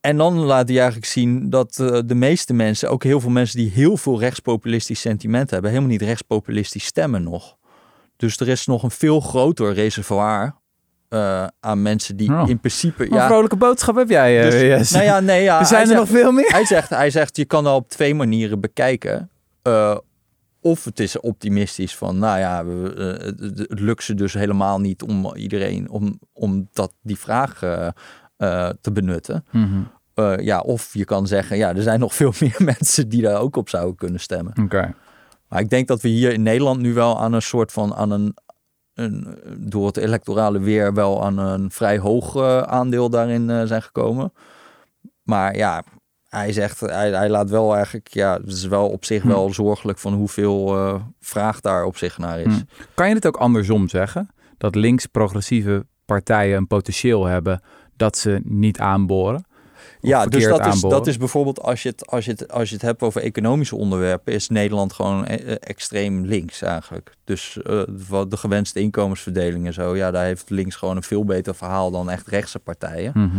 En 0.00 0.16
dan 0.16 0.34
laat 0.38 0.68
hij 0.68 0.76
eigenlijk 0.76 1.06
zien 1.06 1.50
dat 1.50 1.78
eh, 1.78 1.98
de 2.06 2.14
meeste 2.14 2.52
mensen, 2.52 2.90
ook 2.90 3.02
heel 3.04 3.20
veel 3.20 3.30
mensen 3.30 3.58
die 3.58 3.70
heel 3.70 3.96
veel 3.96 4.20
rechtspopulistisch 4.20 5.00
sentiment 5.00 5.50
hebben, 5.50 5.70
helemaal 5.70 5.90
niet 5.90 6.02
rechtspopulistisch 6.02 6.84
stemmen 6.84 7.22
nog. 7.22 7.56
Dus 8.16 8.36
er 8.40 8.48
is 8.48 8.66
nog 8.66 8.82
een 8.82 8.90
veel 8.90 9.20
groter 9.20 9.72
reservoir 9.74 10.54
eh, 11.08 11.46
aan 11.60 11.82
mensen 11.82 12.16
die 12.16 12.30
Oh. 12.32 12.48
in 12.48 12.58
principe... 12.60 13.12
Een 13.12 13.20
vrolijke 13.26 13.56
boodschap 13.56 13.96
heb 13.96 14.08
jij, 14.08 14.42
dus, 14.42 14.60
Jess. 14.60 14.90
nou 14.92 15.04
ja, 15.04 15.20
nee, 15.20 15.42
ja, 15.42 15.58
er 15.60 15.66
zijn 15.66 15.80
er 15.80 15.86
zegt- 15.86 15.98
nog 16.00 16.08
veel 16.08 16.32
meer. 16.32 16.50
hij 16.50 16.64
zegt, 16.64 16.88
hij 16.90 17.10
zegt, 17.10 17.36
je 17.36 17.44
kan 17.44 17.64
dat 17.64 17.74
op 17.74 17.88
twee 17.88 18.14
manieren 18.14 18.60
bekijken. 18.60 19.30
Of 20.64 20.84
het 20.84 21.00
is 21.00 21.20
optimistisch 21.20 21.96
van, 21.96 22.18
nou 22.18 22.38
ja, 22.38 22.64
we, 22.64 22.94
eh, 22.94 23.26
het, 23.68 23.80
lukt 23.80 24.02
ze 24.02 24.14
dus 24.14 24.32
helemaal 24.32 24.80
niet 24.80 25.02
om 25.02 25.34
iedereen, 25.34 25.90
om, 25.90 26.18
om 26.32 26.68
dat, 26.72 26.94
die 27.00 27.18
vraag 27.18 27.62
eh, 27.62 27.88
eh, 28.36 28.70
te 28.80 28.92
benutten. 28.92 29.44
Mhm. 29.50 29.82
Ja, 30.40 30.60
of 30.60 30.94
je 30.94 31.04
kan 31.04 31.26
zeggen, 31.26 31.56
ja, 31.56 31.74
er 31.74 31.82
zijn 31.82 32.00
nog 32.00 32.14
veel 32.14 32.32
meer 32.40 32.56
mensen 32.58 33.08
die 33.08 33.22
daar 33.22 33.40
ook 33.40 33.56
op 33.56 33.68
zouden 33.68 33.96
kunnen 33.96 34.20
stemmen. 34.20 34.52
Oké. 34.62 34.94
Maar 35.48 35.60
ik 35.60 35.70
denk 35.70 35.88
dat 35.88 36.00
we 36.00 36.08
hier 36.08 36.32
in 36.32 36.42
Nederland 36.42 36.80
nu 36.80 36.94
wel 36.94 37.20
aan 37.20 37.32
een 37.32 37.42
soort 37.42 37.72
van, 37.72 37.94
aan 37.94 38.10
een, 38.10 38.36
een 38.94 39.38
door 39.58 39.86
het 39.86 39.96
electorale 39.96 40.60
weer 40.60 40.94
wel 40.94 41.24
aan 41.24 41.38
een 41.38 41.70
vrij 41.70 41.98
hoog 41.98 42.38
aandeel 42.66 43.10
daarin 43.10 43.66
zijn 43.66 43.82
gekomen. 43.82 44.32
Maar 45.22 45.56
ja, 45.56 45.84
hij 46.36 46.52
zegt, 46.52 46.80
hij, 46.80 47.10
hij 47.10 47.28
laat 47.28 47.50
wel 47.50 47.74
eigenlijk, 47.74 48.08
ja, 48.08 48.34
het 48.34 48.52
is 48.52 48.66
wel 48.66 48.88
op 48.88 49.04
zich 49.04 49.22
Hm. 49.22 49.28
wel 49.28 49.52
zorgelijk 49.52 49.98
van 49.98 50.12
hoeveel 50.14 50.76
eh, 50.76 50.94
vraag 51.20 51.60
daar 51.60 51.84
op 51.84 51.96
zich 51.96 52.18
naar 52.18 52.40
is. 52.40 52.54
Hm. 52.54 52.62
Kan 52.94 53.08
je 53.08 53.14
het 53.14 53.26
ook 53.26 53.36
andersom 53.36 53.88
zeggen? 53.88 54.28
Dat 54.58 54.74
links-progressieve 54.74 55.86
partijen 56.04 56.56
een 56.56 56.66
potentieel 56.66 57.24
hebben 57.24 57.62
dat 57.96 58.16
ze 58.18 58.40
niet 58.44 58.78
aanboren? 58.78 59.44
Ja, 60.00 60.26
dus 60.26 60.44
dat 60.44 60.66
is, 60.66 60.80
dat 60.80 61.06
is 61.06 61.16
bijvoorbeeld 61.16 61.60
als 61.60 61.82
je, 61.82 61.88
het, 61.88 62.06
als, 62.06 62.24
je 62.24 62.30
het, 62.30 62.52
als 62.52 62.68
je 62.68 62.74
het 62.74 62.84
hebt 62.84 63.02
over 63.02 63.22
economische 63.22 63.76
onderwerpen, 63.76 64.32
is 64.32 64.48
Nederland 64.48 64.92
gewoon 64.92 65.26
eh, 65.26 65.50
eh, 65.50 65.56
extreem 65.60 66.24
links 66.24 66.62
eigenlijk. 66.62 67.14
Dus 67.24 67.58
wat 68.08 68.30
de 68.30 68.36
gewenste 68.36 68.80
inkomensverdeling 68.80 69.66
en 69.66 69.72
zo, 69.72 69.96
ja, 69.96 70.10
daar 70.10 70.24
heeft 70.24 70.50
links 70.50 70.76
gewoon 70.76 70.96
een 70.96 71.02
veel 71.02 71.24
beter 71.24 71.54
verhaal 71.54 71.90
dan 71.90 72.10
echt 72.10 72.26
rechtse 72.26 72.58
partijen. 72.58 73.12
Mhm. 73.14 73.38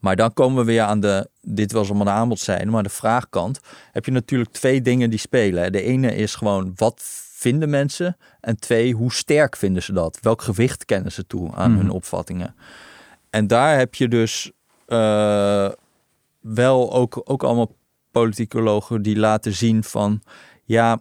Maar 0.00 0.16
dan 0.16 0.32
komen 0.32 0.56
we 0.58 0.64
weer 0.72 0.82
aan 0.82 1.00
de, 1.00 1.28
dit 1.42 1.72
was 1.72 1.86
allemaal 1.88 2.04
de 2.06 2.10
aanbodzijde, 2.10 2.70
maar 2.70 2.82
de 2.82 2.88
vraagkant 2.88 3.60
heb 3.92 4.04
je 4.04 4.10
natuurlijk 4.12 4.50
twee 4.52 4.82
dingen 4.82 5.10
die 5.10 5.18
spelen. 5.18 5.72
De 5.72 5.82
ene 5.82 6.14
is 6.16 6.34
gewoon 6.34 6.72
wat 6.76 7.02
vinden 7.32 7.70
mensen 7.70 8.16
en 8.40 8.56
twee, 8.60 8.92
hoe 8.94 9.12
sterk 9.12 9.56
vinden 9.56 9.82
ze 9.82 9.92
dat? 9.92 10.18
Welk 10.20 10.42
gewicht 10.42 10.84
kennen 10.84 11.12
ze 11.12 11.26
toe 11.26 11.52
aan 11.54 11.70
Mhm. 11.70 11.80
hun 11.80 11.90
opvattingen? 11.90 12.54
En 13.30 13.46
daar 13.46 13.78
heb 13.78 13.94
je 13.94 14.08
dus 14.08 14.50
eh, 14.86 15.68
wel 16.40 16.92
ook, 16.92 17.20
ook 17.24 17.42
allemaal 17.44 17.74
politicologen 18.10 19.02
die 19.02 19.16
laten 19.16 19.52
zien 19.52 19.84
van 19.84 20.22
ja, 20.64 21.00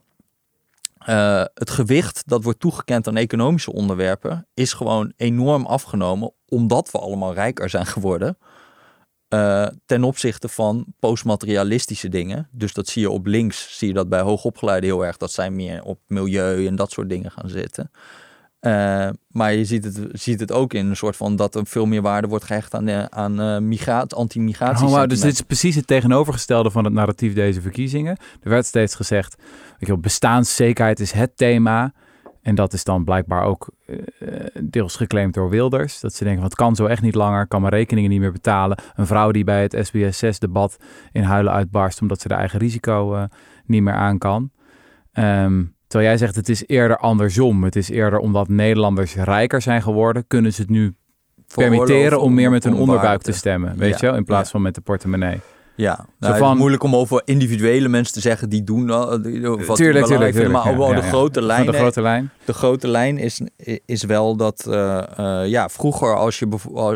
eh, 0.98 1.44
het 1.54 1.70
gewicht 1.70 2.24
dat 2.26 2.44
wordt 2.44 2.60
toegekend 2.60 3.08
aan 3.08 3.18
economische 3.18 3.74
onderwerpen 3.74 4.48
is 4.54 4.74
gewoon 4.74 5.14
enorm 5.16 5.66
afgenomen 5.66 6.32
omdat 6.50 6.92
we 6.92 6.98
allemaal 7.00 7.34
rijker 7.34 7.70
zijn 7.70 7.86
geworden. 7.86 8.38
Eh, 9.28 9.68
ten 9.86 10.04
opzichte 10.04 10.48
van 10.48 10.86
postmaterialistische 11.00 12.10
dingen. 12.10 12.48
Dus 12.52 12.74
dat 12.74 12.88
zie 12.88 13.02
je 13.02 13.10
op 13.10 13.26
links, 13.26 13.78
zie 13.78 13.88
je 13.88 13.94
dat 13.94 14.10
bij 14.10 14.22
hoogopgeleiden 14.22 14.90
heel 14.90 15.06
erg. 15.06 15.18
Dat 15.18 15.32
zij 15.32 15.50
meer 15.50 15.84
op 15.84 16.00
milieu 16.08 16.68
en 16.68 16.76
dat 16.76 16.92
soort 16.92 17.10
dingen 17.10 17.32
gaan 17.32 17.50
zitten. 17.50 17.92
Eh, 18.60 19.10
maar 19.28 19.54
je 19.54 19.66
ziet 19.66 19.84
het, 19.84 20.00
ziet 20.12 20.40
het 20.40 20.52
ook 20.52 20.74
in 20.74 20.90
een 20.90 20.96
soort 20.96 21.16
van 21.16 21.36
dat 21.36 21.56
er 21.56 21.66
veel 21.66 21.86
meer 21.86 22.02
waarde 22.02 22.28
wordt 22.28 22.46
gehecht 22.46 22.74
aan, 22.74 22.88
eh, 22.88 23.04
aan 23.04 23.68
migraat, 23.68 24.16
anti-migratie. 24.16 24.88
Oh, 24.88 25.06
dus 25.06 25.20
dit 25.20 25.34
is 25.34 25.42
precies 25.42 25.76
het 25.76 25.88
tegenovergestelde 25.88 26.72
van 26.72 26.84
het 26.84 26.94
narratief 26.94 27.34
deze 27.34 27.62
verkiezingen. 27.62 28.18
Er 28.42 28.50
werd 28.50 28.66
steeds 28.66 28.96
gezegd, 28.96 29.36
weet 29.80 29.90
je 29.90 29.98
bestaanszekerheid 29.98 31.00
is 31.00 31.12
het 31.12 31.38
thema. 31.38 31.94
En 32.46 32.56
dat 32.56 32.74
is 32.74 32.84
dan 32.84 33.04
blijkbaar 33.04 33.44
ook 33.44 33.70
eh, 33.86 33.98
deels 34.64 34.96
geclaimd 34.96 35.34
door 35.34 35.50
Wilders. 35.50 36.00
Dat 36.00 36.14
ze 36.14 36.24
denken, 36.24 36.42
van, 36.42 36.50
het 36.50 36.60
kan 36.60 36.76
zo 36.76 36.86
echt 36.86 37.02
niet 37.02 37.16
langer, 37.16 37.48
kan 37.48 37.62
mijn 37.62 37.74
rekeningen 37.74 38.10
niet 38.10 38.20
meer 38.20 38.32
betalen. 38.32 38.78
Een 38.96 39.06
vrouw 39.06 39.32
die 39.32 39.44
bij 39.44 39.62
het 39.62 39.92
SBS6-debat 39.92 40.78
in 41.12 41.24
huilen 41.24 41.54
uitbarst... 41.54 42.02
omdat 42.02 42.22
ze 42.22 42.28
de 42.28 42.34
eigen 42.34 42.60
risico 42.60 43.16
eh, 43.16 43.24
niet 43.66 43.82
meer 43.82 43.94
aan 43.94 44.18
kan. 44.18 44.52
Ehm, 45.12 45.64
terwijl 45.88 46.10
jij 46.10 46.18
zegt, 46.18 46.36
het 46.36 46.50
is 46.50 46.68
eerder 46.68 46.98
andersom. 46.98 47.64
Het 47.64 47.76
is 47.76 47.90
eerder 47.90 48.20
omdat 48.20 48.48
Nederlanders 48.48 49.16
rijker 49.16 49.62
zijn 49.62 49.82
geworden... 49.82 50.28
kunnen 50.28 50.54
ze 50.54 50.62
het 50.62 50.70
nu 50.70 50.96
permitteren 51.56 52.22
om 52.22 52.34
meer 52.34 52.50
met 52.50 52.64
hun 52.64 52.76
onderbuik 52.76 53.22
te 53.22 53.32
stemmen. 53.32 53.78
Weet 53.78 53.90
Ja, 53.90 53.98
je 54.00 54.06
wel? 54.06 54.16
In 54.16 54.26
plaats 54.26 54.46
ja. 54.46 54.52
van 54.52 54.62
met 54.62 54.76
de 54.76 54.82
portemonnee. 54.82 55.40
Ja, 55.76 56.06
nou, 56.20 56.34
het 56.34 56.42
van- 56.42 56.52
is 56.54 56.58
moeilijk 56.60 56.84
om 56.84 56.96
over 56.96 57.22
individuele 57.26 57.88
mensen 57.88 58.14
te 58.14 58.20
zeggen 58.20 58.50
die 58.50 58.64
doen 58.64 58.86
die- 59.22 59.42
Wat 59.66 59.76
tuurlijk, 59.76 60.08
maar 60.52 60.66
ja, 60.90 60.96
de 60.96 61.02
ja. 61.02 61.02
grote 61.02 61.42
lijn. 61.42 61.66
de 61.66 61.74
grote 61.74 62.02
lijn. 62.02 62.30
De 62.46 62.54
grote 62.54 62.88
lijn 62.88 63.18
is, 63.18 63.42
is 63.86 64.04
wel 64.04 64.36
dat, 64.36 64.66
eh, 64.70 65.42
eh, 65.42 65.50
ja, 65.50 65.70
vroeger 65.70 66.16
als 66.18 66.40
je, 66.40 66.48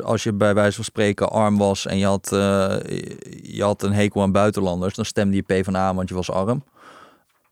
als 0.04 0.24
je 0.24 0.34
bij 0.34 0.54
wijze 0.54 0.76
van 0.76 0.84
spreken 0.84 1.30
arm 1.30 1.58
was 1.58 1.86
en 1.86 1.98
je 1.98 2.06
had, 2.06 2.32
eh, 2.32 2.76
je 3.42 3.64
had 3.64 3.84
een 3.84 3.94
hekel 3.94 4.22
aan 4.22 4.32
buitenlanders, 4.32 4.96
dan 4.96 5.06
stemde 5.06 5.36
je 5.36 5.42
PvdA, 5.42 5.94
want 5.94 6.10
je 6.10 6.16
was 6.16 6.32
arm. 6.32 6.64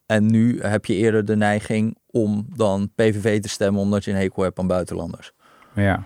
En 0.05 0.25
nu 0.31 0.61
heb 0.61 0.85
je 0.85 0.93
eerder 0.93 1.25
de 1.25 1.35
neiging 1.35 1.97
om 2.11 2.47
dan 2.55 2.89
PVV 2.95 3.41
te 3.41 3.49
stemmen 3.49 3.81
omdat 3.81 4.03
je 4.05 4.11
een 4.11 4.17
hekel 4.17 4.43
hebt 4.43 4.59
aan 4.59 4.67
buitenlanders. 4.67 5.31
Ja. 5.75 6.05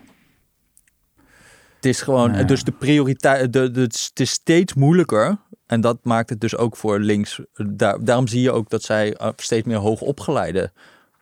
Het 1.81 1.89
is 1.89 2.01
gewoon, 2.01 2.33
Ja. 2.33 2.43
dus 2.43 2.63
de 2.63 2.71
prioriteit, 2.71 3.53
de, 3.53 3.71
de, 3.71 3.81
het 3.81 4.11
is 4.19 4.31
steeds 4.31 4.73
moeilijker. 4.73 5.37
En 5.65 5.81
dat 5.81 5.97
maakt 6.03 6.29
het 6.29 6.41
dus 6.41 6.57
ook 6.57 6.75
voor 6.75 6.99
links. 6.99 7.41
Daar, 7.53 8.03
daarom 8.03 8.27
zie 8.27 8.41
je 8.41 8.51
ook 8.51 8.69
dat 8.69 8.83
zij 8.83 9.13
eh, 9.13 9.29
steeds 9.35 9.67
meer 9.67 9.77
hoogopgeleide 9.77 10.71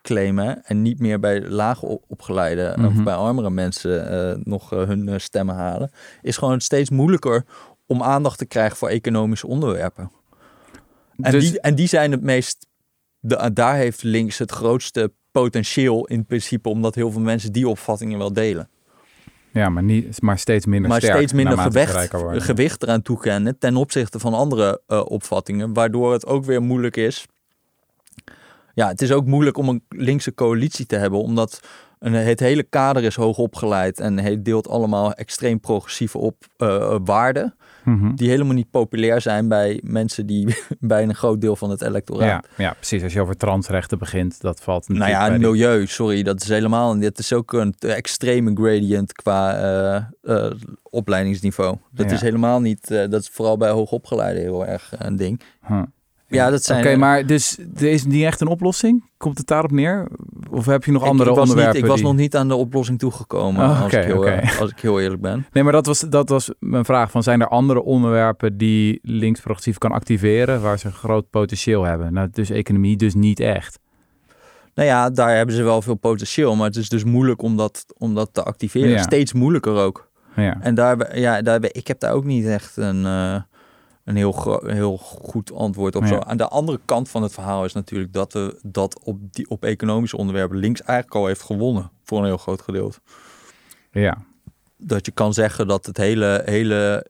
claimen. 0.02 0.66
En 0.66 0.82
niet 0.82 1.00
meer 1.00 1.20
bij 1.20 1.42
laag 1.50 1.82
opgeleide 2.08 2.74
Mhm. 2.78 2.86
of 2.86 3.04
bij 3.04 3.14
armere 3.14 3.50
mensen 3.50 4.10
eh, 4.12 4.36
nog 4.44 4.74
eh, 4.74 4.80
hun 4.84 5.08
eh, 5.10 5.18
stemmen 5.20 5.56
halen. 5.56 5.92
Is 6.22 6.38
gewoon 6.38 6.62
steeds 6.62 6.90
moeilijker 6.90 7.46
om 7.88 8.04
aandacht 8.04 8.38
te 8.38 8.46
krijgen 8.46 8.78
voor 8.78 8.90
economische 8.90 9.48
onderwerpen. 9.48 10.12
En, 11.22 11.32
Dus- 11.32 11.50
die, 11.50 11.60
en 11.62 11.76
die 11.76 11.88
zijn 11.88 12.12
het 12.12 12.22
meest. 12.24 12.68
De, 13.20 13.54
daar 13.54 13.76
heeft 13.76 14.04
links 14.04 14.38
het 14.38 14.52
grootste 14.52 15.12
potentieel 15.32 16.06
in 16.06 16.26
principe, 16.26 16.70
omdat 16.70 16.96
heel 16.96 17.12
veel 17.12 17.22
mensen 17.22 17.52
die 17.52 17.68
opvattingen 17.68 18.18
wel 18.18 18.34
delen. 18.34 18.70
Ja, 19.52 19.70
maar, 19.70 19.84
niet, 19.84 20.22
maar 20.22 20.40
steeds 20.40 20.66
minder 20.66 20.90
maar 20.90 21.00
sterk. 21.00 21.16
steeds 21.16 21.34
minder 21.34 21.58
gewicht, 21.58 22.10
gewicht 22.44 22.84
eraan 22.84 23.02
toekennen 23.02 23.58
ten 23.58 23.76
opzichte 23.76 24.20
van 24.20 24.34
andere 24.34 24.82
eh, 24.88 25.02
opvattingen, 25.06 25.74
waardoor 25.74 26.14
het 26.14 26.26
ook 26.26 26.46
weer 26.46 26.62
moeilijk 26.62 26.98
is. 26.98 27.26
Ja, 28.74 28.88
het 28.88 29.02
is 29.02 29.12
ook 29.12 29.26
moeilijk 29.26 29.58
om 29.58 29.70
een 29.70 29.84
linkse 29.90 30.34
coalitie 30.34 30.86
te 30.86 30.96
hebben, 30.96 31.20
omdat 31.20 31.60
een, 32.00 32.14
het 32.14 32.40
hele 32.40 32.64
kader 32.64 33.04
is 33.04 33.16
hoog 33.16 33.38
opgeleid 33.38 34.00
en 34.00 34.20
het 34.20 34.46
deelt 34.46 34.68
allemaal 34.68 35.14
extreem 35.14 35.60
progressieve 35.60 36.18
op 36.18 36.36
uh, 36.58 36.96
waarden. 37.04 37.56
Mhm. 37.90 38.16
Die 38.16 38.30
helemaal 38.30 38.54
niet 38.54 38.70
populair 38.72 39.22
zijn 39.22 39.48
bij 39.48 39.80
mensen 39.84 40.26
die 40.26 40.56
bij 40.80 41.04
een 41.04 41.16
groot 41.16 41.42
deel 41.42 41.56
van 41.56 41.70
het 41.70 41.82
electoraat. 41.82 42.48
Ja, 42.58 42.64
ja, 42.64 42.74
precies. 42.74 43.04
Als 43.04 43.14
je 43.14 43.22
over 43.22 43.38
transrechten 43.38 43.98
begint, 43.98 44.42
dat 44.42 44.62
valt 44.62 44.88
Nou 44.88 45.00
natuurlijk 45.00 45.26
ja, 45.28 45.38
die- 45.38 45.48
milieu, 45.48 45.86
sorry, 45.88 46.24
dat 46.24 46.42
is 46.42 46.48
helemaal. 46.48 47.00
Dit 47.00 47.20
is 47.20 47.34
ook 47.34 47.54
een 47.54 47.74
extreme 47.80 48.52
gradient 48.56 49.14
qua 49.14 49.56
eh, 49.58 49.96
eh, 50.46 50.52
opleidingsniveau. 50.84 51.78
Dat 51.92 52.06
Ja. 52.10 52.16
is 52.16 52.22
helemaal 52.22 52.62
niet. 52.62 52.92
eh, 52.92 53.10
dat 53.10 53.22
is 53.22 53.30
vooral 53.30 53.58
bij 53.58 53.70
hoogopgeleiden 53.70 54.42
heel 54.42 54.66
erg 54.66 54.94
een 54.98 55.16
ding. 55.16 55.42
Huh. 55.68 55.82
Ja, 56.30 56.50
dat 56.50 56.64
zijn. 56.64 56.86
Oké, 56.86 56.96
maar 56.96 57.26
dus 57.26 57.58
er 57.76 57.92
is 57.92 58.06
niet 58.06 58.24
echt 58.24 58.42
een 58.42 58.48
oplossing? 58.48 59.10
Komt 59.18 59.38
het 59.38 59.48
daarop 59.48 59.72
neer? 59.72 60.08
Of 60.50 60.66
heb 60.66 60.84
je 60.84 60.92
nog 60.92 61.02
ik, 61.02 61.08
andere 61.08 61.30
ik 61.30 61.36
niet, 61.36 61.44
onderwerpen? 61.44 61.80
ik 61.80 61.86
was 61.86 62.02
nog 62.02 62.16
niet 62.16 62.36
aan 62.36 62.48
de 62.48 62.56
oplossing 62.56 63.00
toegekomen. 63.00 63.70
Oh, 63.70 63.84
als, 63.84 63.94
ik 63.94 64.04
heel, 64.04 64.26
als 64.60 64.70
ik 64.70 64.80
heel 64.80 65.00
eerlijk 65.00 65.22
ben. 65.22 65.46
Nee, 65.52 65.64
maar 65.64 65.74
dat 65.74 65.86
was, 65.86 66.00
dat 66.00 66.30
was 66.30 66.52
mijn 66.60 66.86
vraag. 66.86 67.12
Van, 67.12 67.24
zijn 67.24 67.42
er 67.42 67.48
andere 67.48 67.82
onderwerpen 67.82 68.58
die 68.58 69.00
links-progressief 69.02 69.78
kan 69.78 69.92
activeren... 69.92 70.62
waar 70.62 70.80
ze 70.80 70.86
een 70.86 70.94
groot 70.94 71.30
potentieel 71.30 71.84
hebben? 71.84 72.14
Nou, 72.14 72.28
dus 72.32 72.50
economie 72.50 72.98
dus 72.98 73.14
niet 73.14 73.40
echt. 73.40 73.80
Nou 74.74 74.88
ja, 74.88 75.10
daar 75.10 75.36
hebben 75.36 75.56
ze 75.56 75.64
wel 75.64 75.82
veel 75.82 75.96
potentieel. 75.96 76.56
Maar 76.56 76.68
het 76.68 76.76
is 76.76 76.90
dus 76.90 77.04
moeilijk 77.04 77.42
om 77.42 77.58
dat, 77.58 77.86
om 77.98 78.16
dat 78.16 78.30
te 78.34 78.44
activeren. 78.44 78.90
Ja. 78.90 79.02
Steeds 79.02 79.34
moeilijker 79.34 79.74
ook. 79.74 80.10
Ja, 80.36 80.58
En 80.62 80.76
daar, 80.76 81.20
ja, 81.20 81.42
daar, 81.42 81.60
ik 81.72 81.88
heb 81.88 82.00
daar 82.00 82.14
ook 82.14 82.26
niet 82.26 82.46
echt 82.46 82.78
een, 82.78 83.06
eh, 83.06 83.42
een 84.10 84.16
heel, 84.16 84.62
heel 84.66 84.98
goed 84.98 85.54
antwoord 85.54 85.96
op. 85.96 86.02
Ja. 86.02 86.08
Zo. 86.08 86.20
Aan 86.20 86.38
de 86.38 86.48
andere 86.48 86.80
kant 86.86 87.10
van 87.10 87.24
het 87.24 87.34
verhaal 87.34 87.66
is 87.66 87.74
natuurlijk 87.74 88.14
dat, 88.14 88.34
we, 88.34 88.60
dat 88.64 89.00
op, 89.04 89.34
die, 89.34 89.50
op 89.50 89.64
economische 89.64 90.18
onderwerpen 90.18 90.58
links 90.58 90.82
eigenlijk 90.82 91.20
al 91.20 91.26
heeft 91.28 91.42
gewonnen. 91.42 91.92
Voor 92.04 92.20
een 92.20 92.26
heel 92.26 92.38
groot 92.38 92.62
gedeelte. 92.62 93.00
ja. 93.92 94.18
Dat 94.82 95.06
je 95.06 95.12
kan 95.12 95.34
zeggen 95.34 95.68
dat 95.68 95.86
het 95.86 95.98
hele, 95.98 96.42
hele 96.46 97.06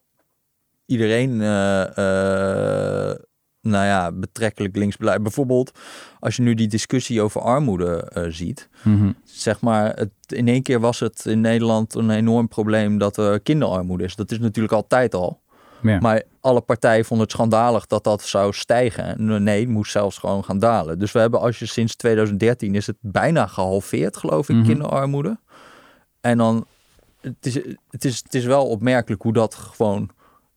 iedereen, 0.86 1.42
eh, 1.42 1.82
eh, 1.82 3.16
nou 3.62 3.86
ja, 3.86 4.12
betrekkelijk 4.12 4.76
links. 4.76 4.98
Bijvoorbeeld, 4.98 5.80
als 6.20 6.36
je 6.36 6.42
nu 6.42 6.54
die 6.54 6.68
discussie 6.68 7.22
over 7.22 7.42
armoede 7.42 8.10
eh, 8.14 8.24
ziet 8.30 8.70
Mhm. 8.84 9.12
zeg 9.24 9.62
maar, 9.62 9.96
het, 9.96 10.12
in 10.28 10.48
één 10.48 10.62
keer 10.64 10.80
was 10.80 11.00
het 11.00 11.26
in 11.26 11.42
Nederland 11.42 11.96
een 11.96 12.10
enorm 12.10 12.48
probleem 12.48 12.98
dat 12.98 13.18
er 13.18 13.40
kinderarmoede 13.40 14.04
is. 14.04 14.16
Dat 14.16 14.32
is 14.32 14.40
natuurlijk 14.40 14.74
altijd 14.74 15.16
al. 15.16 15.42
Ja. 15.82 16.00
Maar 16.00 16.24
alle 16.42 16.62
partijen 16.62 17.06
vonden 17.06 17.26
het 17.26 17.36
schandalig 17.36 17.86
dat 17.86 18.04
dat 18.04 18.22
zou 18.22 18.54
stijgen. 18.54 19.04
En 19.04 19.44
Nee, 19.44 19.60
het 19.60 19.70
moest 19.70 19.92
zelfs 19.92 20.18
gewoon 20.18 20.44
gaan 20.44 20.60
dalen. 20.60 21.00
Dus 21.00 21.12
we 21.12 21.20
hebben, 21.20 21.40
als 21.40 21.60
je 21.60 21.66
sinds 21.66 21.96
2013 21.96 22.76
is 22.76 22.88
het 22.88 22.98
bijna 23.00 23.48
gehalveerd, 23.48 24.18
geloof 24.18 24.50
ik, 24.50 24.56
Mhm. 24.56 24.66
kinderarmoede. 24.66 25.40
En 26.22 26.38
dan, 26.38 26.66
het 27.22 27.46
is, 27.46 27.54
het, 27.90 28.06
is, 28.06 28.18
het 28.24 28.34
is 28.34 28.46
wel 28.46 28.68
opmerkelijk 28.68 29.22
hoe 29.22 29.34
dat 29.34 29.56
gewoon 29.56 30.10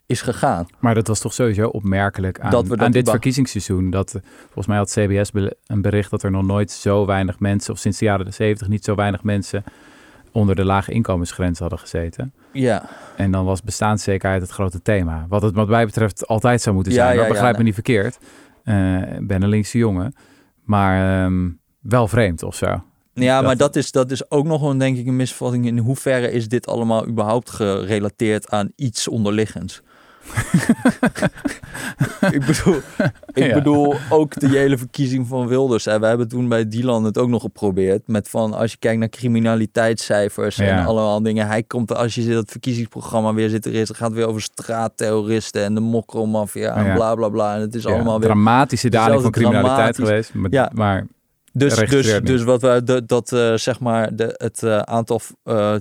is 0.06 0.20
gegaan. 0.20 0.66
Maar 0.78 0.94
dat 0.94 1.06
was 1.06 1.20
toch 1.20 1.32
sowieso 1.32 1.68
opmerkelijk 1.68 2.40
aan, 2.40 2.50
Dat 2.50 2.62
we 2.62 2.76
dat 2.76 2.86
aan 2.86 2.92
dit 2.92 3.10
verkiezingsseizoen. 3.10 3.90
Dat, 3.90 4.14
eh, 4.14 4.22
volgens 4.44 4.66
mij 4.66 4.76
had 4.76 4.90
CBS 4.90 5.30
een 5.66 5.82
bericht 5.82 6.10
dat 6.10 6.22
er 6.22 6.30
nog 6.30 6.44
nooit 6.44 6.70
zo 6.70 7.06
weinig 7.06 7.38
mensen... 7.40 7.72
of 7.72 7.78
sinds 7.78 7.98
de 7.98 8.04
jaren 8.04 8.32
70 8.32 8.68
niet 8.68 8.84
zo 8.84 8.94
weinig 8.94 9.22
mensen... 9.22 9.64
onder 10.33 10.55
de 10.55 10.64
lage 10.64 10.93
inkomensgrens 10.93 11.59
hadden 11.59 11.78
gezeten. 11.78 12.33
Ja, 12.53 12.89
En 13.16 13.30
dan 13.30 13.45
was 13.45 13.62
bestaanszekerheid 13.62 14.43
het 14.43 14.51
grote 14.51 14.83
thema. 14.83 15.26
Wat 15.28 15.43
het 15.43 15.55
wat 15.55 15.68
mij 15.68 15.85
betreft 15.87 16.26
altijd 16.26 16.61
zou 16.61 16.74
moeten 16.74 16.93
Ja, 16.93 17.05
zijn. 17.05 17.16
ja, 17.16 17.22
ja, 17.22 17.28
begrijp 17.28 17.51
me 17.51 17.57
nee. 17.57 17.64
niet 17.66 17.74
verkeerd. 17.74 18.18
Eh, 18.64 18.74
ben 19.20 19.43
een 19.43 19.49
linkse 19.49 19.78
jongen. 19.78 20.14
Maar 20.64 21.24
ehm, 21.24 21.49
wel 21.80 22.09
vreemd 22.09 22.43
of 22.43 22.55
zo. 22.55 22.83
Ja, 23.14 23.37
Dat- 23.37 23.45
maar 23.47 23.57
dat 23.57 23.76
is, 23.76 23.91
dat 23.91 24.11
is 24.11 24.30
ook 24.30 24.45
nog 24.47 24.62
een, 24.62 24.78
denk 24.78 24.97
ik, 24.97 25.07
een 25.07 25.16
misvatting. 25.16 25.66
In 25.66 25.78
hoeverre 25.78 26.30
is 26.30 26.49
dit 26.49 26.66
allemaal 26.66 27.07
überhaupt 27.07 27.51
gerelateerd 27.51 28.51
aan 28.51 28.72
iets 28.76 29.09
onderliggends? 29.09 29.83
ik 32.30 32.44
bedoel, 32.46 32.76
ik 33.32 33.44
Ja. 33.46 33.54
bedoel 33.54 33.94
ook 34.10 34.40
de 34.40 34.48
hele 34.48 34.78
verkiezing 34.78 35.26
van 35.26 35.46
Wilders. 35.46 35.86
En 35.86 36.00
we 36.00 36.06
hebben 36.06 36.28
toen 36.28 36.48
bij 36.48 36.68
Dylan 36.68 37.04
het 37.04 37.18
ook 37.18 37.28
nog 37.28 37.42
geprobeerd. 37.42 38.08
Met 38.08 38.28
van, 38.28 38.54
als 38.54 38.70
je 38.70 38.76
kijkt 38.78 38.98
naar 38.98 39.08
criminaliteitscijfers 39.08 40.58
en 40.58 40.84
allemaal 40.84 41.22
dingen. 41.22 41.46
Hij 41.46 41.62
komt, 41.62 41.94
als 41.94 42.14
je 42.14 42.28
dat 42.28 42.50
verkiezingsprogramma 42.50 43.34
weer 43.34 43.48
zit, 43.48 43.66
er 43.66 43.74
is, 43.74 43.88
het 43.88 43.96
gaat 43.96 44.12
weer 44.12 44.26
over 44.26 44.42
straatterroristen 44.42 45.64
en 45.64 45.74
de 45.74 45.80
mokromafia 45.80 46.74
en 46.76 46.84
Ja. 46.84 46.94
bla 46.94 47.14
bla 47.14 47.28
bla. 47.28 47.54
En 47.54 47.60
het 47.60 47.74
is 47.74 47.86
allemaal 47.86 48.18
weer 48.18 48.28
dramatische 48.28 48.88
daling 48.88 49.22
van 49.22 49.30
criminaliteit 49.30 49.96
geweest. 49.96 50.34
Maar, 50.34 50.50
Ja. 50.52 50.70
maar 50.74 51.06
Dus, 51.52 51.74
dus, 51.74 52.12
niet. 52.12 52.26
dus 52.26 52.42
wat 52.42 52.62
we 52.62 53.02
dat 53.06 53.32
eh, 53.32 53.54
zeg 53.54 53.80
maar 53.80 54.16
de, 54.16 54.34
het 54.36 54.62
eh, 54.62 54.78
aantal 54.78 55.20
eh, 55.42 55.74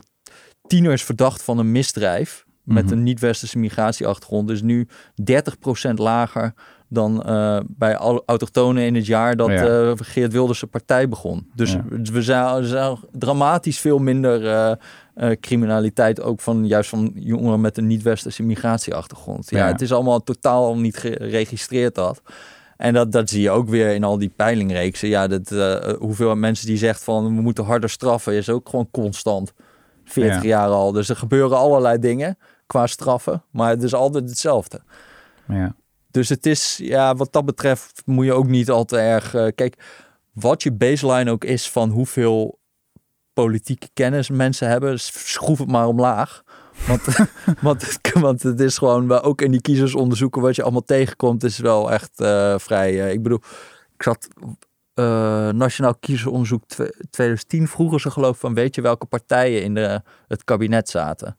tieners 0.67 1.03
verdacht 1.03 1.43
van 1.43 1.57
een 1.57 1.71
misdrijf 1.71 2.45
met 2.71 2.83
Mhm. 2.83 2.93
een 2.93 3.03
niet-westerse 3.03 3.57
migratieachtergrond 3.57 4.49
is 4.49 4.61
nu 4.61 4.87
30% 5.23 5.97
lager 5.99 6.53
dan 6.87 7.23
eh, 7.23 7.59
bij 7.67 7.97
alle 7.97 8.23
autochtonen 8.25 8.83
in 8.83 8.95
het 8.95 9.05
jaar 9.05 9.35
dat 9.35 9.47
Ja. 9.49 9.65
eh, 9.65 9.91
Geert 9.95 10.31
Wilders' 10.31 10.63
partij 10.71 11.09
begon. 11.09 11.47
Dus 11.55 11.71
Ja. 11.71 11.83
we 11.89 12.21
zijn, 12.21 12.63
zijn 12.63 12.97
dramatisch 13.11 13.79
veel 13.79 13.99
minder 13.99 14.47
eh, 14.47 15.31
criminaliteit 15.39 16.21
ook 16.21 16.39
van 16.41 16.67
juist 16.67 16.89
van 16.89 17.11
jongeren 17.15 17.61
met 17.61 17.77
een 17.77 17.87
niet-westerse 17.87 18.43
migratieachtergrond. 18.43 19.49
Ja, 19.49 19.57
Ja. 19.57 19.67
het 19.71 19.81
is 19.81 19.93
allemaal 19.93 20.23
totaal 20.23 20.77
niet 20.77 20.97
geregistreerd 20.97 21.95
dat. 21.95 22.21
En 22.77 22.93
dat, 22.93 23.11
dat 23.11 23.29
zie 23.29 23.41
je 23.41 23.49
ook 23.49 23.69
weer 23.69 23.93
in 23.93 24.03
al 24.03 24.17
die 24.17 24.31
peilingreeksen. 24.35 25.07
Ja, 25.09 25.27
dat, 25.27 25.49
hoeveel 25.99 26.35
mensen 26.35 26.67
die 26.67 26.77
zegt 26.77 27.03
van 27.03 27.23
we 27.35 27.41
moeten 27.41 27.63
harder 27.65 27.89
straffen, 27.89 28.33
is 28.33 28.49
ook 28.49 28.69
gewoon 28.69 28.87
constant. 28.91 29.53
40 30.05 30.41
Ja. 30.41 30.47
jaar 30.47 30.67
al. 30.69 30.91
Dus 30.91 31.09
er 31.09 31.15
gebeuren 31.15 31.57
allerlei 31.57 31.99
dingen 31.99 32.37
qua 32.71 32.87
straffen, 32.87 33.43
maar 33.51 33.69
het 33.69 33.83
is 33.83 33.93
altijd 33.93 34.29
hetzelfde. 34.29 34.81
ja. 35.47 35.75
Dus 36.11 36.29
het 36.29 36.45
is, 36.45 36.77
ja, 36.83 37.15
wat 37.15 37.33
dat 37.33 37.45
betreft 37.45 38.01
moet 38.05 38.25
je 38.25 38.33
ook 38.33 38.47
niet 38.47 38.69
al 38.69 38.85
te 38.85 38.97
erg. 38.97 39.33
eh, 39.33 39.47
kijk, 39.55 39.83
wat 40.33 40.63
je 40.63 40.71
baseline 40.71 41.31
ook 41.31 41.43
is 41.43 41.69
van 41.69 41.89
hoeveel 41.89 42.59
politieke 43.33 43.89
kennis 43.93 44.29
mensen 44.29 44.67
hebben, 44.67 44.99
schroef 44.99 45.59
het 45.59 45.67
maar 45.71 45.87
omlaag. 45.87 46.43
Want, 46.87 47.01
want, 47.61 47.81
het, 47.81 48.13
want 48.13 48.43
het 48.43 48.59
is 48.59 48.77
gewoon, 48.77 49.11
ook 49.21 49.41
in 49.41 49.51
die 49.51 49.61
kiezersonderzoeken, 49.61 50.41
wat 50.41 50.55
je 50.55 50.61
allemaal 50.63 50.83
tegenkomt, 50.85 51.43
is 51.43 51.57
wel 51.59 51.91
echt 51.91 52.19
eh, 52.19 52.55
vrij. 52.57 53.01
eh, 53.03 53.11
ik 53.11 53.23
bedoel, 53.23 53.41
ik 53.95 54.03
zat. 54.03 54.27
Nationaal 55.53 55.95
Kiezersonderzoek 55.95 56.63
twe- 56.67 56.93
2010 57.09 57.67
vroegen 57.67 57.99
ze 57.99 58.11
geloof 58.11 58.39
van 58.39 58.53
weet 58.53 58.75
je 58.75 58.81
welke 58.81 59.05
partijen 59.05 59.63
in 59.63 59.73
de, 59.73 60.01
het 60.27 60.43
kabinet 60.43 60.89
zaten. 60.89 61.37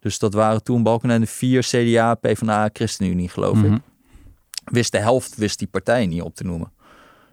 Dus 0.00 0.18
dat 0.18 0.34
waren 0.34 0.62
toen 0.62 0.82
Balkenende 0.82 1.26
4, 1.26 1.62
CDA, 1.62 2.14
PvdA, 2.14 2.70
ChristenUnie 2.72 3.28
geloof 3.28 3.58
ik 3.58 3.64
Mhm. 3.70 3.78
wist 4.64 4.92
de 4.92 4.98
helft 4.98 5.36
wist 5.36 5.58
die 5.58 5.68
partijen 5.68 6.08
niet 6.08 6.22
op 6.22 6.34
te 6.34 6.44
noemen. 6.44 6.72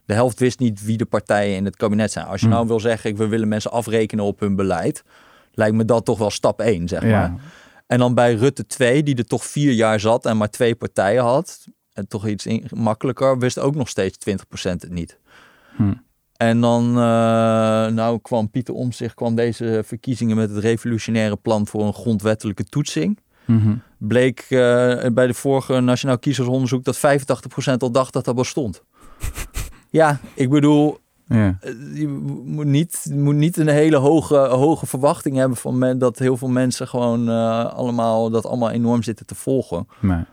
De 0.06 0.14
helft 0.14 0.40
wist 0.40 0.60
niet 0.60 0.84
wie 0.86 0.98
de 0.98 1.06
partijen 1.06 1.56
in 1.56 1.66
het 1.66 1.76
kabinet 1.76 2.12
zijn. 2.12 2.26
Als 2.26 2.40
je 2.42 2.46
Hmm. 2.48 2.56
nou 2.56 2.68
wil 2.68 2.80
zeggen, 2.80 3.16
we 3.16 3.28
willen 3.28 3.48
mensen 3.48 3.72
afrekenen 3.72 4.26
op 4.26 4.40
hun 4.40 4.56
beleid, 4.56 5.04
lijkt 5.52 5.76
me 5.76 5.86
dat 5.86 6.06
toch 6.06 6.18
wel 6.18 6.30
stap 6.30 6.60
1, 6.62 6.88
zeg 6.88 7.02
maar. 7.02 7.10
Ja. 7.12 7.36
En 7.88 7.98
dan 8.00 8.14
bij 8.14 8.34
Rutte 8.36 8.66
2, 8.68 9.04
die 9.04 9.16
er 9.16 9.26
toch 9.26 9.46
vier 9.46 9.72
jaar 9.72 10.00
zat 10.00 10.26
en 10.26 10.38
maar 10.38 10.50
twee 10.50 10.76
partijen 10.76 11.24
had, 11.24 11.66
en 11.94 12.08
toch 12.08 12.28
iets 12.28 12.46
in- 12.46 12.68
makkelijker, 12.74 13.40
wist 13.40 13.60
ook 13.60 13.76
nog 13.76 13.90
steeds 13.90 14.18
20% 14.18 14.82
het 14.82 14.92
niet. 14.92 15.18
Hm. 15.76 15.94
En 16.38 16.62
dan 16.62 16.88
eh, 16.90 16.94
nou 17.88 18.20
kwam 18.22 18.50
Pieter 18.50 18.74
Omtzigt 18.74 19.14
kwam 19.16 19.36
deze 19.36 19.82
verkiezingen 19.86 20.36
met 20.36 20.50
het 20.50 20.60
revolutionaire 20.60 21.36
plan 21.36 21.68
voor 21.68 21.82
een 21.84 21.94
grondwettelijke 21.94 22.64
toetsing 22.64 23.20
Mhm. 23.46 23.76
bleek 23.98 24.40
eh, 24.40 24.58
bij 25.14 25.28
de 25.28 25.34
vorige 25.34 25.80
Nationaal 25.80 26.20
Kiezersonderzoek 26.20 26.84
dat 26.84 26.98
85% 26.98 27.82
al 27.84 27.92
dacht 27.92 28.14
dat 28.14 28.26
dat 28.26 28.36
bestond. 28.36 28.84
ja, 29.90 30.20
ik 30.34 30.50
bedoel, 30.50 30.98
Ja. 31.26 31.58
eh, 31.62 31.72
je 31.94 32.08
moet 32.46 32.66
niet, 32.66 33.02
je 33.04 33.16
moet 33.16 33.36
niet 33.36 33.58
een 33.58 33.68
hele 33.68 33.96
hoge, 33.98 34.38
hoge 34.38 34.86
verwachting 34.86 35.36
hebben 35.36 35.58
van 35.58 35.78
men, 35.78 35.98
dat 35.98 36.20
heel 36.20 36.38
veel 36.38 36.48
mensen 36.50 36.88
gewoon 36.88 37.28
allemaal 37.74 38.30
dat 38.30 38.46
allemaal 38.46 38.72
enorm 38.72 39.04
zitten 39.04 39.26
te 39.26 39.36
volgen. 39.36 39.88
Nee. 40.00 40.24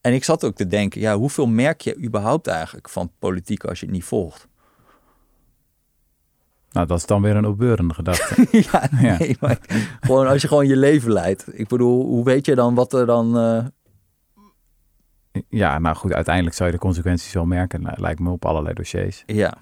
En 0.00 0.12
ik 0.14 0.24
zat 0.24 0.44
ook 0.44 0.54
te 0.54 0.66
denken, 0.66 1.00
ja, 1.00 1.16
hoeveel 1.16 1.46
merk 1.46 1.80
je 1.80 2.02
überhaupt 2.04 2.46
eigenlijk 2.46 2.88
van 2.88 3.10
politiek 3.18 3.64
als 3.64 3.80
je 3.80 3.86
het 3.86 3.94
niet 3.94 4.04
volgt? 4.04 4.47
Nou, 6.78 6.90
dat 6.90 6.98
is 6.98 7.06
dan 7.06 7.22
weer 7.22 7.36
een 7.36 7.46
opbeurende 7.46 7.94
gedachte. 7.94 8.46
ja, 8.72 8.88
Ja. 9.00 9.16
nee, 9.18 9.36
maar 9.40 9.58
gewoon 10.00 10.26
als 10.26 10.42
je 10.42 10.48
gewoon 10.48 10.66
je 10.66 10.76
leven 10.76 11.12
leidt. 11.12 11.44
Ik 11.58 11.68
bedoel, 11.68 12.04
hoe 12.04 12.24
weet 12.24 12.46
je 12.46 12.54
dan 12.54 12.74
wat 12.74 12.92
er 12.92 13.06
dan... 13.06 13.38
eh, 13.38 13.64
ja, 15.48 15.78
nou 15.78 15.96
goed, 15.96 16.12
uiteindelijk 16.12 16.56
zou 16.56 16.68
je 16.70 16.74
de 16.74 16.80
consequenties 16.82 17.32
wel 17.32 17.44
merken. 17.44 17.82
Nou, 17.82 18.00
lijkt 18.00 18.20
me 18.20 18.30
op 18.30 18.44
allerlei 18.44 18.74
dossiers. 18.74 19.22
Ja. 19.26 19.54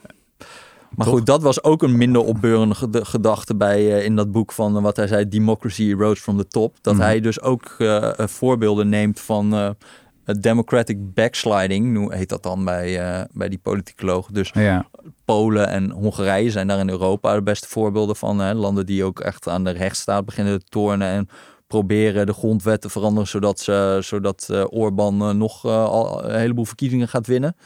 Maar 0.90 1.06
Toch? 1.06 1.14
goed, 1.16 1.26
dat 1.26 1.42
was 1.42 1.62
ook 1.64 1.82
een 1.82 1.96
minder 1.96 2.22
opbeurende 2.22 2.74
ged- 2.74 3.08
gedachte 3.08 3.56
bij 3.56 3.78
eh, 3.98 4.04
in 4.04 4.16
dat 4.16 4.30
boek 4.32 4.52
van 4.52 4.76
eh, 4.76 4.82
wat 4.82 4.96
hij 4.96 5.06
zei, 5.06 5.28
Democracy 5.28 5.82
Erodes 5.82 6.20
from 6.20 6.36
the 6.36 6.46
Top. 6.48 6.76
Dat 6.80 6.94
Mhm. 6.94 7.02
hij 7.02 7.20
dus 7.20 7.40
ook 7.40 7.76
voorbeelden 8.16 8.88
neemt 8.88 9.20
van 9.20 9.74
democratic 10.35 11.14
backsliding, 11.14 11.87
nu 11.87 12.14
heet 12.14 12.29
dat 12.29 12.43
dan 12.43 12.64
bij, 12.64 13.18
uh, 13.18 13.24
bij 13.33 13.49
die 13.49 13.59
politicologen. 13.59 14.35
Dus 14.35 14.51
Ja. 14.55 14.87
Polen 15.24 15.68
en 15.68 15.91
Hongarije 15.91 16.51
zijn 16.51 16.66
daar 16.66 16.79
in 16.79 16.91
Europa 16.91 17.35
de 17.35 17.43
beste 17.43 17.68
voorbeelden 17.68 18.16
van. 18.16 18.39
Hè? 18.39 18.55
Landen 18.55 18.87
die 18.87 19.05
ook 19.05 19.20
echt 19.20 19.49
aan 19.49 19.64
de 19.64 19.70
rechtsstaat 19.70 20.24
beginnen 20.24 20.59
te 20.59 20.66
tornen 20.68 21.09
en 21.09 21.29
proberen 21.66 22.27
de 22.27 22.33
grondwet 22.33 22.81
te 22.81 22.89
veranderen, 22.89 23.29
zodat, 23.29 23.61
ze, 23.61 23.99
zodat 24.03 24.49
uh, 24.51 24.64
Orbán 24.68 25.22
uh, 25.22 25.31
nog 25.31 25.64
al 25.64 26.24
een 26.24 26.39
heleboel 26.39 26.64
verkiezingen 26.64 27.09
gaat 27.09 27.27
winnen. 27.27 27.57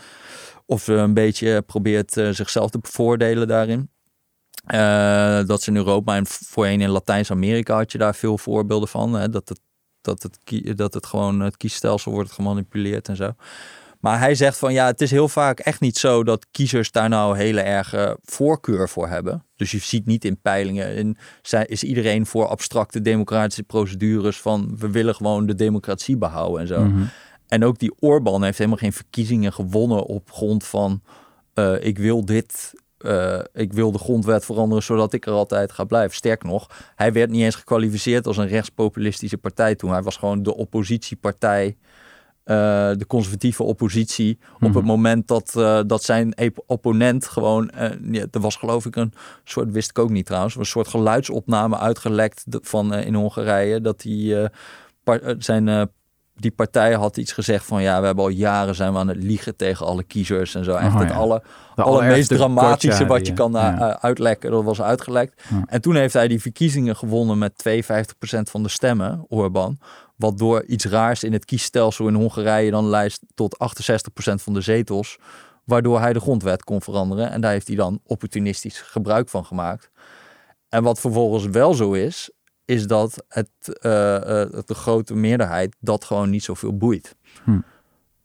Of 0.67 0.87
een 0.87 1.15
beetje 1.15 1.63
probeert 1.63 2.13
zichzelf 2.31 2.71
te 2.71 2.79
bevoordelen 2.79 3.49
daarin. 3.49 3.91
Uh, 4.67 5.47
dat 5.47 5.59
is 5.61 5.69
in 5.69 5.77
Europa 5.77 6.17
en 6.17 6.27
voorheen 6.27 6.81
in 6.81 6.89
Latijns-Amerika 6.89 7.77
had 7.77 7.93
je 7.93 7.99
daar 7.99 8.15
veel 8.15 8.39
voorbeelden 8.39 8.89
van. 8.89 9.15
Hè? 9.15 9.29
Dat, 9.29 9.49
het, 9.49 9.61
dat, 10.01 10.23
het, 10.23 10.77
dat 10.79 10.95
het 10.95 11.07
gewoon 11.07 11.41
het 11.41 11.57
kiesstelsel 11.57 12.13
wordt 12.13 12.33
gemanipuleerd 12.33 13.09
en 13.09 13.17
zo. 13.17 13.33
Maar 14.01 14.19
hij 14.19 14.35
zegt 14.35 14.59
van 14.59 14.73
ja, 14.73 14.87
het 14.87 15.01
is 15.01 15.11
heel 15.11 15.29
vaak 15.29 15.59
echt 15.59 15.81
niet 15.81 15.99
zo 15.99 16.25
dat 16.25 16.47
kiezers 16.51 16.91
daar 16.91 17.09
nou 17.09 17.37
hele 17.37 17.61
erge 17.61 18.19
voorkeur 18.23 18.89
voor 18.89 19.09
hebben. 19.09 19.45
Dus 19.57 19.71
je 19.71 19.79
ziet 19.79 20.07
niet 20.07 20.25
in 20.25 20.41
peilingen, 20.41 20.97
in, 20.97 21.17
is 21.67 21.83
iedereen 21.83 22.27
voor 22.27 22.47
abstracte 22.47 23.01
democratische 23.01 23.63
procedures 23.63 24.41
van 24.41 24.77
we 24.79 24.91
willen 24.91 25.15
gewoon 25.15 25.47
de 25.47 25.55
democratie 25.55 26.17
behouden 26.17 26.61
en 26.61 26.67
zo. 26.67 26.85
Mhm. 26.85 27.03
En 27.49 27.65
ook 27.65 27.79
die 27.79 27.93
Orbán 27.99 28.43
heeft 28.43 28.59
helemaal 28.59 28.79
geen 28.79 28.93
verkiezingen 28.93 29.53
gewonnen 29.53 30.05
op 30.05 30.31
grond 30.33 30.65
van 30.65 31.03
uh, 31.55 31.85
ik 31.85 31.99
wil 31.99 32.25
dit 32.25 32.73
uh, 33.01 33.39
ik 33.53 33.73
wil 33.73 33.93
de 33.93 33.99
grondwet 33.99 34.45
veranderen 34.45 34.83
zodat 34.83 35.13
ik 35.13 35.27
er 35.27 35.33
altijd 35.33 35.73
ga 35.73 35.85
blijven. 35.85 36.17
Sterk 36.17 36.43
nog, 36.43 36.93
hij 36.97 37.13
werd 37.13 37.31
niet 37.31 37.43
eens 37.43 37.55
gekwalificeerd 37.55 38.27
als 38.27 38.37
een 38.37 38.49
rechtspopulistische 38.49 39.39
partij 39.39 39.75
toen. 39.75 39.91
Hij 39.91 40.03
was 40.03 40.17
gewoon 40.17 40.43
de 40.43 40.57
oppositiepartij, 40.57 41.67
uh, 41.67 42.57
de 42.97 43.05
conservatieve 43.07 43.63
oppositie. 43.63 44.39
Mm 44.41 44.47
-hmm. 44.59 44.69
Op 44.69 44.75
het 44.75 44.85
moment 44.85 45.29
dat, 45.29 45.55
uh, 45.57 45.81
dat 45.87 46.03
zijn 46.03 46.35
opponent 46.67 47.27
gewoon, 47.27 47.71
ja, 48.03 48.27
er 48.31 48.41
was 48.41 48.57
geloof 48.57 48.87
ik 48.87 48.97
een 48.97 49.13
soort, 49.45 49.71
wist 49.73 49.91
ik 49.91 49.99
ook 49.99 50.11
niet 50.11 50.27
trouwens, 50.27 50.57
een 50.57 50.65
soort 50.65 50.89
geluidsopname 50.89 51.79
uitgelekt 51.79 52.45
van 52.49 52.95
in 52.95 53.15
Hongarije. 53.15 53.81
Dat 53.81 54.03
hij 54.03 54.51
zijn 55.39 55.91
die 56.41 56.51
partij 56.51 56.95
had 56.95 57.17
iets 57.17 57.33
gezegd 57.33 57.65
van 57.65 57.83
ja, 57.83 58.01
we 58.01 58.07
hebben 58.07 58.25
al 58.25 58.31
jaren 58.31 58.75
zijn 58.75 58.93
we 58.93 58.99
aan 58.99 59.09
het 59.09 59.23
liegen 59.23 59.57
tegen 59.57 59.87
alle 59.87 60.03
kiezers 60.03 60.55
en 60.55 60.65
zo. 60.65 60.75
Echt 60.75 60.95
Oh, 60.95 61.01
het 61.01 61.13
alle, 61.13 61.43
De 61.75 61.83
allermeest 61.83 62.29
dramatische 62.29 63.07
wat 63.07 63.27
je 63.27 63.33
kan 63.33 63.53
ja. 63.53 63.79
uh, 63.79 63.91
uitlekken, 63.91 64.51
dat 64.51 64.65
was 64.65 64.83
uitgelekt. 64.83 65.43
Ja. 65.51 65.63
En 65.67 65.81
toen 65.81 65.95
heeft 65.95 66.15
hij 66.15 66.29
die 66.29 66.41
verkiezingen 66.41 66.97
gewonnen 66.97 67.39
met 67.39 67.53
52% 67.69 67.83
van 68.43 68.63
de 68.63 68.69
stemmen, 68.69 69.25
Orbán. 69.29 69.79
Wat 70.17 70.39
door 70.39 70.65
iets 70.65 70.85
raars 70.85 71.25
in 71.25 71.33
het 71.33 71.45
kiesstelsel 71.45 72.09
in 72.09 72.15
Hongarije 72.15 72.71
dan 72.71 72.89
lijst 72.89 73.23
tot 73.35 73.57
68% 74.31 74.35
van 74.35 74.55
de 74.55 74.61
zetels. 74.61 75.19
Waardoor 75.65 76.01
hij 76.01 76.13
de 76.13 76.21
grondwet 76.21 76.65
kon 76.65 76.83
veranderen. 76.83 77.31
En 77.31 77.41
daar 77.41 77.53
heeft 77.53 77.67
hij 77.67 77.77
dan 77.77 78.01
opportunistisch 78.05 78.81
gebruik 78.81 79.29
van 79.29 79.45
gemaakt. 79.45 79.91
En 80.69 80.83
wat 80.83 81.01
vervolgens 81.01 81.47
wel 81.47 81.75
zo 81.75 81.93
is, 81.93 82.31
is 82.71 82.87
dat 82.87 83.25
het, 83.29 83.51
eh, 83.81 84.17
eh, 84.43 84.49
de 84.67 84.75
grote 84.75 85.15
meerderheid 85.15 85.77
dat 85.81 86.05
gewoon 86.05 86.31
niet 86.31 86.45
zoveel 86.45 86.77
boeit. 86.77 87.17
Hm. 87.45 87.59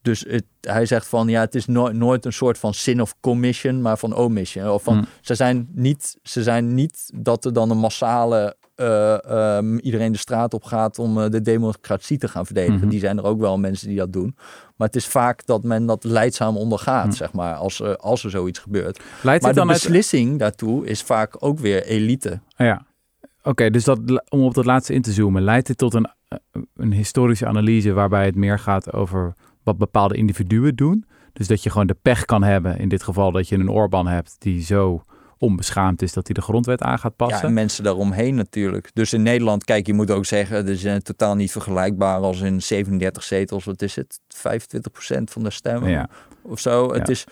Dus 0.02 0.26
het, 0.28 0.43
hij 0.62 0.86
zegt 0.86 1.08
van 1.08 1.28
ja, 1.28 1.39
het 1.41 1.56
is 1.56 1.66
no- 1.66 1.91
nooit 1.91 2.26
een 2.26 2.34
soort 2.34 2.58
van 2.58 2.74
sin 2.74 3.02
of 3.02 3.16
commission, 3.20 3.82
maar 3.82 3.98
van 3.98 4.14
omission. 4.16 4.70
Of 4.70 4.84
van, 4.84 4.98
Hm. 4.98 5.04
ze, 5.22 5.36
zijn 5.36 5.68
niet, 5.74 6.18
ze 6.24 6.43
zijn 6.43 6.74
niet 6.74 7.10
dat 7.16 7.46
er 7.46 7.54
dan 7.54 7.70
een 7.70 7.78
massale 7.78 8.56
eh, 8.76 9.24
ehm, 9.30 9.78
iedereen 9.78 10.12
de 10.12 10.18
straat 10.18 10.54
op 10.54 10.64
gaat 10.64 11.00
om 11.00 11.30
de 11.30 11.41
democratie 11.41 12.18
te 12.18 12.28
gaan 12.28 12.46
verdedigen. 12.46 12.80
Mhm. 12.80 12.89
Die 12.89 13.00
zijn 13.00 13.18
er 13.18 13.24
ook 13.24 13.39
wel 13.39 13.58
mensen 13.58 13.88
die 13.88 13.98
dat 13.98 14.14
doen. 14.14 14.36
Maar 14.76 14.88
het 14.88 14.96
is 14.96 15.08
vaak 15.08 15.46
dat 15.46 15.64
men 15.64 15.86
dat 15.86 16.04
leidzaam 16.04 16.58
ondergaat, 16.58 17.06
Hm. 17.06 17.12
zeg 17.12 17.34
maar, 17.34 17.56
als, 17.56 17.82
als 17.98 18.24
er 18.24 18.30
zoiets 18.30 18.60
gebeurt. 18.60 19.00
Leidt 19.24 19.43
Maar 19.43 19.54
de 19.54 19.60
uit... 19.60 19.70
beslissing 19.70 20.39
daartoe 20.39 20.86
is 20.86 21.02
vaak 21.02 21.36
ook 21.39 21.60
weer 21.60 21.84
elite. 21.86 22.39
Ja. 22.58 22.86
Oké, 23.48 23.70
dus 23.70 23.84
dat, 23.84 24.00
om 24.30 24.43
op 24.43 24.54
dat 24.54 24.66
laatste 24.66 24.93
in 24.93 25.02
te 25.02 25.12
zoomen, 25.12 25.41
leidt 25.43 25.68
dit 25.68 25.78
tot 25.78 25.93
een, 25.93 26.08
eh, 26.28 26.38
een 26.76 26.91
historische 26.93 27.46
analyse 27.48 27.93
waarbij 27.93 28.26
het 28.26 28.36
meer 28.36 28.60
gaat 28.60 28.93
over 28.93 29.34
wat 29.64 29.78
bepaalde 29.78 30.16
individuen 30.16 30.76
doen? 30.76 31.06
Dus 31.34 31.48
dat 31.48 31.64
je 31.64 31.70
gewoon 31.70 31.88
de 31.88 31.98
pech 32.02 32.26
kan 32.26 32.43
hebben, 32.43 32.78
in 32.78 32.89
dit 32.89 33.04
geval 33.04 33.32
dat 33.32 33.48
je 33.50 33.56
een 33.56 33.70
Orbán 33.70 34.08
hebt 34.08 34.36
die 34.39 34.62
zo 34.64 35.02
onbeschaamd 35.38 36.02
is 36.02 36.14
dat 36.14 36.26
hij 36.26 36.34
de 36.34 36.41
grondwet 36.41 36.82
aan 36.82 37.00
gaat 37.00 37.14
Ja, 37.18 37.26
passen. 37.26 37.48
en 37.48 37.54
mensen 37.54 37.84
daaromheen 37.84 38.36
natuurlijk. 38.36 38.89
Dus 38.93 39.14
in 39.14 39.22
Nederland, 39.22 39.64
kijk, 39.64 39.88
je 39.88 39.93
moet 39.93 40.12
ook 40.12 40.26
zeggen, 40.26 40.56
het 40.58 40.68
is 40.68 40.84
eh, 40.84 40.96
totaal 40.96 41.36
niet 41.36 41.52
vergelijkbaar 41.52 42.20
als 42.20 42.41
in 42.41 42.62
37 42.62 43.24
zetels. 43.24 43.66
Wat 43.66 43.82
is 43.82 43.96
het? 43.96 44.20
25% 44.28 45.24
van 45.24 45.43
de 45.43 45.50
stemmen 45.50 45.89
ja. 45.89 46.10
of 46.41 46.60
zo. 46.60 46.93
Het 46.93 47.08
Ja. 47.08 47.14
is, 47.14 47.24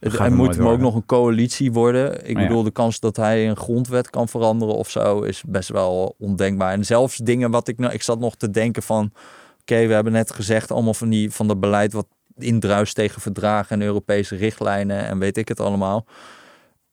het, 0.00 0.30
moet 0.30 0.56
hem 0.56 0.66
ook 0.66 0.78
nog 0.80 0.94
een 0.94 1.06
coalitie 1.06 1.72
worden. 1.72 2.28
Ik 2.28 2.36
Ja. 2.38 2.42
bedoel, 2.46 2.62
de 2.62 2.70
kans 2.70 3.00
dat 3.00 3.16
hij 3.16 3.48
een 3.48 3.56
grondwet 3.56 4.10
kan 4.10 4.28
veranderen 4.28 4.74
of 4.74 4.90
zo 4.90 5.20
is 5.22 5.42
best 5.46 5.68
wel 5.68 6.14
ondenkbaar. 6.18 6.72
En 6.72 6.84
zelfs 6.84 7.16
dingen 7.16 7.50
wat 7.50 7.68
ik 7.68 7.78
nou, 7.78 7.92
ik 7.92 8.02
zat 8.02 8.18
nog 8.18 8.36
te 8.36 8.50
denken 8.50 8.82
van, 8.82 9.12
oké, 9.60 9.86
we 9.86 9.92
hebben 9.92 10.12
net 10.12 10.30
gezegd 10.32 10.70
allemaal 10.70 10.94
van 10.94 11.08
die 11.08 11.30
van 11.30 11.46
dat 11.48 11.60
beleid 11.60 11.92
wat 11.92 12.06
indruist 12.38 12.94
tegen 12.94 13.20
verdragen 13.20 13.80
en 13.80 13.86
Europese 13.86 14.36
richtlijnen 14.36 15.06
en 15.06 15.18
weet 15.18 15.36
ik 15.36 15.48
het 15.48 15.60
allemaal. 15.60 16.06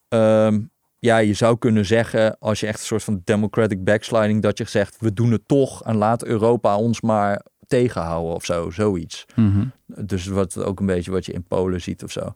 Ehm, 0.07 0.59
ja, 0.99 1.17
je 1.17 1.33
zou 1.33 1.57
kunnen 1.57 1.85
zeggen, 1.85 2.37
als 2.39 2.59
je 2.59 2.67
echt 2.67 2.79
een 2.79 2.85
soort 2.85 3.03
van 3.03 3.21
democratic 3.23 3.83
backsliding, 3.83 4.41
dat 4.41 4.57
je 4.57 4.63
zegt, 4.67 4.95
we 4.99 5.13
doen 5.13 5.31
het 5.31 5.47
toch 5.47 5.83
en 5.83 5.95
laat 5.95 6.23
Europa 6.25 6.77
ons 6.77 7.01
maar 7.01 7.41
tegenhouden 7.67 8.33
of 8.35 8.45
zo, 8.45 8.69
zoiets. 8.69 9.25
Mhm. 9.35 9.65
Dus 9.85 10.25
wat 10.25 10.63
ook 10.63 10.79
een 10.79 10.85
beetje 10.85 11.11
wat 11.11 11.25
je 11.25 11.31
in 11.33 11.43
Polen 11.43 11.81
ziet 11.81 12.03
of 12.03 12.11
zo. 12.11 12.35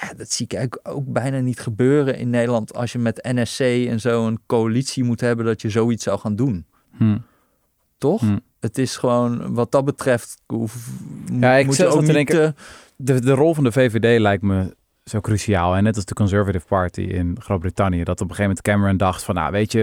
Ja, 0.00 0.14
dat 0.16 0.32
zie 0.32 0.44
ik 0.44 0.52
eigenlijk 0.52 0.88
ook 0.96 1.12
bijna 1.12 1.38
niet 1.38 1.60
gebeuren 1.60 2.18
in 2.18 2.30
Nederland. 2.30 2.74
Als 2.74 2.92
je 2.92 2.98
met 2.98 3.28
NSC 3.32 3.60
en 3.60 4.00
zo 4.00 4.26
een 4.26 4.38
coalitie 4.46 5.04
moet 5.04 5.20
hebben, 5.20 5.44
dat 5.46 5.62
je 5.62 5.70
zoiets 5.70 6.04
zou 6.04 6.18
gaan 6.18 6.36
doen. 6.36 6.66
Hm. 6.96 7.18
Toch? 7.98 8.20
Hm. 8.20 8.38
Het 8.60 8.78
is 8.78 8.96
gewoon, 8.96 9.54
wat 9.54 9.72
dat 9.72 9.84
betreft, 9.84 10.40
hoef, 10.46 10.88
Ja, 11.40 11.52
ik 11.54 11.66
moet 11.66 11.76
je 11.76 11.86
ook 11.86 12.00
niet... 12.00 12.12
denken- 12.12 12.56
De, 12.96 13.20
de 13.20 13.32
rol 13.32 13.54
van 13.54 13.64
de 13.64 13.72
VVD 13.72 14.20
lijkt 14.20 14.42
me 14.42 14.74
zo 15.04 15.20
cruciaal. 15.20 15.76
En 15.76 15.82
net 15.82 15.96
als 15.96 16.04
de 16.04 16.14
Conservative 16.14 16.66
Party 16.66 17.00
in 17.00 17.36
Groot-Brittannië. 17.40 18.04
Dat 18.04 18.20
op 18.20 18.28
een 18.30 18.34
gegeven 18.34 18.42
moment 18.42 18.62
Cameron 18.62 18.96
dacht 18.96 19.22
van... 19.24 19.34
Nou, 19.34 19.52
weet 19.52 19.72
je, 19.72 19.82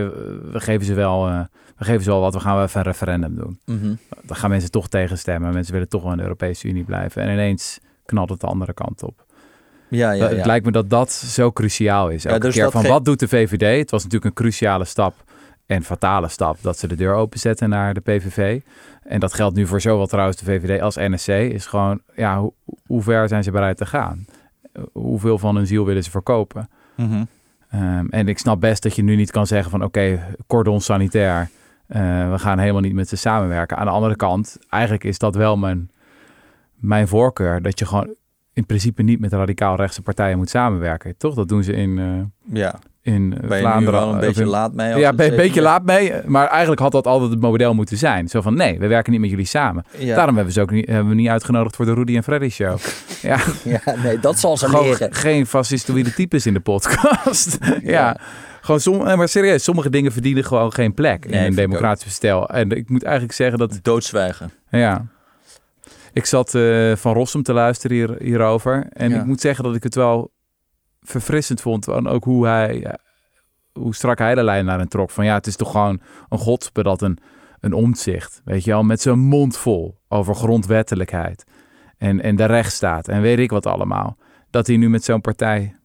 we 0.52 0.60
geven 0.60 0.86
ze 0.86 0.94
wel, 0.94 1.28
eh, 1.28 1.40
we 1.78 1.84
geven 1.86 2.04
ze 2.04 2.10
wel 2.10 2.20
wat. 2.20 2.34
We 2.34 2.40
gaan 2.40 2.56
wel 2.56 2.64
even 2.64 2.80
een 2.80 2.86
referendum 2.86 3.36
doen. 3.36 3.60
mhm. 3.66 3.96
Dan 4.24 4.36
gaan 4.36 4.50
mensen 4.50 4.72
toch 4.72 4.90
tegenstemmen. 4.90 5.54
Mensen 5.54 5.74
willen 5.74 5.90
toch 5.90 6.02
wel 6.02 6.12
in 6.12 6.18
de 6.18 6.24
Europese 6.24 6.68
Unie 6.68 6.84
blijven. 6.84 7.22
En 7.22 7.32
ineens 7.34 7.80
knalt 8.06 8.30
het 8.30 8.40
de 8.40 8.48
andere 8.48 8.74
kant 8.74 9.04
op. 9.04 9.23
Ja, 9.96 10.12
ja, 10.12 10.28
Het 10.28 10.38
ja. 10.38 10.46
lijkt 10.46 10.66
me 10.66 10.72
dat 10.72 10.90
dat 10.90 11.12
zo 11.12 11.52
cruciaal 11.52 12.10
is. 12.10 12.26
Elke 12.26 12.40
dus 12.40 12.54
keer 12.56 12.72
van 12.72 12.88
wat 12.88 13.06
doet 13.06 13.20
de 13.20 13.28
VVD? 13.28 13.80
Het 13.80 13.92
was 13.92 14.04
natuurlijk 14.04 14.38
een 14.38 14.44
cruciale 14.44 14.86
stap 14.86 15.14
en 15.66 15.84
fatale 15.84 16.28
stap 16.28 16.58
dat 16.62 16.78
ze 16.80 16.88
de 16.88 16.96
deur 16.96 17.14
openzetten 17.14 17.70
naar 17.70 17.94
de 17.94 18.00
PVV. 18.00 18.62
En 19.04 19.20
dat 19.20 19.34
geldt 19.34 19.56
nu 19.56 19.68
voor 19.68 19.82
zowel 19.82 20.08
trouwens 20.08 20.38
de 20.38 20.46
VVD 20.46 20.82
als 20.82 20.96
NSC. 20.96 21.28
Is 21.28 21.66
gewoon, 21.66 22.02
ja, 22.16 22.40
hoe, 22.40 22.54
hoe 22.86 23.02
ver 23.02 23.28
zijn 23.28 23.44
ze 23.44 23.52
bereid 23.52 23.78
te 23.78 23.86
gaan? 23.86 24.26
Hoeveel 24.92 25.38
van 25.38 25.56
hun 25.56 25.68
ziel 25.68 25.86
willen 25.86 26.04
ze 26.04 26.10
verkopen? 26.12 26.70
Mhm. 26.96 27.24
Ehm, 27.70 28.06
en 28.10 28.28
ik 28.28 28.38
snap 28.38 28.60
best 28.60 28.84
dat 28.84 28.96
je 28.96 29.04
nu 29.04 29.16
niet 29.16 29.32
kan 29.32 29.48
zeggen 29.48 29.72
van 29.72 29.84
oké, 29.84 30.20
cordon 30.48 30.82
sanitair. 30.82 31.50
eh, 31.88 32.32
we 32.32 32.40
gaan 32.40 32.60
helemaal 32.60 32.82
niet 32.82 32.94
met 32.94 33.10
ze 33.10 33.16
samenwerken. 33.16 33.78
Aan 33.78 33.86
de 33.86 33.92
andere 33.92 34.16
kant, 34.16 34.58
eigenlijk 34.70 35.04
is 35.04 35.18
dat 35.18 35.36
wel 35.36 35.58
mijn, 35.58 35.92
mijn 36.76 37.08
voorkeur. 37.08 37.62
Dat 37.62 37.80
je 37.80 37.86
gewoon 37.86 38.16
in 38.54 38.66
principe 38.66 39.02
niet 39.04 39.20
met 39.20 39.34
radicaal 39.34 39.76
rechtse 39.76 40.02
partijen 40.02 40.38
moet 40.38 40.50
samenwerken. 40.50 41.18
Toch? 41.18 41.36
Dat 41.36 41.48
doen 41.48 41.64
ze 41.64 41.74
in, 41.74 42.00
eh, 42.00 42.56
Ja, 42.60 42.76
in 43.02 43.34
eh, 43.42 43.48
ben 43.48 43.58
je 43.58 43.64
nu 43.64 43.70
Vlaanderen. 43.70 44.02
een 44.02 44.10
of 44.10 44.20
beetje 44.20 44.42
in- 44.42 44.48
laat 44.48 44.74
mee? 44.74 44.96
Ja, 44.96 45.14
ben 45.14 45.30
een 45.30 45.36
beetje 45.36 45.62
laat 45.62 45.84
mee. 45.86 46.14
Maar 46.26 46.48
eigenlijk 46.48 46.82
had 46.82 46.92
dat 46.92 47.08
altijd 47.08 47.32
het 47.32 47.40
model 47.42 47.74
moeten 47.74 47.98
zijn. 47.98 48.28
Zo 48.28 48.42
van 48.42 48.54
nee, 48.56 48.80
we 48.80 48.88
werken 48.88 49.12
niet 49.12 49.22
met 49.22 49.30
jullie 49.30 49.46
samen. 49.46 49.86
Ja. 49.98 50.16
Daarom 50.16 50.36
hebben, 50.36 50.54
ze 50.54 50.62
ook 50.62 50.72
niet, 50.72 50.88
hebben 50.88 51.08
we 51.10 51.16
niet 51.16 51.28
uitgenodigd 51.30 51.76
voor 51.76 51.86
de 51.86 51.94
Rudy 51.94 52.16
en 52.16 52.24
Freddy 52.24 52.50
show. 52.50 52.78
ja, 53.22 53.40
ja, 53.64 53.82
nee, 54.04 54.20
dat 54.20 54.40
zal 54.40 54.58
ze 54.58 54.68
gewoon 54.70 54.86
leren. 54.90 55.14
geen 55.14 55.46
fascistoïde 55.46 56.14
types 56.14 56.46
in 56.46 56.54
de 56.54 56.60
podcast. 56.60 57.58
ja. 57.84 58.18
Gewoon 58.62 58.80
som, 58.80 59.08
eh, 59.08 59.18
maar 59.18 59.28
serieus, 59.30 59.64
sommige 59.64 59.90
dingen 59.90 60.12
verdienen 60.12 60.46
gewoon 60.46 60.74
geen 60.74 60.94
plek 60.94 61.26
Nee, 61.26 61.34
in 61.40 61.46
een 61.46 61.52
ik 61.52 61.56
democratische 61.56 62.10
stijl. 62.12 62.50
En 62.50 62.70
ik 62.72 62.90
moet 62.90 63.04
eigenlijk 63.04 63.34
zeggen 63.34 63.58
dat, 63.60 63.80
Doodzwijgen. 63.82 64.52
ja. 64.70 65.06
Ik 66.14 66.26
zat 66.26 66.56
eh, 66.56 66.96
van 66.96 67.14
Rossum 67.14 67.44
te 67.44 67.54
luisteren 67.54 67.98
hier, 67.98 68.16
hierover. 68.22 68.88
En 68.90 69.10
Ja. 69.10 69.20
ik 69.20 69.26
moet 69.26 69.42
zeggen 69.42 69.64
dat 69.64 69.76
ik 69.76 69.84
het 69.84 69.96
wel 69.96 70.32
verfrissend 71.02 71.62
vond. 71.62 71.88
En 71.88 72.08
ook 72.08 72.24
hoe 72.24 72.48
hij, 72.48 72.98
hoe 73.74 73.96
strak 73.96 74.18
hij 74.18 74.36
de 74.36 74.44
lijn 74.44 74.66
daarin 74.66 74.88
trok. 74.88 75.10
Van 75.10 75.26
ja, 75.26 75.34
het 75.34 75.48
is 75.48 75.56
toch 75.56 75.72
gewoon 75.72 76.02
een 76.30 76.38
godsbe 76.38 76.84
dat 76.84 77.02
een, 77.02 77.18
een 77.60 77.74
omzicht, 77.74 78.42
weet 78.46 78.64
je 78.64 78.72
wel, 78.72 78.84
met 78.84 79.02
zijn 79.02 79.20
mond 79.20 79.58
vol 79.58 79.98
over 80.08 80.36
grondwettelijkheid. 80.36 81.44
En, 81.98 82.22
en 82.22 82.36
de 82.36 82.46
rechtsstaat 82.46 83.08
en 83.08 83.22
weet 83.22 83.40
ik 83.40 83.50
wat 83.52 83.66
allemaal. 83.66 84.18
Dat 84.50 84.68
hij 84.68 84.78
nu 84.78 84.90
met 84.90 85.04
zo'n 85.04 85.22
partij 85.22 85.76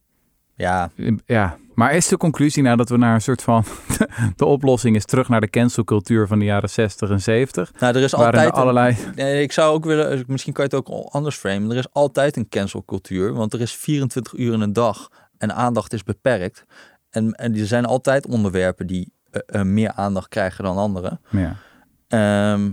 Ja, 0.55 0.91
ja, 1.27 1.57
Maar 1.79 1.95
is 1.95 2.09
de 2.09 2.17
conclusie 2.17 2.63
nou 2.63 2.77
dat 2.77 2.89
we 2.89 2.97
naar 2.97 3.15
een 3.15 3.21
soort 3.21 3.43
van... 3.43 3.65
de 4.37 4.45
oplossing 4.45 4.97
is 4.97 5.05
terug 5.05 5.29
naar 5.29 5.41
de 5.41 5.51
cancelcultuur 5.51 6.27
van 6.27 6.39
de 6.39 6.45
jaren 6.45 6.71
60 6.71 7.11
en 7.11 7.21
70? 7.21 7.73
Nou, 7.79 7.97
er 7.97 8.03
is 8.03 8.15
altijd... 8.15 8.49
er 8.49 8.53
allerlei... 8.53 8.97
Nee, 9.15 9.43
ik 9.43 9.53
zou 9.53 9.75
ook 9.75 9.85
willen, 9.85 10.25
misschien 10.27 10.53
kan 10.53 10.67
je 10.69 10.77
het 10.77 10.89
ook 10.89 11.13
anders 11.13 11.37
framen. 11.37 11.71
Er 11.71 11.77
is 11.77 11.93
altijd 11.93 12.37
een 12.37 12.49
cancelcultuur, 12.49 13.33
want 13.33 13.53
er 13.53 13.61
is 13.61 13.73
24 13.73 14.33
uur 14.33 14.53
in 14.53 14.61
een 14.61 14.73
dag 14.73 15.09
en 15.37 15.55
aandacht 15.55 15.93
is 15.93 16.03
beperkt. 16.03 16.65
En, 17.11 17.33
en 17.33 17.55
er 17.55 17.67
zijn 17.67 17.85
altijd 17.85 18.27
onderwerpen 18.27 18.87
die 18.87 19.13
eh, 19.31 19.41
eh, 19.47 19.67
meer 19.67 19.93
aandacht 19.93 20.29
krijgen 20.29 20.65
dan 20.65 20.77
andere. 20.77 21.19
Ja. 21.29 21.57
Ehm, 22.09 22.71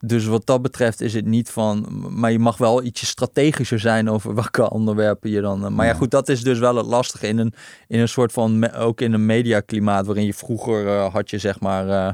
dus 0.00 0.26
wat 0.26 0.46
dat 0.46 0.62
betreft 0.62 1.00
is 1.00 1.14
het 1.14 1.26
niet 1.26 1.50
van, 1.50 1.86
maar 2.08 2.32
je 2.32 2.38
mag 2.38 2.56
wel 2.56 2.82
ietsje 2.82 3.06
strategischer 3.06 3.78
zijn 3.80 4.10
over 4.10 4.34
welke 4.42 4.70
onderwerpen 4.70 5.30
je 5.30 5.40
dan. 5.40 5.64
eh, 5.64 5.70
Maar 5.70 5.86
ja, 5.86 5.94
goed, 5.94 6.10
dat 6.10 6.28
is 6.28 6.42
dus 6.42 6.58
wel 6.58 6.76
het 6.76 6.86
lastige 6.86 7.26
in 7.26 7.38
een, 7.38 7.52
in 7.88 8.00
een 8.00 8.08
soort 8.08 8.32
van, 8.32 8.72
ook 8.72 9.00
in 9.00 9.12
een 9.12 9.26
mediaklimaat 9.26 10.06
waarin 10.06 10.24
je 10.24 10.34
vroeger 10.34 10.86
eh, 10.86 11.12
had 11.12 11.30
je 11.30 11.38
zeg 11.38 11.60
maar 11.60 11.88
eh, 11.88 12.12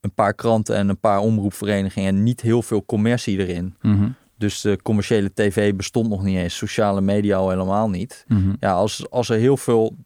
een 0.00 0.14
paar 0.14 0.34
kranten 0.34 0.76
en 0.76 0.88
een 0.88 1.00
paar 1.00 1.18
omroepverenigingen 1.18 2.08
en 2.08 2.22
niet 2.22 2.40
heel 2.40 2.62
veel 2.62 2.84
commercie 2.84 3.38
erin. 3.38 3.76
Mhm. 3.80 4.08
Dus 4.38 4.60
de 4.60 4.78
commerciële 4.82 5.30
tv 5.34 5.74
bestond 5.74 6.08
nog 6.08 6.22
niet 6.22 6.36
eens, 6.36 6.56
sociale 6.56 7.00
media 7.00 7.36
al 7.36 7.50
helemaal 7.50 7.90
niet. 7.90 8.24
Mhm. 8.28 8.52
Ja, 8.60 8.72
als, 8.72 9.10
als 9.10 9.28
er 9.28 9.38
heel 9.38 9.56
veel 9.56 9.96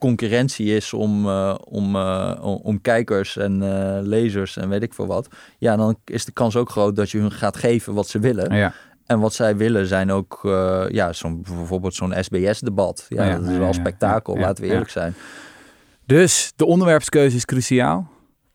concurrentie 0.00 0.74
is 0.76 0.92
om, 0.92 1.26
eh, 1.26 1.54
om, 1.64 1.96
eh, 1.96 2.38
om, 2.40 2.60
om 2.62 2.80
kijkers 2.80 3.36
en 3.36 3.62
eh, 3.62 3.98
lezers 4.02 4.56
en 4.56 4.68
weet 4.68 4.82
ik 4.82 4.94
veel 4.94 5.06
wat. 5.06 5.28
Ja, 5.58 5.76
dan 5.76 5.96
is 6.04 6.24
de 6.24 6.32
kans 6.32 6.56
ook 6.56 6.70
groot 6.70 6.96
dat 6.96 7.10
je 7.10 7.18
hun 7.18 7.32
gaat 7.32 7.56
geven 7.56 7.94
wat 7.94 8.08
ze 8.08 8.18
willen. 8.18 8.56
Ja. 8.56 8.72
En 9.06 9.20
wat 9.20 9.34
zij 9.34 9.56
willen 9.56 9.86
zijn 9.86 10.10
ook, 10.12 10.40
ja, 10.88 11.12
zo'n, 11.12 11.42
bijvoorbeeld 11.42 11.94
zo'n 11.94 12.14
SBS-debat. 12.20 13.06
Ja, 13.08 13.24
Ja, 13.24 13.38
dat 13.38 13.48
is 13.48 13.56
wel 13.56 13.72
spektakel, 13.72 14.36
laten 14.36 14.64
we 14.64 14.70
eerlijk 14.70 14.90
zijn. 14.90 15.14
Dus 16.06 16.52
de 16.56 16.64
onderwerpskeuze 16.64 17.36
is 17.36 17.44
cruciaal. 17.44 18.10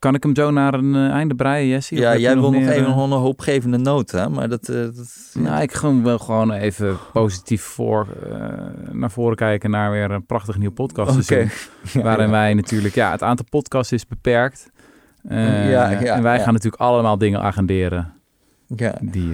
Kan 0.06 0.14
ik 0.14 0.22
hem 0.22 0.34
zo 0.34 0.50
naar 0.50 0.74
een 0.74 0.94
eh, 0.94 1.10
einde 1.10 1.34
breien, 1.34 1.68
Jesse? 1.68 1.94
Ja, 1.94 2.16
jij 2.16 2.34
wil 2.34 2.50
nog 2.50 2.60
meer, 2.60 2.70
even 2.70 2.92
eh, 2.92 3.02
een 3.02 3.10
hoopgevende 3.10 3.76
noot, 3.76 4.10
hè? 4.10 4.28
Maar 4.28 4.48
dat... 4.48 4.64
dat 4.66 5.30
Nou, 5.32 5.62
ik 5.62 5.72
gewoon 5.72 6.02
wil 6.02 6.18
gewoon 6.18 6.52
even 6.52 6.96
positief 7.12 7.62
voor, 7.62 8.06
naar 8.92 9.10
voren 9.10 9.36
kijken 9.36 9.70
naar 9.70 9.90
weer 9.90 10.10
een 10.10 10.26
prachtig 10.26 10.58
nieuw 10.58 10.70
podcast. 10.70 11.30
Oké. 11.30 11.48
waarin 12.08 12.30
wij 12.30 12.54
natuurlijk, 12.54 12.94
ja, 12.94 13.10
het 13.10 13.22
aantal 13.22 13.46
podcasts 13.50 13.92
is 13.92 14.06
beperkt. 14.06 14.70
En 15.28 16.22
wij 16.22 16.40
gaan 16.40 16.52
natuurlijk 16.52 16.82
allemaal 16.82 17.18
dingen 17.18 17.40
agenderen 17.40 18.12
Ja, 18.66 18.94
die 19.00 19.32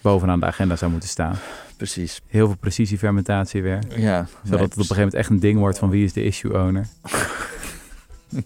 bovenaan 0.00 0.40
de 0.40 0.46
agenda 0.46 0.76
zou 0.76 0.90
moeten 0.90 1.08
staan. 1.08 1.34
precies. 1.76 2.20
Heel 2.26 2.46
veel 2.46 2.56
precisiefermentatie 2.56 3.62
weer. 3.62 3.78
Ja, 3.96 4.26
Zodat 4.42 4.60
het 4.60 4.72
op 4.72 4.78
een 4.78 4.84
gegeven 4.84 4.96
moment 4.96 5.14
echt 5.14 5.30
een 5.30 5.40
ding 5.40 5.58
wordt 5.58 5.78
van 5.78 5.90
wie 5.90 6.04
is 6.04 6.12
de 6.12 6.24
issue 6.24 6.52
owner. 6.52 6.86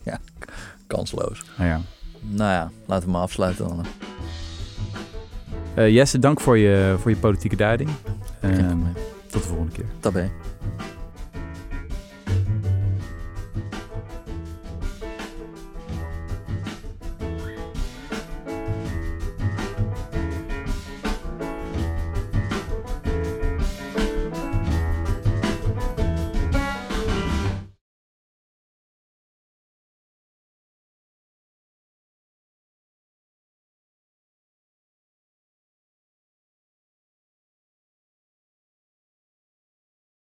Ja, 0.03 0.19
kansloos. 0.89 1.43
Nou 1.57 1.69
ja. 1.69 1.81
Nou 2.21 2.51
ja, 2.51 2.71
laten 2.87 3.07
we 3.07 3.13
maar 3.13 3.23
afsluiten 3.23 3.69
dan. 3.69 3.87
Eh, 5.75 5.89
Jesse, 5.89 6.19
dank 6.19 6.41
voor 6.41 6.59
je, 6.59 6.97
voor 6.99 7.11
je 7.11 7.17
politieke 7.17 7.57
duiding. 7.57 7.91
Probleem. 8.41 8.93
tot 9.31 9.43
de 9.43 9.49
volgende 9.49 9.73
keer. 9.73 9.87
Tabé. 10.01 10.31